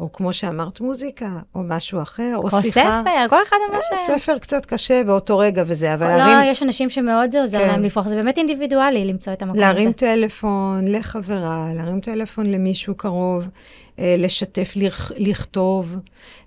או 0.00 0.12
כמו 0.12 0.32
שאמרת, 0.32 0.80
מוזיקה, 0.80 1.38
או 1.54 1.60
משהו 1.62 2.02
אחר, 2.02 2.32
או 2.36 2.50
שיחה. 2.50 2.98
או 2.98 3.02
ספר, 3.04 3.28
כל 3.30 3.42
אחד 3.42 3.56
מה 3.72 3.78
ש... 3.82 4.10
ספר 4.10 4.38
קצת 4.38 4.66
קשה 4.66 5.02
באותו 5.04 5.38
רגע 5.38 5.62
וזה, 5.66 5.94
אבל 5.94 6.08
לא, 6.08 6.16
להרים... 6.16 6.38
לא, 6.38 6.50
יש 6.50 6.62
אנשים 6.62 6.90
שמאוד 6.90 7.30
זה 7.30 7.40
עוזר 7.40 7.58
כן. 7.58 7.68
להם 7.68 7.82
לפרוח, 7.82 8.08
זה 8.08 8.14
באמת 8.14 8.38
אינדיבידואלי 8.38 9.04
למצוא 9.04 9.32
את 9.32 9.42
המקום 9.42 9.58
להרים 9.60 9.76
הזה. 9.76 10.06
להרים 10.06 10.20
טלפון 10.20 10.88
לחברה, 10.88 11.68
להרים 11.74 12.00
טלפון 12.00 12.46
למישהו 12.46 12.94
קרוב, 12.94 13.48
אה, 13.98 14.14
לשתף, 14.18 14.72
לכתוב. 15.16 15.96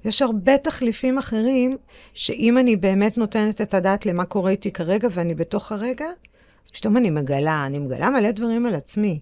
יש 0.06 0.21
הרבה 0.21 0.58
תחליפים 0.58 1.17
אחרים, 1.17 1.77
שאם 2.13 2.58
אני 2.58 2.75
באמת 2.75 3.17
נותנת 3.17 3.62
את 3.62 3.73
הדעת 3.73 4.06
למה 4.06 4.25
קורה 4.25 4.51
איתי 4.51 4.71
כרגע, 4.71 5.08
ואני 5.12 5.36
בתוך 5.36 5.71
הרגע, 5.71 6.06
אז 6.67 6.71
פתאום 6.71 6.97
אני 6.97 7.10
מגלה, 7.10 7.65
אני 7.65 7.80
מגלה 7.80 8.10
מלא 8.10 8.32
דברים 8.32 8.65
על 8.65 8.75
עצמי. 8.75 9.19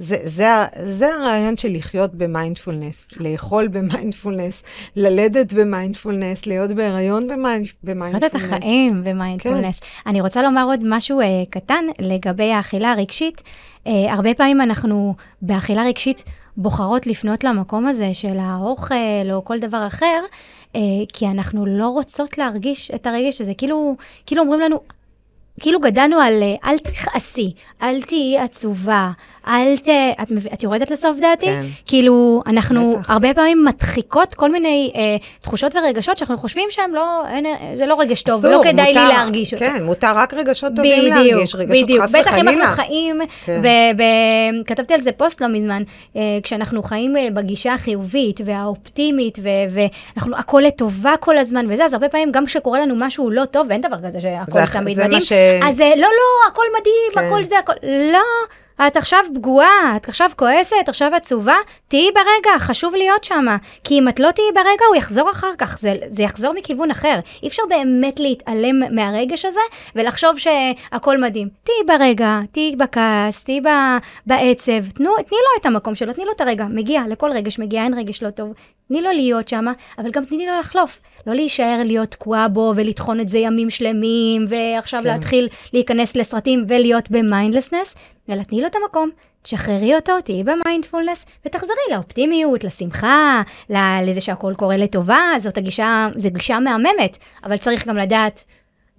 זה, 0.00 0.16
זה, 0.24 0.46
זה 0.84 1.14
הרעיון 1.14 1.56
של 1.56 1.68
לחיות 1.72 2.14
במיינדפולנס, 2.14 3.08
לאכול 3.16 3.68
במיינדפולנס, 3.68 4.62
ללדת 4.96 5.52
במיינדפולנס, 5.52 6.46
להיות 6.46 6.70
בהיריון 6.70 7.28
במיינדפולנס. 7.28 8.14
לחיות 8.14 8.24
את 8.24 8.34
החיים 8.34 9.04
במיינדפולנס. 9.04 9.80
כן. 9.80 10.10
אני 10.10 10.20
רוצה 10.20 10.42
לומר 10.42 10.64
עוד 10.64 10.80
משהו 10.84 11.20
אה, 11.20 11.24
קטן 11.50 11.84
לגבי 11.98 12.52
האכילה 12.52 12.92
הרגשית. 12.92 13.42
Uh, 13.84 13.90
הרבה 14.08 14.34
פעמים 14.34 14.60
אנחנו 14.60 15.14
באכילה 15.42 15.82
רגשית 15.82 16.24
בוחרות 16.56 17.06
לפנות 17.06 17.44
למקום 17.44 17.86
הזה 17.86 18.14
של 18.14 18.38
האוכל 18.38 19.30
או 19.32 19.44
כל 19.44 19.58
דבר 19.58 19.86
אחר, 19.86 20.20
uh, 20.72 20.76
כי 21.12 21.26
אנחנו 21.26 21.66
לא 21.66 21.88
רוצות 21.88 22.38
להרגיש 22.38 22.90
את 22.94 23.06
הרגש 23.06 23.40
הזה. 23.40 23.54
כאילו, 23.54 23.96
כאילו 24.26 24.42
אומרים 24.42 24.60
לנו, 24.60 24.80
כאילו 25.60 25.80
גדלנו 25.80 26.20
על 26.20 26.42
אל 26.64 26.78
תכעסי, 26.78 27.52
אל 27.82 28.02
תהיי 28.02 28.38
עצובה, 28.38 29.10
אל 29.46 29.76
ת... 29.76 29.88
את, 30.22 30.32
את 30.54 30.62
יורדת 30.62 30.90
לסוף 30.90 31.16
דעתי? 31.20 31.46
כן. 31.46 31.62
כאילו, 31.86 32.42
אנחנו 32.46 32.96
בטח. 32.98 33.10
הרבה 33.10 33.34
פעמים 33.34 33.64
מדחיקות 33.64 34.34
כל 34.34 34.52
מיני 34.52 34.92
אה, 34.96 35.16
תחושות 35.40 35.74
ורגשות 35.74 36.18
שאנחנו 36.18 36.38
חושבים 36.38 36.68
שהם 36.70 36.94
לא, 36.94 37.22
אין, 37.28 37.46
זה 37.76 37.86
לא 37.86 38.00
רגש 38.00 38.22
טוב, 38.22 38.46
אסור, 38.46 38.64
לא 38.64 38.70
כדאי 38.70 38.88
מותר, 38.88 39.06
לי 39.06 39.12
להרגיש 39.12 39.54
אותם. 39.54 39.66
כן, 39.66 39.84
מותר 39.84 40.12
רק 40.16 40.34
רגשות 40.34 40.72
טובים 40.76 41.00
בדיוק, 41.00 41.16
להרגיש, 41.16 41.54
רגשות 41.54 41.82
בדיוק. 41.82 42.02
חס 42.02 42.08
וחלילה. 42.08 42.30
בטח 42.30 42.38
אם 42.38 42.48
אנחנו 42.48 42.74
חיים, 42.74 43.20
כן. 43.44 43.62
ב, 43.62 43.66
ב, 44.02 44.04
כתבתי 44.66 44.94
על 44.94 45.00
זה 45.00 45.12
פוסט 45.12 45.40
לא 45.40 45.48
מזמן, 45.48 45.82
אה, 46.16 46.22
כשאנחנו 46.42 46.82
חיים 46.82 47.16
אה, 47.16 47.28
בגישה 47.34 47.74
החיובית 47.74 48.40
והאופטימית, 48.44 49.38
ו, 49.42 49.48
ואנחנו, 49.70 50.36
הכל 50.36 50.62
לטובה 50.66 51.14
כל 51.20 51.38
הזמן 51.38 51.66
וזה, 51.68 51.84
אז 51.84 51.92
הרבה 51.92 52.08
פעמים 52.08 52.32
גם 52.32 52.46
כשקורה 52.46 52.80
לנו 52.80 52.94
משהו 52.96 53.30
לא 53.30 53.44
טוב, 53.44 53.66
ואין 53.70 53.80
דבר 53.80 53.96
כזה 54.06 54.20
שהכל 54.20 54.66
תמיד 54.72 54.98
מדהים, 54.98 55.20
ש... 55.20 55.32
אז 55.68 55.80
לא, 55.80 55.96
לא, 55.96 56.50
הכל 56.50 56.64
מדהים, 56.80 57.14
כן. 57.14 57.24
הכל 57.24 57.44
זה, 57.44 57.58
הכל, 57.58 57.72
לא. 58.12 58.18
את 58.86 58.96
עכשיו 58.96 59.24
פגועה, 59.34 59.96
את 59.96 60.08
עכשיו 60.08 60.30
כועסת, 60.36 60.88
עכשיו 60.88 61.14
עצובה, 61.14 61.56
תהיי 61.88 62.10
ברגע, 62.14 62.58
חשוב 62.58 62.94
להיות 62.94 63.24
שם. 63.24 63.46
כי 63.84 63.98
אם 63.98 64.08
את 64.08 64.20
לא 64.20 64.30
תהיי 64.30 64.52
ברגע, 64.54 64.84
הוא 64.88 64.96
יחזור 64.96 65.30
אחר 65.30 65.50
כך, 65.58 65.78
זה, 65.78 65.94
זה 66.08 66.22
יחזור 66.22 66.52
מכיוון 66.54 66.90
אחר. 66.90 67.20
אי 67.42 67.48
אפשר 67.48 67.62
באמת 67.68 68.20
להתעלם 68.20 68.94
מהרגש 68.94 69.44
הזה 69.44 69.60
ולחשוב 69.96 70.38
שהכל 70.38 71.18
מדהים. 71.18 71.48
תהיי 71.64 71.98
ברגע, 71.98 72.40
תהיי 72.52 72.76
בכעס, 72.76 73.44
תהיי 73.44 73.60
בעצב, 74.26 74.88
תנו, 74.94 75.16
תני 75.16 75.38
לו 75.38 75.60
את 75.60 75.66
המקום 75.66 75.94
שלו, 75.94 76.12
תני 76.12 76.24
לו 76.24 76.32
את 76.32 76.40
הרגע. 76.40 76.64
מגיע, 76.64 77.02
לכל 77.08 77.30
רגש 77.30 77.58
מגיע, 77.58 77.84
אין 77.84 77.94
רגש 77.94 78.22
לא 78.22 78.30
טוב. 78.30 78.52
תני 78.88 79.02
לו 79.02 79.10
להיות 79.10 79.48
שם, 79.48 79.64
אבל 79.98 80.10
גם 80.10 80.24
תני 80.24 80.46
לו 80.46 80.58
לחלוף. 80.60 81.00
לא 81.26 81.34
להישאר 81.34 81.80
להיות 81.84 82.10
תקועה 82.10 82.48
בו 82.48 82.72
ולטחון 82.76 83.20
את 83.20 83.28
זה 83.28 83.38
ימים 83.38 83.70
שלמים, 83.70 84.46
ועכשיו 84.48 85.00
כן. 85.02 85.08
להתחיל 85.08 85.48
להיכנס 85.72 86.16
לסרטים 86.16 86.64
ולהיות 86.68 87.10
ב 87.10 87.16
mindlessness, 87.16 87.94
אלא 88.30 88.42
תני 88.42 88.60
לו 88.60 88.66
את 88.66 88.76
המקום, 88.82 89.10
תשחררי 89.42 89.94
אותו, 89.94 90.20
תהיי 90.20 90.44
במיינדפולנס, 90.44 91.24
ותחזרי 91.46 91.76
לאופטימיות, 91.92 92.64
לשמחה, 92.64 93.42
לזה 94.02 94.20
שהכל 94.20 94.54
קורה 94.56 94.76
לטובה, 94.76 95.20
זאת 95.38 95.58
הגישה, 95.58 96.08
זו 96.16 96.28
גישה 96.30 96.58
מהממת, 96.58 97.18
אבל 97.44 97.58
צריך 97.58 97.88
גם 97.88 97.96
לדעת 97.96 98.44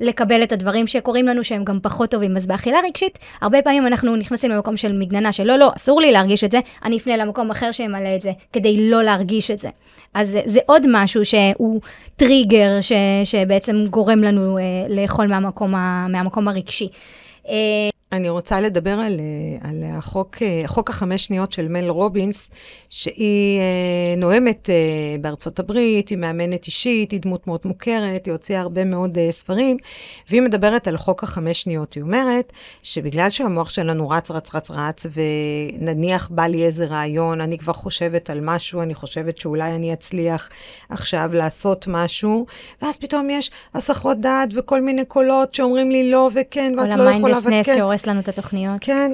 לקבל 0.02 0.44
את 0.44 0.52
הדברים 0.52 0.88
שקורים 0.88 1.28
לנו 1.28 1.44
שהם 1.44 1.64
גם 1.64 1.80
פחות 1.84 2.12
טובים. 2.12 2.38
אז 2.38 2.48
באכילה 2.48 2.80
רגשית, 2.86 3.20
הרבה 3.42 3.62
פעמים 3.62 3.88
אנחנו 3.88 4.16
נכנסים 4.16 4.52
למקום 4.52 4.78
של 4.78 4.94
מגננה 4.94 5.32
של 5.32 5.44
לא, 5.44 5.56
לא, 5.56 5.72
אסור 5.76 6.02
לי 6.02 6.12
להרגיש 6.12 6.44
את 6.44 6.52
זה, 6.52 6.60
אני 6.86 6.98
אפנה 6.98 7.18
למקום 7.18 7.52
אחר 7.52 7.72
שימלא 7.72 8.16
את 8.16 8.22
זה, 8.22 8.32
כדי 8.54 8.90
לא 8.90 9.04
להרגיש 9.04 9.52
את 9.52 9.60
זה. 9.60 9.70
אז 10.14 10.38
זה, 10.46 10.60
עוד 10.66 10.84
משהו 10.90 11.26
שהוא 11.26 11.82
טריגר 12.16 12.82
ש, 12.82 12.92
שבעצם 13.24 13.86
גורם 13.90 14.24
לנו 14.24 14.58
אה, 14.58 14.64
לאכול 14.90 15.28
מהמקום, 15.28 15.76
ה, 15.76 16.08
מהמקום 16.10 16.48
הרגשי. 16.48 16.88
אה, 17.48 17.54
אני 18.12 18.30
רוצה 18.30 18.62
לדבר 18.62 19.00
על, 19.00 19.20
אה, 19.20 19.70
על 19.70 19.84
החוק, 19.88 20.38
אה, 20.42 20.64
חוק 20.66 20.90
החמש 20.90 21.26
שניות 21.26 21.54
של 21.54 21.68
מל 21.68 21.90
רובינס, 21.90 22.50
שהיא 22.90 23.60
אה, 23.60 24.16
נואמת 24.18 24.70
בארצות 25.22 25.60
הברית, 25.60 26.10
היא 26.10 26.18
מאמנת 26.18 26.66
אישית, 26.66 27.12
היא 27.12 27.22
דמות 27.22 27.48
מאוד 27.48 27.60
מוכרת, 27.66 28.26
היא 28.26 28.32
הוציאה 28.32 28.62
הרבה 28.62 28.86
מאוד 28.86 29.18
ספרים, 29.30 29.78
והיא 30.30 30.42
מדברת 30.42 30.88
על 30.88 30.98
חוק 30.98 31.24
החמש 31.24 31.62
שניות. 31.62 31.94
היא 31.94 32.04
אומרת 32.04 32.54
שבגלל 32.84 33.30
שהמוח 33.30 33.70
שלנו 33.70 34.10
רץ, 34.10 34.32
רץ, 34.32 34.56
רץ, 34.56 34.72
רץ, 34.72 35.06
ונניח 35.14 36.30
בא 36.32 36.44
לי 36.44 36.66
איזה 36.66 36.86
רעיון, 36.86 37.42
אני 37.42 37.58
כבר 37.58 37.74
חושבת 37.74 38.30
על 38.30 38.40
משהו, 38.42 38.82
אני 38.82 38.96
חושבת 38.96 39.38
שאולי 39.38 39.76
אני 39.76 39.94
אצליח 39.94 40.50
עכשיו 40.90 41.30
לעשות 41.34 41.86
משהו, 41.88 42.46
ואז 42.82 42.98
פתאום 42.98 43.30
יש 43.30 43.52
הסחות 43.74 44.20
דעת 44.20 44.50
וכל 44.56 44.82
מיני 44.82 45.06
קולות 45.06 45.56
שאומרים 45.56 45.92
לי 45.92 46.12
לא 46.12 46.30
וכן, 46.34 46.74
ואת 46.78 46.98
לא 46.98 47.10
יכולה 47.10 47.38
וכן. 47.38 48.01
הורס 48.02 48.08
לנו 48.08 48.20
את 48.20 48.28
התוכניות. 48.28 48.78
כן. 48.82 49.12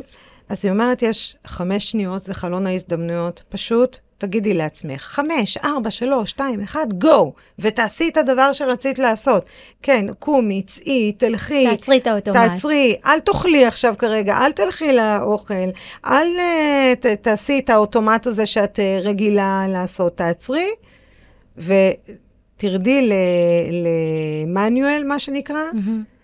אז 0.49 0.65
היא 0.65 0.71
אומרת, 0.71 1.01
יש 1.01 1.35
חמש 1.47 1.91
שניות, 1.91 2.21
זה 2.21 2.33
חלון 2.33 2.67
ההזדמנויות. 2.67 3.43
פשוט 3.49 3.97
תגידי 4.17 4.53
לעצמך, 4.53 5.01
חמש, 5.01 5.57
ארבע, 5.57 5.89
שלוש, 5.89 6.29
שתיים, 6.29 6.61
אחד, 6.61 6.87
גו, 6.93 7.33
ותעשי 7.59 8.09
את 8.09 8.17
הדבר 8.17 8.53
שרצית 8.53 8.99
לעשות. 8.99 9.45
כן, 9.81 10.05
קומי, 10.19 10.61
צאי, 10.61 11.11
תלכי. 11.17 11.67
תעצרי 11.69 11.97
את 11.97 12.07
האוטומט. 12.07 12.37
תעצרי, 12.37 12.95
אל 13.05 13.19
תאכלי 13.19 13.65
עכשיו 13.65 13.95
כרגע, 13.97 14.37
אל 14.37 14.51
תלכי 14.51 14.93
לאוכל, 14.93 15.53
אל 16.05 16.27
uh, 16.37 16.95
ת, 16.99 17.05
תעשי 17.05 17.59
את 17.59 17.69
האוטומט 17.69 18.27
הזה 18.27 18.45
שאת 18.45 18.79
uh, 18.79 19.07
רגילה 19.07 19.65
לעשות. 19.69 20.17
תעצרי, 20.17 20.69
ותרדי 21.57 23.09
למנואל, 24.47 25.03
מה 25.03 25.19
שנקרא. 25.19 25.63
Mm-hmm. 25.73 26.16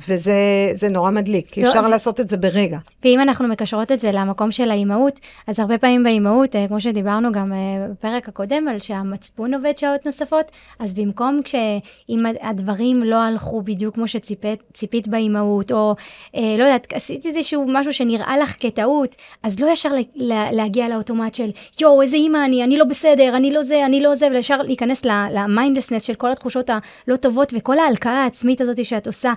וזה 0.00 0.88
נורא 0.90 1.10
מדליק, 1.10 1.46
כי 1.50 1.62
לא, 1.62 1.68
אפשר 1.68 1.82
ו... 1.84 1.88
לעשות 1.88 2.20
את 2.20 2.28
זה 2.28 2.36
ברגע. 2.36 2.78
ואם 3.04 3.20
אנחנו 3.20 3.48
מקשרות 3.48 3.92
את 3.92 4.00
זה 4.00 4.12
למקום 4.12 4.52
של 4.52 4.70
האימהות, 4.70 5.20
אז 5.46 5.60
הרבה 5.60 5.78
פעמים 5.78 6.02
באימהות, 6.02 6.56
אה, 6.56 6.68
כמו 6.68 6.80
שדיברנו 6.80 7.32
גם 7.32 7.52
אה, 7.52 7.58
בפרק 7.90 8.28
הקודם, 8.28 8.68
על 8.68 8.80
שהמצפון 8.80 9.54
עובד 9.54 9.78
שעות 9.78 10.06
נוספות, 10.06 10.50
אז 10.78 10.94
במקום 10.94 11.40
כשאם 11.44 12.24
הדברים 12.40 13.02
לא 13.02 13.16
הלכו 13.16 13.62
בדיוק 13.62 13.94
כמו 13.94 14.08
שציפית 14.08 15.08
באימהות, 15.08 15.72
או 15.72 15.94
אה, 16.36 16.56
לא 16.58 16.64
יודעת, 16.64 16.92
עשית 16.92 17.26
איזשהו 17.26 17.64
משהו 17.68 17.92
שנראה 17.92 18.38
לך 18.38 18.54
כטעות, 18.60 19.16
אז 19.42 19.60
לא 19.60 19.70
ישר 19.72 19.90
לה, 20.14 20.52
להגיע 20.52 20.88
לאוטומט 20.88 21.34
של 21.34 21.50
יואו, 21.80 22.02
איזה 22.02 22.16
אימא 22.16 22.44
אני, 22.44 22.64
אני 22.64 22.76
לא 22.76 22.84
בסדר, 22.84 23.36
אני 23.36 23.52
לא 23.52 23.62
זה, 23.62 23.86
אני 23.86 24.00
לא 24.00 24.14
זה, 24.14 24.28
וישר 24.32 24.58
להיכנס 24.58 25.04
ל 25.04 25.11
mindlessness 25.11 26.02
של 26.02 26.14
כל 26.14 26.32
התחושות 26.32 26.70
הלא 26.70 27.16
טובות 27.16 27.52
וכל 27.56 27.78
ההלקאה 27.78 28.22
העצמית 28.22 28.60
הזאת 28.60 28.84
שאת 28.84 29.06
עושה. 29.06 29.32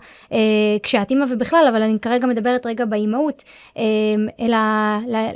אה, 0.48 0.80
כשאת 0.84 1.12
אימא 1.12 1.26
ובכלל, 1.30 1.66
אבל 1.70 1.82
אני 1.82 2.00
כרגע 2.00 2.28
מדברת 2.28 2.66
רגע 2.66 2.86
באימהות, 2.86 3.43
אה, 3.78 3.84
אלא 4.39 4.58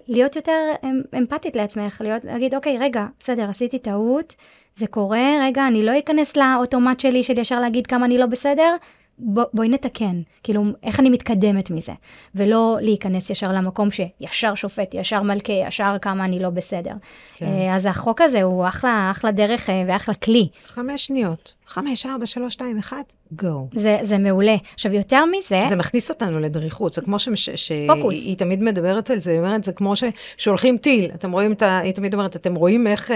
להיות 0.08 0.36
יותר 0.36 0.72
אמפתית 1.18 1.56
לעצמך, 1.56 2.02
להיות, 2.04 2.24
להגיד, 2.24 2.56
אוקיי, 2.56 2.78
רגע, 2.78 3.06
בסדר, 3.20 3.50
עשיתי 3.50 3.80
טעות, 3.80 4.36
זה 4.76 4.88
קורה, 4.88 5.30
רגע, 5.42 5.68
אני 5.68 5.86
לא 5.86 6.00
אכנס 6.00 6.38
לאוטומט 6.38 7.00
שלי 7.00 7.24
של 7.24 7.40
ישר 7.40 7.60
להגיד 7.60 7.88
כמה 7.88 8.06
אני 8.06 8.18
לא 8.18 8.26
בסדר, 8.26 8.76
בוא, 9.24 9.44
בואי 9.54 9.70
נתקן, 9.70 10.22
כאילו, 10.44 10.64
איך 10.84 11.00
אני 11.00 11.10
מתקדמת 11.10 11.72
מזה, 11.72 11.92
ולא 12.36 12.78
להיכנס 12.82 13.30
ישר 13.30 13.52
למקום 13.52 13.90
שישר 13.92 14.56
שופט, 14.56 14.94
ישר 14.94 15.22
מלכה, 15.22 15.54
ישר 15.54 15.98
כמה 16.02 16.26
אני 16.26 16.40
לא 16.40 16.50
בסדר. 16.50 16.94
כן. 17.36 17.46
אה, 17.46 17.76
אז 17.76 17.86
החוק 17.86 18.22
הזה 18.22 18.42
הוא 18.44 18.68
אחלה, 18.68 19.08
אחלה 19.12 19.32
דרך 19.32 19.70
ואחלה 19.88 20.16
כלי. 20.16 20.48
חמש 20.66 21.06
שניות. 21.06 21.54
חמש, 21.68 22.06
ארבע, 22.06 22.26
שלוש, 22.26 22.54
שתיים, 22.54 22.78
אחד, 22.78 23.04
גו. 23.32 23.68
זה, 23.74 23.98
זה 24.02 24.18
מעולה. 24.18 24.56
עכשיו, 24.74 24.94
יותר 24.94 25.24
מזה... 25.26 25.64
זה 25.70 25.76
מכניס 25.76 26.10
אותנו 26.10 26.40
לדריכות. 26.40 26.94
זה 26.94 27.02
כמו 27.02 27.20
שהיא 27.20 28.38
תמיד 28.38 28.64
מדברת 28.64 29.12
על 29.12 29.20
זה, 29.20 29.32
היא 29.32 29.40
אומרת, 29.40 29.64
זה 29.64 29.72
כמו 29.72 29.94
ששולחים 29.96 30.78
טיל. 30.78 31.12
אתם 31.16 31.32
רואים 31.32 31.52
את 31.52 31.62
ה... 31.62 31.78
היא 31.78 31.94
תמיד 31.94 32.14
אומרת, 32.14 32.36
אתם 32.36 32.56
רואים 32.56 32.88
איך 32.88 33.12
uh, 33.12 33.14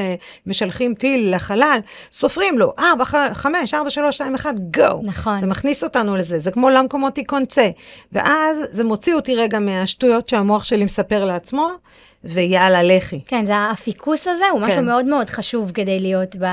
משלחים 0.48 0.94
טיל 0.94 1.36
לחלל, 1.36 1.80
סופרים 2.12 2.60
לו, 2.60 2.74
ארבע, 2.80 3.06
חמש, 3.34 3.74
ארבע, 3.74 3.90
שלוש, 3.90 4.16
שתיים, 4.16 4.36
אחד, 4.36 4.54
גו. 4.60 5.02
נכון. 5.04 5.40
זה 5.40 5.46
מכניס 5.46 5.84
אותנו 5.84 6.16
לזה. 6.16 6.40
זה 6.40 6.52
כמו 6.52 6.70
למקומות 6.70 7.14
תיקון 7.14 7.46
צא. 7.46 7.70
ואז 8.12 8.58
זה 8.72 8.84
מוציא 8.84 9.14
אותי 9.14 9.36
רגע 9.36 9.60
מהשטויות 9.60 10.30
שהמוח 10.30 10.64
שלי 10.64 10.86
מספר 10.86 11.26
לעצמו. 11.26 11.68
ויאללה, 12.26 12.84
לכי. 12.84 13.22
כן, 13.28 13.46
זה 13.46 13.54
הפיקוס 13.72 14.28
הזה 14.28 14.46
הוא 14.52 14.62
כן. 14.62 14.68
משהו 14.68 14.84
מאוד 14.84 15.06
מאוד 15.06 15.30
חשוב 15.30 15.72
כדי 15.72 16.00
להיות 16.00 16.36
ב... 16.40 16.46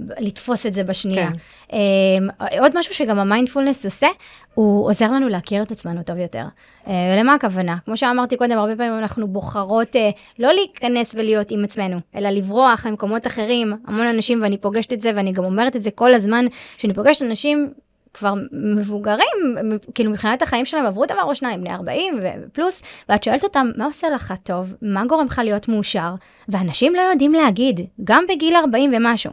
לתפוס 0.00 0.66
את 0.66 0.72
זה 0.72 0.84
בשנייה. 0.84 1.30
כן. 1.30 1.76
Um, 1.76 2.60
עוד 2.60 2.78
משהו 2.78 2.94
שגם 2.94 3.18
המיינדפולנס 3.18 3.84
עושה, 3.84 4.06
הוא 4.54 4.88
עוזר 4.88 5.10
לנו 5.10 5.28
להכיר 5.28 5.62
את 5.62 5.70
עצמנו 5.70 6.02
טוב 6.02 6.16
יותר. 6.16 6.44
Uh, 6.84 6.88
ולמה 6.88 7.34
הכוונה? 7.34 7.76
כמו 7.84 7.96
שאמרתי 7.96 8.36
קודם, 8.36 8.58
הרבה 8.58 8.76
פעמים 8.76 8.98
אנחנו 8.98 9.28
בוחרות 9.28 9.96
uh, 9.96 9.98
לא 10.38 10.52
להיכנס 10.52 11.14
ולהיות 11.14 11.50
עם 11.50 11.64
עצמנו, 11.64 11.96
אלא 12.16 12.28
לברוח 12.28 12.86
למקומות 12.86 13.26
אחרים. 13.26 13.72
המון 13.86 14.06
אנשים, 14.06 14.42
ואני 14.42 14.58
פוגשת 14.58 14.92
את 14.92 15.00
זה, 15.00 15.10
ואני 15.16 15.32
גם 15.32 15.44
אומרת 15.44 15.76
את 15.76 15.82
זה 15.82 15.90
כל 15.90 16.14
הזמן, 16.14 16.44
שאני 16.76 16.94
פוגשת 16.94 17.22
אנשים 17.22 17.72
כבר 18.16 18.34
מבוגרים, 18.52 19.56
כאילו 19.94 20.10
מבחינת 20.10 20.42
החיים 20.42 20.64
שלהם 20.64 20.86
עברו 20.86 21.06
דבר 21.06 21.22
או 21.22 21.34
שניים, 21.34 21.60
בני 21.60 21.74
40 21.74 22.20
ופלוס, 22.42 22.82
ואת 23.08 23.24
שואלת 23.24 23.44
אותם, 23.44 23.70
מה 23.76 23.84
עושה 23.84 24.08
לך 24.08 24.34
טוב? 24.42 24.74
מה 24.82 25.04
גורם 25.04 25.26
לך 25.26 25.40
להיות 25.44 25.68
מאושר? 25.68 26.14
ואנשים 26.48 26.94
לא 26.94 27.00
יודעים 27.00 27.32
להגיד, 27.32 27.80
גם 28.04 28.24
בגיל 28.28 28.56
40 28.56 28.92
ומשהו. 28.96 29.30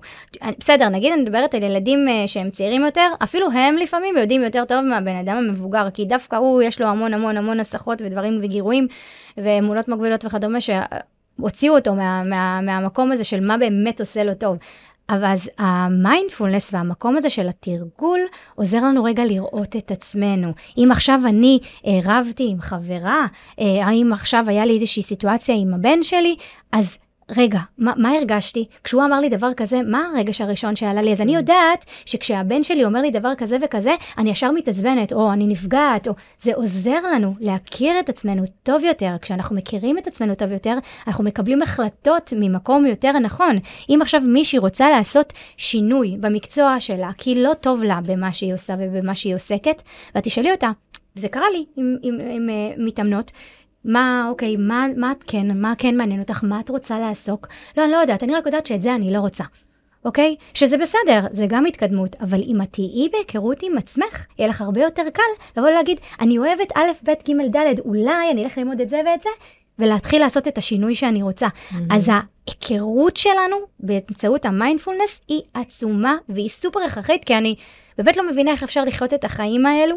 בסדר, 0.59 0.89
נגיד 0.89 1.13
אני 1.13 1.21
מדברת 1.21 1.53
על 1.53 1.63
ילדים 1.63 2.07
אה, 2.09 2.27
שהם 2.27 2.49
צעירים 2.49 2.85
יותר, 2.85 3.09
אפילו 3.23 3.51
הם 3.51 3.77
לפעמים 3.77 4.17
יודעים 4.17 4.43
יותר 4.43 4.65
טוב 4.65 4.81
מהבן 4.81 5.15
אדם 5.15 5.37
המבוגר, 5.37 5.89
כי 5.89 6.05
דווקא 6.05 6.35
הוא, 6.35 6.61
יש 6.61 6.81
לו 6.81 6.87
המון 6.87 7.13
המון 7.13 7.37
המון 7.37 7.59
הסחות 7.59 8.01
ודברים 8.01 8.39
וגירויים 8.43 8.87
ואמונות 9.37 9.87
מגבילות 9.87 10.25
וכדומה, 10.25 10.59
שהוציאו 10.61 11.75
אותו 11.75 11.95
מה, 11.95 12.23
מה, 12.23 12.61
מהמקום 12.61 13.11
הזה 13.11 13.23
של 13.23 13.39
מה 13.39 13.57
באמת 13.57 13.99
עושה 13.99 14.23
לו 14.23 14.33
טוב. 14.33 14.57
אבל 15.09 15.25
אז 15.25 15.49
המיינדפולנס 15.57 16.73
והמקום 16.73 17.17
הזה 17.17 17.29
של 17.29 17.47
התרגול 17.47 18.19
עוזר 18.55 18.77
לנו 18.77 19.03
רגע 19.03 19.25
לראות 19.25 19.75
את 19.75 19.91
עצמנו. 19.91 20.53
אם 20.77 20.89
עכשיו 20.91 21.19
אני 21.25 21.59
אה, 21.87 21.99
רבתי 22.03 22.47
עם 22.49 22.61
חברה, 22.61 23.25
אה, 23.59 23.85
האם 23.85 24.13
עכשיו 24.13 24.45
היה 24.47 24.65
לי 24.65 24.73
איזושהי 24.73 25.01
סיטואציה 25.01 25.55
עם 25.55 25.73
הבן 25.73 26.03
שלי, 26.03 26.35
אז 26.71 26.97
רגע, 27.37 27.59
מה, 27.77 27.93
מה 27.97 28.11
הרגשתי? 28.11 28.65
כשהוא 28.83 29.05
אמר 29.05 29.19
לי 29.19 29.29
דבר 29.29 29.53
כזה, 29.53 29.81
מה 29.81 30.09
הרגש 30.15 30.41
הראשון 30.41 30.75
שעלה 30.75 31.01
לי? 31.01 31.11
אז 31.11 31.21
אני 31.21 31.33
mm. 31.33 31.37
יודעת 31.39 31.85
שכשהבן 32.05 32.63
שלי 32.63 32.85
אומר 32.85 33.01
לי 33.01 33.11
דבר 33.11 33.35
כזה 33.37 33.57
וכזה, 33.61 33.95
אני 34.17 34.29
ישר 34.29 34.51
מתעצבנת, 34.51 35.13
או 35.13 35.33
אני 35.33 35.47
נפגעת, 35.47 36.07
או 36.07 36.13
זה 36.41 36.51
עוזר 36.55 36.99
לנו 37.13 37.35
להכיר 37.39 37.99
את 37.99 38.09
עצמנו 38.09 38.43
טוב 38.63 38.83
יותר. 38.83 39.15
כשאנחנו 39.21 39.55
מכירים 39.55 39.97
את 39.97 40.07
עצמנו 40.07 40.35
טוב 40.35 40.51
יותר, 40.51 40.77
אנחנו 41.07 41.23
מקבלים 41.23 41.61
החלטות 41.61 42.33
ממקום 42.35 42.85
יותר 42.85 43.11
נכון. 43.11 43.57
אם 43.89 43.99
עכשיו 44.01 44.21
מישהי 44.21 44.59
רוצה 44.59 44.89
לעשות 44.89 45.33
שינוי 45.57 46.17
במקצוע 46.19 46.79
שלה, 46.79 47.09
כי 47.17 47.35
לא 47.35 47.53
טוב 47.61 47.83
לה 47.83 47.99
במה 48.05 48.33
שהיא 48.33 48.53
עושה 48.53 48.73
ובמה 48.79 49.15
שהיא 49.15 49.35
עוסקת, 49.35 49.81
ואת 50.15 50.23
תשאלי 50.23 50.51
אותה, 50.51 50.71
וזה 51.15 51.27
קרה 51.27 51.49
לי 51.53 51.65
עם, 51.75 51.97
עם, 52.01 52.19
עם, 52.19 52.29
עם 52.29 52.49
uh, 52.49 52.81
מתאמנות, 52.81 53.31
מה, 53.85 54.27
אוקיי, 54.29 54.55
מה, 54.55 54.85
מה 54.97 55.11
את 55.11 55.23
כן, 55.27 55.61
מה 55.61 55.73
כן 55.77 55.97
מעניין 55.97 56.19
אותך, 56.19 56.43
מה 56.43 56.59
את 56.59 56.69
רוצה 56.69 56.99
לעסוק? 56.99 57.47
לא, 57.77 57.83
אני 57.83 57.91
לא 57.91 57.97
יודעת, 57.97 58.23
אני 58.23 58.35
רק 58.35 58.45
יודעת 58.45 58.67
שאת 58.67 58.81
זה 58.81 58.95
אני 58.95 59.13
לא 59.13 59.19
רוצה. 59.19 59.43
אוקיי? 60.05 60.35
שזה 60.53 60.77
בסדר, 60.77 61.19
זה 61.31 61.45
גם 61.49 61.65
התקדמות, 61.65 62.15
אבל 62.21 62.41
אם 62.41 62.61
את 62.61 62.67
תהיי 62.71 63.09
בהיכרות 63.11 63.63
עם 63.63 63.77
עצמך, 63.77 64.25
יהיה 64.39 64.49
לך 64.49 64.61
הרבה 64.61 64.81
יותר 64.81 65.03
קל 65.13 65.23
לבוא 65.57 65.69
ולהגיד, 65.69 65.99
אני 66.19 66.37
אוהבת 66.37 66.77
א', 66.77 66.87
ב', 67.03 67.11
ג', 67.29 67.55
ד', 67.57 67.79
אולי 67.79 68.31
אני 68.31 68.43
אלך 68.43 68.57
ללמוד 68.57 68.81
את 68.81 68.89
זה 68.89 69.01
ואת 69.05 69.21
זה, 69.21 69.29
ולהתחיל 69.79 70.21
לעשות 70.21 70.47
את 70.47 70.57
השינוי 70.57 70.95
שאני 70.95 71.21
רוצה. 71.23 71.47
Mm-hmm. 71.47 71.75
אז 71.89 72.09
ההיכרות 72.09 73.17
שלנו 73.17 73.57
באמצעות 73.79 74.45
המיינדפולנס 74.45 75.21
היא 75.27 75.41
עצומה 75.53 76.17
והיא 76.29 76.49
סופר 76.49 76.79
הכרחית, 76.79 77.25
כי 77.25 77.37
אני 77.37 77.55
באמת 77.97 78.17
לא 78.17 78.31
מבינה 78.31 78.51
איך 78.51 78.63
אפשר 78.63 78.83
לחיות 78.83 79.13
את 79.13 79.23
החיים 79.23 79.65
האלו 79.65 79.95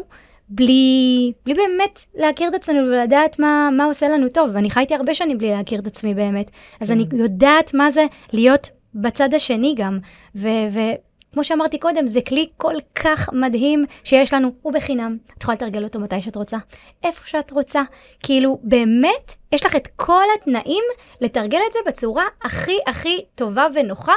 בלי, 0.49 1.31
בלי 1.45 1.53
באמת 1.53 1.99
להכיר 2.15 2.47
את 2.47 2.53
עצמנו 2.53 2.79
ולדעת 2.79 3.39
מה, 3.39 3.69
מה 3.77 3.85
עושה 3.85 4.09
לנו 4.09 4.29
טוב. 4.29 4.49
ואני 4.53 4.69
חייתי 4.69 4.95
הרבה 4.95 5.15
שנים 5.15 5.37
בלי 5.37 5.51
להכיר 5.51 5.79
את 5.79 5.87
עצמי 5.87 6.13
באמת. 6.13 6.51
אז 6.79 6.91
אני 6.91 7.09
כן. 7.09 7.17
יודעת 7.17 7.73
מה 7.73 7.91
זה 7.91 8.05
להיות 8.33 8.69
בצד 8.95 9.33
השני 9.33 9.75
גם. 9.77 9.99
וכמו 10.35 11.43
שאמרתי 11.43 11.79
קודם, 11.79 12.07
זה 12.07 12.21
כלי 12.21 12.47
כל 12.57 12.75
כך 12.95 13.29
מדהים 13.33 13.85
שיש 14.03 14.33
לנו, 14.33 14.51
הוא 14.61 14.73
בחינם. 14.73 15.17
את 15.37 15.43
יכולה 15.43 15.55
לתרגל 15.55 15.83
אותו 15.83 15.99
מתי 15.99 16.21
שאת 16.21 16.35
רוצה, 16.35 16.57
איפה 17.03 17.27
שאת 17.27 17.51
רוצה. 17.51 17.81
כאילו, 18.23 18.59
באמת, 18.63 19.35
יש 19.51 19.65
לך 19.65 19.75
את 19.75 19.87
כל 19.95 20.23
התנאים 20.35 20.83
לתרגל 21.21 21.59
את 21.67 21.73
זה 21.73 21.79
בצורה 21.87 22.25
הכי 22.43 22.77
הכי 22.87 23.21
טובה 23.35 23.67
ונוחה, 23.75 24.13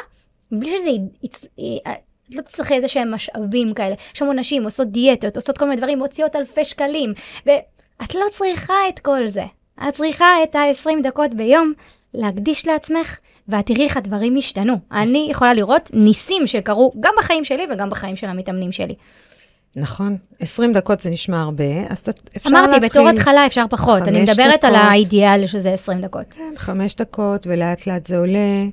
בלי 0.53 0.78
שזה 0.78 0.91
את 1.24 1.37
לא 2.35 2.41
תצטרכי 2.43 2.74
איזה 2.74 2.89
שהם 2.89 3.14
משאבים 3.14 3.74
כאלה. 3.74 3.95
יש 4.14 4.22
המון 4.22 4.39
נשים 4.39 4.64
עושות 4.64 4.89
דיאטות, 4.89 5.37
עושות 5.37 5.59
כל 5.59 5.64
מיני 5.64 5.76
דברים, 5.76 5.99
מוציאות 5.99 6.37
אלפי 6.37 6.64
שקלים, 6.64 7.14
ואת 7.47 8.14
לא 8.14 8.24
צריכה 8.31 8.74
את 8.89 8.99
כל 8.99 9.26
זה. 9.26 9.45
את 9.89 9.95
צריכה 9.95 10.43
את 10.43 10.55
ה-20 10.55 11.03
דקות 11.03 11.35
ביום 11.35 11.72
להקדיש 12.14 12.66
לעצמך, 12.66 13.18
ואת 13.49 13.66
תראי 13.66 13.85
איך 13.85 13.97
הדברים 13.97 14.37
השתנו. 14.37 14.74
אני 14.93 15.28
יכולה 15.31 15.55
לראות 15.55 15.91
ניסים 15.93 16.47
שקרו 16.47 16.93
גם 17.01 17.14
בחיים 17.18 17.45
שלי 17.45 17.66
וגם 17.72 17.91
בחיים 17.91 18.16
של 18.16 18.26
המתאמנים 18.26 18.72
שלי. 18.72 18.95
נכון, 19.77 20.16
20 20.41 20.73
דקות 20.73 21.01
זה 21.01 21.11
נשמע 21.11 21.41
הרבה, 21.41 21.64
אז 21.89 22.05
אפשר 22.37 22.51
אמרתי, 22.51 22.73
להתחיל... 22.73 22.89
בתור 22.89 23.09
התחלה 23.09 23.47
אפשר 23.47 23.64
פחות, 23.71 24.03
אני 24.03 24.23
מדברת 24.23 24.51
דקות, 24.51 24.64
על 24.64 24.75
האידיאל 24.75 25.47
שזה 25.47 25.73
20 25.73 26.01
דקות. 26.01 26.27
כן, 26.31 26.53
חמש 26.57 26.95
דקות, 26.95 27.47
ולאט 27.47 27.87
לאט 27.87 28.07
זה 28.07 28.18
עולה, 28.18 28.64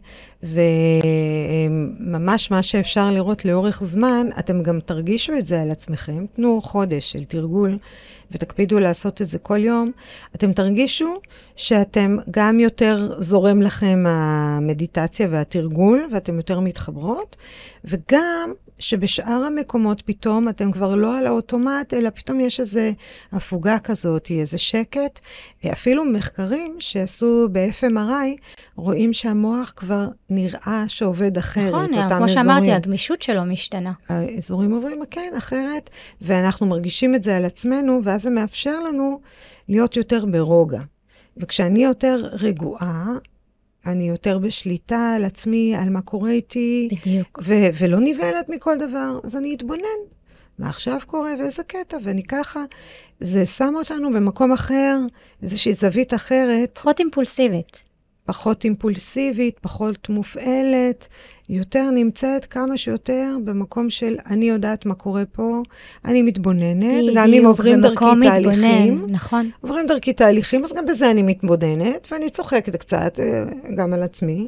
וממש 1.69 2.51
מה 2.51 2.63
שאפשר 2.63 3.11
לראות 3.11 3.45
לאורך 3.45 3.83
זמן, 3.83 4.27
אתם 4.39 4.63
גם 4.63 4.79
תרגישו 4.79 5.33
את 5.33 5.45
זה 5.45 5.61
על 5.61 5.71
עצמכם, 5.71 6.25
תנו 6.35 6.61
חודש 6.61 7.11
של 7.11 7.23
תרגול, 7.23 7.77
ותקפידו 8.31 8.79
לעשות 8.79 9.21
את 9.21 9.27
זה 9.27 9.37
כל 9.37 9.63
יום, 9.63 9.91
אתם 10.35 10.53
תרגישו 10.53 11.19
שאתם 11.55 12.17
גם 12.31 12.59
יותר 12.59 13.21
זורם 13.21 13.61
לכם 13.61 14.03
המדיטציה 14.07 15.27
והתרגול, 15.31 16.09
ואתם 16.13 16.37
יותר 16.37 16.59
מתחברות, 16.59 17.35
וגם 17.85 18.53
שבשאר 18.79 19.43
המקומות 19.47 20.01
פתאום 20.01 20.49
אתם 20.49 20.71
כבר 20.71 20.95
לא 20.95 21.17
על 21.17 21.27
האוטומט, 21.27 21.93
אלא 21.93 22.09
פתאום 22.09 22.39
יש 22.39 22.59
איזו 22.59 22.79
הפוגה 23.31 23.79
כזאת, 23.79 24.31
איזה 24.31 24.57
שקט. 24.57 25.19
אפילו 25.73 26.05
מחקרים 26.05 26.75
שעשו 26.79 27.47
ב-FMRI, 27.51 28.59
רואים 28.75 29.13
שהמוח 29.13 29.73
כבר 29.75 30.07
נראה 30.29 30.83
שעובד 30.87 31.37
אחרת, 31.37 31.73
נכון, 31.73 31.93
אותם 31.93 32.07
כמו 32.07 32.25
אזורים. 32.25 32.27
שאמרתי, 32.27 32.71
הגמישות 32.71 33.21
שלו 33.21 33.45
משתנה. 33.45 33.91
האזורים 34.09 34.71
עוברים, 34.71 35.01
כן, 35.11 35.33
אחרת, 35.37 35.89
ואנחנו 36.21 36.65
מרגישים 36.65 37.15
את 37.15 37.23
זה 37.23 37.37
על 37.37 37.45
עצמנו, 37.45 38.01
ואז 38.03 38.21
זה 38.21 38.29
מאפשר 38.29 38.79
לנו 38.79 39.19
להיות 39.69 39.97
יותר 39.97 40.25
ברוגע. 40.25 40.81
וכשאני 41.37 41.83
יותר 41.83 42.29
רגועה, 42.31 43.05
אני 43.87 44.09
יותר 44.09 44.37
בשליטה 44.37 45.13
על 45.15 45.25
עצמי, 45.25 45.75
על 45.75 45.89
מה 45.89 46.01
קורה 46.01 46.31
איתי. 46.31 46.89
בדיוק. 46.91 47.39
ו- 47.43 47.69
ולא 47.79 47.97
נבהלת 47.99 48.49
מכל 48.49 48.77
דבר, 48.77 49.19
אז 49.23 49.35
אני 49.35 49.55
אתבונן. 49.55 49.99
מה 50.59 50.69
עכשיו 50.69 50.97
קורה 51.05 51.33
ואיזה 51.39 51.63
קטע, 51.63 51.97
ואני 52.03 52.23
ככה, 52.23 52.63
זה 53.19 53.45
שם 53.45 53.73
אותנו 53.75 54.13
במקום 54.13 54.51
אחר, 54.51 54.99
איזושהי 55.43 55.73
זווית 55.73 56.13
אחרת. 56.13 56.71
פחות 56.77 56.99
אימפולסיבית. 56.99 57.83
פחות 58.27 58.63
אימפולסיבית, 58.63 59.59
פחות 59.59 60.09
מופעלת, 60.09 61.07
יותר 61.49 61.89
נמצאת 61.91 62.45
כמה 62.45 62.77
שיותר 62.77 63.37
במקום 63.43 63.89
של 63.89 64.15
אני 64.29 64.49
יודעת 64.49 64.85
מה 64.85 64.93
קורה 64.93 65.23
פה, 65.25 65.61
אני 66.05 66.21
מתבוננת, 66.21 67.05
גם 67.15 67.33
אם 67.33 67.45
עוברים 67.45 67.81
דרכי 67.81 68.05
מתבונן, 68.05 68.29
תהליכים. 68.29 69.05
נכון. 69.09 69.49
עוברים 69.61 69.87
דרכי 69.87 70.13
תהליכים, 70.13 70.63
אז 70.63 70.73
גם 70.73 70.85
בזה 70.85 71.11
אני 71.11 71.21
מתבוננת, 71.21 72.07
ואני 72.11 72.29
צוחקת 72.29 72.75
קצת, 72.75 73.19
אה, 73.19 73.43
גם 73.75 73.93
על 73.93 74.03
עצמי. 74.03 74.45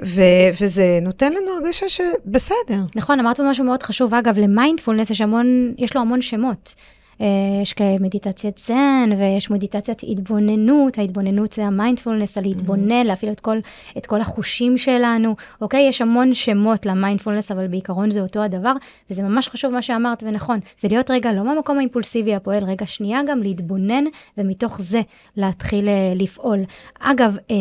ו- 0.00 0.48
וזה 0.60 0.98
נותן 1.02 1.32
לנו 1.32 1.50
הרגשה 1.50 1.88
שבסדר. 1.88 2.80
נכון, 2.96 3.20
אמרת 3.20 3.40
משהו 3.40 3.64
מאוד 3.64 3.82
חשוב. 3.82 4.14
אגב, 4.14 4.38
למיינדפולנס 4.38 5.10
יש 5.10 5.20
המון, 5.20 5.74
יש 5.78 5.94
לו 5.94 6.00
המון 6.00 6.22
שמות. 6.22 6.74
אה, 7.20 7.26
יש 7.62 7.74
מדיטציית 8.00 8.58
זן, 8.58 9.10
ויש 9.18 9.50
מדיטציית 9.50 10.02
התבוננות, 10.08 10.98
ההתבוננות 10.98 11.52
זה 11.52 11.64
המיינדפולנס, 11.64 12.38
על 12.38 12.44
להתבונן, 12.44 13.02
mm-hmm. 13.02 13.04
להפעיל 13.04 13.32
את 13.32 13.40
כל, 13.40 13.58
את 13.98 14.06
כל 14.06 14.20
החושים 14.20 14.78
שלנו, 14.78 15.36
אוקיי? 15.60 15.88
יש 15.88 16.02
המון 16.02 16.34
שמות 16.34 16.86
למיינדפולנס, 16.86 17.50
אבל 17.50 17.66
בעיקרון 17.66 18.10
זה 18.10 18.20
אותו 18.20 18.42
הדבר, 18.42 18.72
וזה 19.10 19.22
ממש 19.22 19.48
חשוב 19.48 19.72
מה 19.72 19.82
שאמרת, 19.82 20.22
ונכון, 20.26 20.58
זה 20.78 20.88
להיות 20.88 21.10
רגע 21.10 21.32
לא 21.32 21.44
מהמקום 21.44 21.78
האימפולסיבי 21.78 22.34
הפועל, 22.34 22.64
רגע 22.64 22.86
שנייה 22.86 23.20
גם 23.26 23.42
להתבונן, 23.42 24.04
ומתוך 24.38 24.80
זה 24.80 25.00
להתחיל 25.36 25.88
אה, 25.88 26.12
לפעול. 26.16 26.58
אגב, 27.00 27.36
אה, 27.50 27.56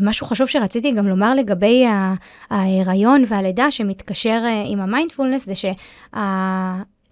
משהו 0.00 0.26
חשוב 0.26 0.46
שרציתי 0.46 0.92
גם 0.92 1.08
לומר 1.08 1.34
לגבי 1.34 1.84
ההיריון 2.50 3.24
והלידה 3.28 3.70
שמתקשר 3.70 4.42
עם 4.66 4.80
המיינדפולנס, 4.80 5.46
זה 5.46 5.54
שה... 5.54 5.72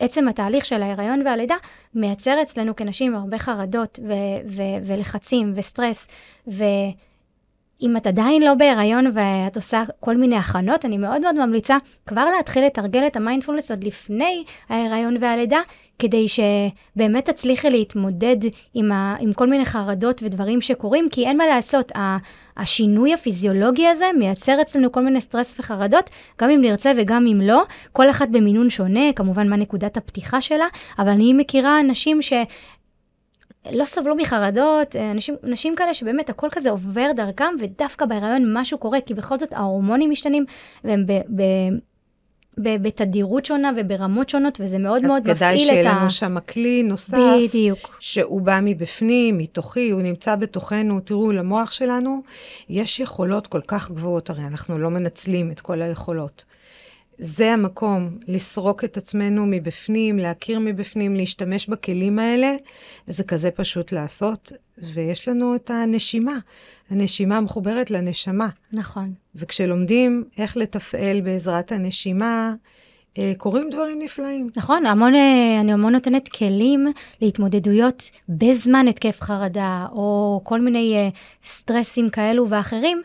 עצם 0.00 0.28
התהליך 0.28 0.64
של 0.64 0.82
ההיריון 0.82 1.22
והלידה 1.26 1.54
מייצר 1.94 2.42
אצלנו 2.42 2.76
כנשים 2.76 3.14
הרבה 3.14 3.38
חרדות 3.38 3.98
ו- 4.08 4.48
ו- 4.50 4.86
ולחצים 4.86 5.52
וסטרס. 5.56 6.08
ואם 6.46 7.96
את 7.96 8.06
עדיין 8.06 8.42
לא 8.42 8.54
בהיריון 8.54 9.06
ואת 9.14 9.56
עושה 9.56 9.82
כל 10.00 10.16
מיני 10.16 10.36
הכנות, 10.36 10.84
אני 10.84 10.98
מאוד 10.98 11.20
מאוד 11.20 11.46
ממליצה 11.46 11.76
כבר 12.06 12.24
להתחיל 12.36 12.66
לתרגל 12.66 13.06
את 13.06 13.16
המיינדפולנס 13.16 13.70
עוד 13.70 13.84
לפני 13.84 14.44
ההיריון 14.68 15.16
והלידה, 15.20 15.60
כדי 15.98 16.26
שבאמת 16.28 17.30
תצליחי 17.30 17.70
להתמודד 17.70 18.36
עם, 18.74 18.92
ה, 18.92 19.16
עם 19.20 19.32
כל 19.32 19.48
מיני 19.48 19.64
חרדות 19.64 20.22
ודברים 20.22 20.60
שקורים, 20.60 21.08
כי 21.12 21.26
אין 21.26 21.36
מה 21.36 21.46
לעשות, 21.46 21.92
השינוי 22.60 23.14
הפיזיולוגי 23.14 23.88
הזה 23.88 24.04
מייצר 24.18 24.62
אצלנו 24.62 24.92
כל 24.92 25.00
מיני 25.00 25.20
סטרס 25.20 25.54
וחרדות, 25.58 26.10
גם 26.40 26.50
אם 26.50 26.60
נרצה 26.60 26.92
וגם 26.96 27.26
אם 27.26 27.40
לא, 27.40 27.62
כל 27.92 28.10
אחת 28.10 28.28
במינון 28.28 28.70
שונה, 28.70 29.12
כמובן 29.16 29.48
מה 29.48 29.56
נקודת 29.56 29.96
הפתיחה 29.96 30.40
שלה, 30.40 30.66
אבל 30.98 31.08
אני 31.08 31.32
מכירה 31.32 31.80
אנשים 31.80 32.22
ש... 32.22 32.32
לא 33.72 33.84
סבלו 33.84 34.16
מחרדות, 34.16 34.96
אנשים, 34.96 35.34
אנשים 35.44 35.76
כאלה 35.76 35.94
שבאמת 35.94 36.30
הכל 36.30 36.48
כזה 36.50 36.70
עובר 36.70 37.10
דרכם, 37.16 37.54
ודווקא 37.58 38.06
בהיריון 38.06 38.56
משהו 38.56 38.78
קורה, 38.78 39.00
כי 39.00 39.14
בכל 39.14 39.38
זאת 39.38 39.52
ההורמונים 39.52 40.10
משתנים, 40.10 40.44
והם 40.84 41.06
ב, 41.06 41.12
ב, 41.12 41.42
בתדירות 42.58 43.46
שונה 43.46 43.70
וברמות 43.76 44.28
שונות, 44.28 44.60
וזה 44.60 44.78
מאוד 44.78 45.02
מאוד 45.02 45.22
מפעיל 45.22 45.34
את 45.34 45.42
ה... 45.42 45.46
אז 45.46 45.54
כדאי 45.54 45.58
שיהיה 45.58 45.92
לנו 45.92 46.10
שם 46.10 46.40
כלי 46.40 46.82
נוסף. 46.82 47.18
בדיוק. 47.48 47.96
שהוא 48.00 48.40
בא 48.40 48.60
מבפנים, 48.62 49.38
מתוכי, 49.38 49.90
הוא 49.90 50.02
נמצא 50.02 50.36
בתוכנו. 50.36 51.00
תראו, 51.00 51.32
למוח 51.32 51.70
שלנו 51.70 52.22
יש 52.68 53.00
יכולות 53.00 53.46
כל 53.46 53.60
כך 53.66 53.90
גבוהות, 53.90 54.30
הרי 54.30 54.42
אנחנו 54.42 54.78
לא 54.78 54.90
מנצלים 54.90 55.50
את 55.50 55.60
כל 55.60 55.82
היכולות. 55.82 56.44
זה 57.18 57.52
המקום 57.52 58.18
לסרוק 58.28 58.84
את 58.84 58.96
עצמנו 58.96 59.46
מבפנים, 59.46 60.18
להכיר 60.18 60.58
מבפנים, 60.58 61.16
להשתמש 61.16 61.66
בכלים 61.66 62.18
האלה, 62.18 62.54
זה 63.06 63.24
כזה 63.24 63.50
פשוט 63.50 63.92
לעשות. 63.92 64.52
ויש 64.82 65.28
לנו 65.28 65.54
את 65.54 65.70
הנשימה. 65.70 66.38
הנשימה 66.90 67.40
מחוברת 67.40 67.90
לנשמה. 67.90 68.48
נכון. 68.72 69.12
וכשלומדים 69.34 70.24
איך 70.38 70.56
לתפעל 70.56 71.20
בעזרת 71.20 71.72
הנשימה, 71.72 72.54
אה, 73.18 73.32
קורים 73.36 73.70
דברים 73.70 73.98
נפלאים. 73.98 74.50
נכון, 74.56 74.86
המון, 74.86 75.14
אה, 75.14 75.60
אני 75.60 75.72
המון 75.72 75.92
נותנת 75.92 76.28
כלים 76.28 76.86
להתמודדויות 77.20 78.10
בזמן 78.28 78.88
התקף 78.88 79.20
חרדה, 79.20 79.86
או 79.92 80.40
כל 80.44 80.60
מיני 80.60 80.94
אה, 80.96 81.08
סטרסים 81.44 82.10
כאלו 82.10 82.50
ואחרים, 82.50 83.02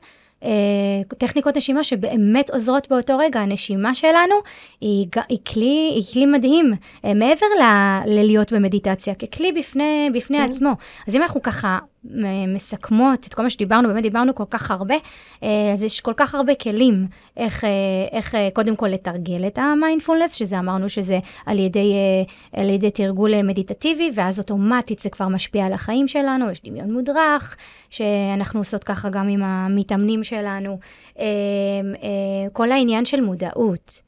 טכניקות 1.18 1.58
נשימה 1.58 1.84
שבאמת 1.84 2.50
עוזרות 2.50 2.90
באותו 2.90 3.18
רגע. 3.18 3.40
הנשימה 3.40 3.96
שלנו 3.96 4.36
היא, 4.82 5.08
היא, 5.30 5.38
כלי, 5.54 5.92
היא 5.96 6.04
כלי 6.14 6.26
מדהים, 6.26 6.74
מעבר 7.04 7.46
ל, 7.62 7.64
ללהיות 8.06 8.54
במדיטציה, 8.54 9.16
ככלי 9.16 9.52
בפני, 9.52 10.10
בפני 10.14 10.38
כן. 10.38 10.44
עצמו. 10.44 10.72
אז 11.08 11.16
אם 11.16 11.22
אנחנו 11.22 11.42
ככה 11.42 11.80
מסכמות 12.48 13.28
את 13.28 13.34
כל 13.34 13.44
מה 13.44 13.50
שדיברנו, 13.50 13.88
באמת 13.88 14.04
דיברנו 14.04 14.36
כל 14.36 14.44
כך 14.50 14.72
הרבה, 14.72 14.96
אה, 15.44 15.72
אז 15.72 15.84
יש 15.84 16.02
כל 16.02 16.14
כך 16.18 16.36
הרבה 16.36 16.56
כלים 16.56 17.08
איך, 17.38 17.64
אה, 17.64 17.70
איך 18.12 18.36
אה, 18.36 18.50
קודם 18.54 18.76
כל 18.76 18.88
לתרגל 18.88 19.48
את 19.48 19.58
המיינדפולנס, 19.58 20.34
שזה 20.34 20.60
אמרנו 20.60 20.90
שזה 20.90 21.20
על 21.46 21.60
ידי, 21.60 21.94
על 22.54 22.70
ידי 22.70 22.92
תרגול 22.92 23.42
מדיטטיבי, 23.42 24.12
ואז 24.16 24.40
אוטומטית 24.40 25.00
זה 25.00 25.10
כבר 25.10 25.28
משפיע 25.28 25.66
על 25.66 25.74
החיים 25.74 26.08
שלנו, 26.08 26.52
יש 26.52 26.62
דמיון 26.64 26.94
מודרך, 26.94 27.56
שאנחנו 27.90 28.60
עושות 28.60 28.84
ככה 28.84 29.10
גם 29.10 29.28
עם 29.28 29.44
המתאמנים 29.44 30.24
שלנו. 30.24 30.80
כל 32.54 32.72
העניין 32.72 33.06
של 33.06 33.22
מודעות. 33.22 34.02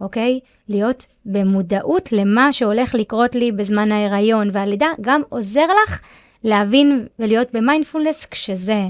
אוקיי? 0.00 0.40
להיות 0.68 1.06
במודעות 1.26 2.12
למה 2.12 2.52
שהולך 2.52 2.94
לקרות 2.94 3.34
לי 3.34 3.52
בזמן 3.52 3.92
ההיריון 3.92 4.50
והלידה, 4.52 4.88
גם 5.00 5.22
עוזר 5.28 5.66
לך 5.84 6.00
להבין 6.44 7.06
ולהיות 7.18 7.48
במיינדפולנס 7.52 8.26
כשזה, 8.26 8.86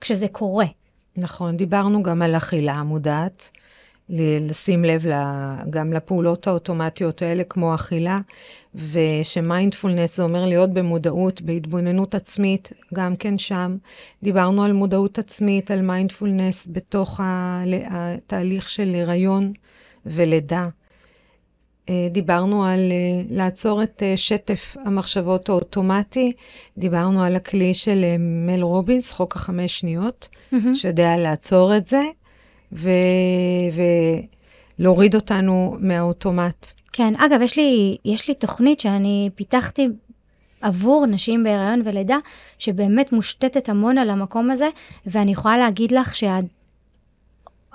כשזה 0.00 0.28
קורה. 0.28 0.66
נכון, 1.16 1.56
דיברנו 1.56 2.02
גם 2.02 2.22
על 2.22 2.36
אכילה 2.36 2.82
מודעת, 2.82 3.50
לשים 4.10 4.84
לב 4.84 5.04
גם 5.70 5.92
לפעולות 5.92 6.46
האוטומטיות 6.46 7.22
האלה 7.22 7.44
כמו 7.44 7.74
אכילה, 7.74 8.18
ושמיינדפולנס 8.74 10.16
זה 10.16 10.22
אומר 10.22 10.44
להיות 10.44 10.70
במודעות, 10.70 11.42
בהתבוננות 11.42 12.14
עצמית, 12.14 12.72
גם 12.94 13.16
כן 13.16 13.38
שם. 13.38 13.76
דיברנו 14.22 14.64
על 14.64 14.72
מודעות 14.72 15.18
עצמית, 15.18 15.70
על 15.70 15.82
מיינדפולנס 15.82 16.68
בתוך 16.72 17.20
התהליך 17.24 18.68
של 18.68 18.94
הריון 18.94 19.52
ולידה. 20.06 20.68
אה, 21.88 22.08
דיברנו 22.10 22.64
על 22.64 22.92
אה, 22.92 23.22
לעצור 23.30 23.82
את 23.82 24.02
אה, 24.02 24.16
שטף 24.16 24.76
המחשבות 24.84 25.48
האוטומטי, 25.48 26.32
דיברנו 26.78 27.22
על 27.22 27.36
הכלי 27.36 27.74
של 27.74 28.04
מל 28.18 28.62
רובינס, 28.62 29.12
חוק 29.12 29.36
החמש 29.36 29.78
שניות, 29.78 30.28
mm-hmm. 30.52 30.56
שיודע 30.74 31.16
לעצור 31.16 31.76
את 31.76 31.86
זה, 31.86 32.02
להוריד 34.78 35.14
אותנו 35.14 35.76
מהאוטומט. 35.80 36.66
כן, 36.92 37.14
אגב, 37.16 37.40
יש 37.42 37.56
לי, 37.56 37.96
יש 38.04 38.28
לי 38.28 38.34
תוכנית 38.34 38.80
שאני 38.80 39.30
פיתחתי 39.34 39.88
עבור 40.60 41.06
נשים 41.06 41.44
בהיריון 41.44 41.82
ולידה, 41.84 42.18
שבאמת 42.58 43.12
מושתתת 43.12 43.68
המון 43.68 43.98
על 43.98 44.10
המקום 44.10 44.50
הזה, 44.50 44.68
ואני 45.06 45.32
יכולה 45.32 45.58
להגיד 45.58 45.92
לך 45.92 46.14
שה... 46.14 46.38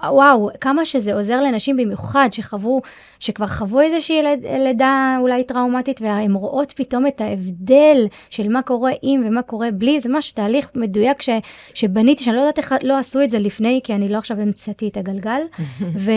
וואו, 0.10 0.50
כמה 0.62 0.86
שזה 0.86 1.14
עוזר 1.14 1.42
לנשים 1.42 1.78
במיוחד 1.78 2.30
שחוו, 2.32 2.82
שכבר 3.20 3.48
חוו 3.48 3.82
איזושהי 3.82 4.22
לידה 4.60 5.18
אולי 5.20 5.44
טראומטית, 5.44 6.02
והן 6.02 6.34
רואות 6.34 6.72
פתאום 6.72 7.08
את 7.08 7.22
ההבדל 7.22 8.08
של 8.30 8.50
מה 8.50 8.62
קורה 8.62 8.92
עם 9.02 9.24
ומה 9.26 9.42
קורה 9.42 9.72
בלי, 9.72 10.00
זה 10.00 10.10
משהו, 10.10 10.36
תהליך 10.36 10.68
מדויק 10.76 11.22
ש, 11.22 11.30
שבניתי, 11.74 12.24
שאני 12.24 12.36
לא 12.36 12.42
יודעת 12.42 12.58
איך 12.58 12.74
לא 12.84 12.98
עשו 12.98 13.22
את 13.22 13.30
זה 13.30 13.40
לפני, 13.40 13.80
כי 13.84 13.94
אני 13.94 14.10
לא 14.10 14.18
עכשיו 14.18 14.40
המצאתי 14.40 14.88
את 14.88 14.98
הגלגל. 14.98 15.42
ו... 16.04 16.12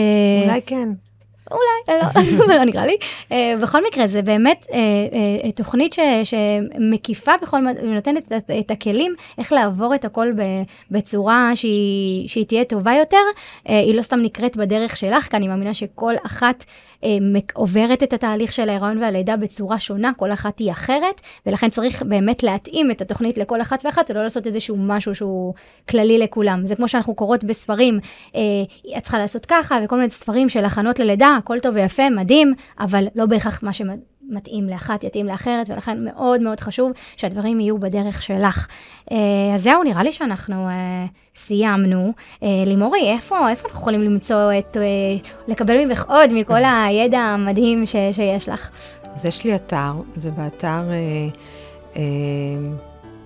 אולי 0.45 0.61
כן. 0.65 0.89
אולי, 1.51 1.99
לא, 2.47 2.55
לא 2.57 2.63
נראה 2.63 2.85
לי. 2.85 2.95
Uh, 3.29 3.33
בכל 3.61 3.83
מקרה, 3.87 4.07
זה 4.07 4.21
באמת 4.21 4.65
uh, 4.69 4.71
uh, 5.45 5.51
תוכנית 5.55 5.93
ש, 5.93 5.99
שמקיפה 6.23 7.31
בכל, 7.41 7.59
נותנת 7.83 8.33
את, 8.33 8.51
את 8.59 8.71
הכלים 8.71 9.15
איך 9.37 9.53
לעבור 9.53 9.95
את 9.95 10.05
הכל 10.05 10.27
בצורה 10.91 11.51
שהיא, 11.55 12.27
שהיא 12.27 12.45
תהיה 12.45 12.63
טובה 12.63 12.93
יותר. 12.93 13.17
היא 13.65 13.95
לא 13.95 14.01
סתם 14.01 14.19
נקראת 14.19 14.57
בדרך 14.57 14.97
שלך, 14.97 15.29
כי 15.29 15.37
אני 15.37 15.47
מאמינה 15.47 15.73
שכל 15.73 16.13
אחת 16.25 16.65
אה, 16.67 16.73
עוברת 17.53 18.03
את 18.03 18.13
התהליך 18.13 18.53
של 18.53 18.69
ההיריון 18.69 18.97
והלידה 18.97 19.37
בצורה 19.37 19.79
שונה, 19.79 20.11
כל 20.17 20.31
אחת 20.31 20.59
היא 20.59 20.71
אחרת, 20.71 21.21
ולכן 21.45 21.69
צריך 21.69 22.03
באמת 22.03 22.43
להתאים 22.43 22.91
את 22.91 23.01
התוכנית 23.01 23.37
לכל 23.37 23.61
אחת 23.61 23.85
ואחת, 23.85 24.11
ולא 24.11 24.23
לעשות 24.23 24.47
איזשהו 24.47 24.77
משהו 24.79 25.15
שהוא 25.15 25.53
כללי 25.89 26.19
לכולם. 26.19 26.65
זה 26.65 26.75
כמו 26.75 26.87
שאנחנו 26.87 27.15
קוראות 27.15 27.43
בספרים, 27.43 27.99
אה, 28.35 28.41
את 28.97 29.03
צריכה 29.03 29.19
לעשות 29.19 29.45
ככה, 29.45 29.79
וכל 29.83 29.95
מיני 29.95 30.09
ספרים 30.09 30.49
של 30.49 30.65
הכנות 30.65 30.99
ללידה, 30.99 31.35
הכל 31.37 31.59
טוב 31.59 31.75
ויפה, 31.75 32.09
מדהים, 32.09 32.53
אבל 32.79 33.07
לא 33.15 33.25
בהכרח 33.25 33.63
מה 33.63 33.73
שמד... 33.73 33.99
מתאים 34.29 34.69
לאחת, 34.69 35.03
יתאים 35.03 35.25
לאחרת, 35.25 35.69
ולכן 35.69 36.03
מאוד 36.05 36.41
מאוד 36.41 36.59
חשוב 36.59 36.91
שהדברים 37.17 37.59
יהיו 37.59 37.77
בדרך 37.77 38.21
שלך. 38.21 38.67
אה, 39.11 39.17
אז 39.55 39.63
זהו, 39.63 39.83
נראה 39.83 40.03
לי 40.03 40.13
שאנחנו 40.13 40.67
אה, 40.67 41.05
סיימנו. 41.35 42.13
אה, 42.43 42.63
לימורי, 42.65 43.11
איפה, 43.11 43.49
איפה 43.49 43.67
אנחנו 43.67 43.79
יכולים 43.79 44.01
למצוא 44.01 44.51
את, 44.59 44.77
לקבל 45.47 45.85
ממך 45.85 46.05
עוד 46.07 46.33
מכל 46.33 46.61
הידע 46.63 47.19
המדהים 47.19 47.85
ש, 47.85 47.95
שיש 48.11 48.49
לך? 48.49 48.69
אז 49.15 49.25
יש 49.25 49.43
לי 49.43 49.55
אתר, 49.55 49.91
ובאתר... 50.17 50.81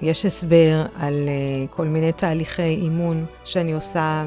יש 0.02 0.26
הסבר 0.26 0.86
על 0.99 1.14
uh, 1.14 1.76
כל 1.76 1.86
מיני 1.86 2.12
תהליכי 2.12 2.62
אימון 2.62 3.26
שאני 3.43 3.74
עושה 3.74 4.24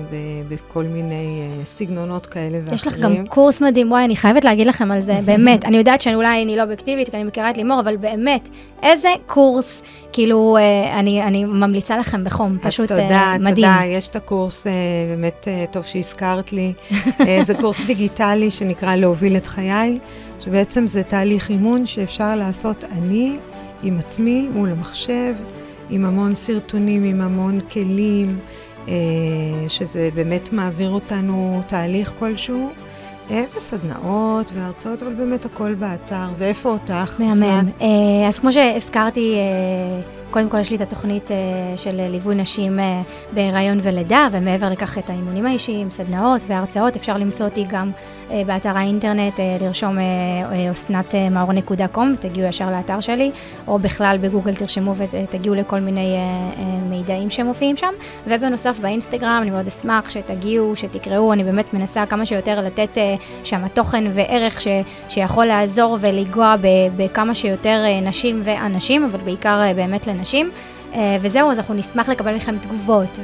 בכל 0.48 0.84
מיני 0.84 1.40
uh, 1.62 1.66
סגנונות 1.66 2.26
כאלה 2.26 2.58
ואחרים. 2.58 2.74
יש 2.74 2.86
לך 2.86 2.98
גם 2.98 3.26
קורס 3.26 3.60
מדהים, 3.60 3.90
וואי, 3.90 4.04
אני 4.04 4.16
חייבת 4.16 4.44
להגיד 4.44 4.66
לכם 4.66 4.90
על 4.90 5.00
זה, 5.00 5.18
באמת. 5.26 5.64
אני 5.64 5.76
יודעת 5.76 6.00
שאולי 6.00 6.42
אני 6.42 6.56
לא 6.56 6.62
אובייקטיבית, 6.62 7.08
כי 7.08 7.16
אני 7.16 7.24
מכירה 7.24 7.50
את 7.50 7.56
לימור, 7.56 7.80
אבל 7.80 7.96
באמת, 7.96 8.48
איזה 8.82 9.08
קורס, 9.26 9.82
כאילו, 10.12 10.56
uh, 10.58 10.98
אני, 10.98 11.22
אני 11.22 11.44
ממליצה 11.44 11.96
לכם 11.96 12.24
בחום, 12.24 12.58
פשוט 12.62 12.88
תודה, 12.88 13.34
uh, 13.36 13.38
מדהים. 13.38 13.54
תודה, 13.54 13.74
תודה, 13.78 13.84
יש 13.86 14.08
את 14.08 14.16
הקורס, 14.16 14.66
uh, 14.66 14.70
באמת 15.08 15.48
uh, 15.48 15.72
טוב 15.72 15.84
שהזכרת 15.84 16.52
לי. 16.52 16.72
uh, 16.90 17.22
זה 17.42 17.54
קורס 17.54 17.80
דיגיטלי 17.86 18.50
שנקרא 18.50 18.96
להוביל 18.96 19.36
את 19.36 19.46
חיי, 19.46 19.98
שבעצם 20.40 20.86
זה 20.86 21.02
תהליך 21.02 21.50
אימון 21.50 21.86
שאפשר 21.86 22.36
לעשות 22.36 22.84
אני 22.84 23.36
עם 23.82 23.98
עצמי 23.98 24.48
מול 24.52 24.70
המחשב. 24.70 25.34
עם 25.90 26.04
המון 26.04 26.34
סרטונים, 26.34 27.04
עם 27.04 27.20
המון 27.20 27.60
כלים, 27.72 28.38
אה, 28.88 28.94
שזה 29.68 30.08
באמת 30.14 30.52
מעביר 30.52 30.90
אותנו 30.90 31.62
תהליך 31.66 32.12
כלשהו. 32.18 32.70
אה, 33.30 33.44
וסדנאות 33.56 34.52
והרצאות, 34.54 35.02
אבל 35.02 35.14
באמת 35.14 35.44
הכל 35.44 35.74
באתר. 35.74 36.26
ואיפה 36.38 36.68
אותך? 36.68 37.20
מהמם. 37.20 37.68
אה, 37.80 38.28
אז 38.28 38.38
כמו 38.38 38.52
שהזכרתי, 38.52 39.36
קודם 40.30 40.48
כל 40.48 40.58
יש 40.58 40.70
לי 40.70 40.76
את 40.76 40.80
התוכנית 40.80 41.30
של 41.76 42.10
ליווי 42.10 42.34
נשים 42.34 42.78
בהיריון 43.32 43.80
ולידה, 43.82 44.28
ומעבר 44.32 44.70
לכך 44.70 44.98
את 44.98 45.10
האימונים 45.10 45.46
האישיים, 45.46 45.90
סדנאות 45.90 46.44
והרצאות. 46.46 46.96
אפשר 46.96 47.16
למצוא 47.16 47.46
אותי 47.46 47.64
גם 47.70 47.90
באתר 48.46 48.78
האינטרנט, 48.78 49.40
אה, 49.40 49.56
לרשום 49.60 49.98
אה, 49.98 50.72
אסנת 50.72 51.14
מאור.קום 51.30 52.14
ותגיעו 52.14 52.48
ישר 52.48 52.70
לאתר 52.70 53.00
שלי, 53.00 53.30
או 53.66 53.78
בכלל 53.78 54.18
בגוגל 54.20 54.54
תרשמו 54.54 54.94
ותגיעו 54.96 55.54
לכל 55.54 55.80
מיני 55.80 56.16
מידעים 56.88 57.30
שמופיעים 57.30 57.76
שם. 57.76 57.92
ובנוסף 58.26 58.78
באינסטגרם, 58.78 59.38
אני 59.42 59.50
מאוד 59.50 59.66
אשמח 59.66 60.10
שתגיעו, 60.10 60.76
שתקראו, 60.76 61.32
אני 61.32 61.44
באמת 61.44 61.74
מנסה 61.74 62.06
כמה 62.06 62.26
שיותר 62.26 62.60
לתת 62.60 62.98
שם 63.44 63.68
תוכן 63.68 64.04
וערך 64.14 64.60
ש, 64.60 64.68
שיכול 65.08 65.44
לעזור 65.44 65.98
ולגוע 66.00 66.54
בכמה 66.96 67.34
שיותר 67.34 67.82
נשים 68.02 68.40
ואנשים, 68.44 69.04
אבל 69.04 69.20
בעיקר 69.20 69.60
באמת 69.76 70.06
לנשים. 70.06 70.50
וזהו, 71.20 71.50
אז 71.50 71.58
אנחנו 71.58 71.74
נשמח 71.74 72.08
לקבל 72.08 72.34
מכם 72.34 72.58
תגובות 72.58 73.18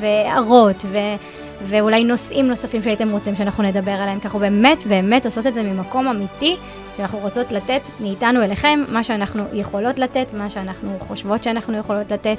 והערות. 0.00 0.84
ו- 0.88 1.16
ואולי 1.62 2.04
נושאים 2.04 2.46
נוספים 2.46 2.82
שהייתם 2.82 3.10
רוצים 3.10 3.34
שאנחנו 3.34 3.62
נדבר 3.62 3.90
עליהם, 3.90 4.20
כי 4.20 4.24
אנחנו 4.26 4.38
באמת 4.38 4.86
באמת 4.86 5.24
עושות 5.24 5.46
את 5.46 5.54
זה 5.54 5.62
ממקום 5.62 6.08
אמיתי, 6.08 6.56
שאנחנו 6.96 7.18
רוצות 7.18 7.52
לתת 7.52 7.80
מאיתנו 8.00 8.42
אליכם 8.42 8.84
מה 8.88 9.04
שאנחנו 9.04 9.44
יכולות 9.52 9.98
לתת, 9.98 10.26
מה 10.34 10.50
שאנחנו 10.50 10.96
חושבות 10.98 11.42
שאנחנו 11.42 11.76
יכולות 11.76 12.12
לתת, 12.12 12.38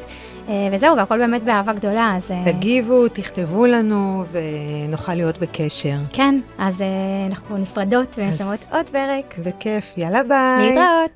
אה, 0.50 0.54
וזהו, 0.72 0.98
והכל 0.98 1.18
באמת 1.18 1.44
באהבה 1.44 1.74
גדולה, 1.74 2.14
אז... 2.18 2.32
אה, 2.32 2.54
תגיבו, 2.54 3.08
תכתבו 3.08 3.66
לנו, 3.66 4.24
ונוכל 4.32 5.16
להיות 5.16 5.38
בקשר. 5.38 5.96
כן, 6.14 6.40
אז 6.58 6.82
אה, 6.82 6.88
אנחנו 7.28 7.58
נפרדות 7.58 8.16
ומסיימות 8.18 8.60
עוד 8.72 8.90
פרק. 8.90 9.36
בכיף, 9.44 9.94
יאללה 9.98 10.24
ביי. 10.24 10.68
להתראות. 10.70 11.12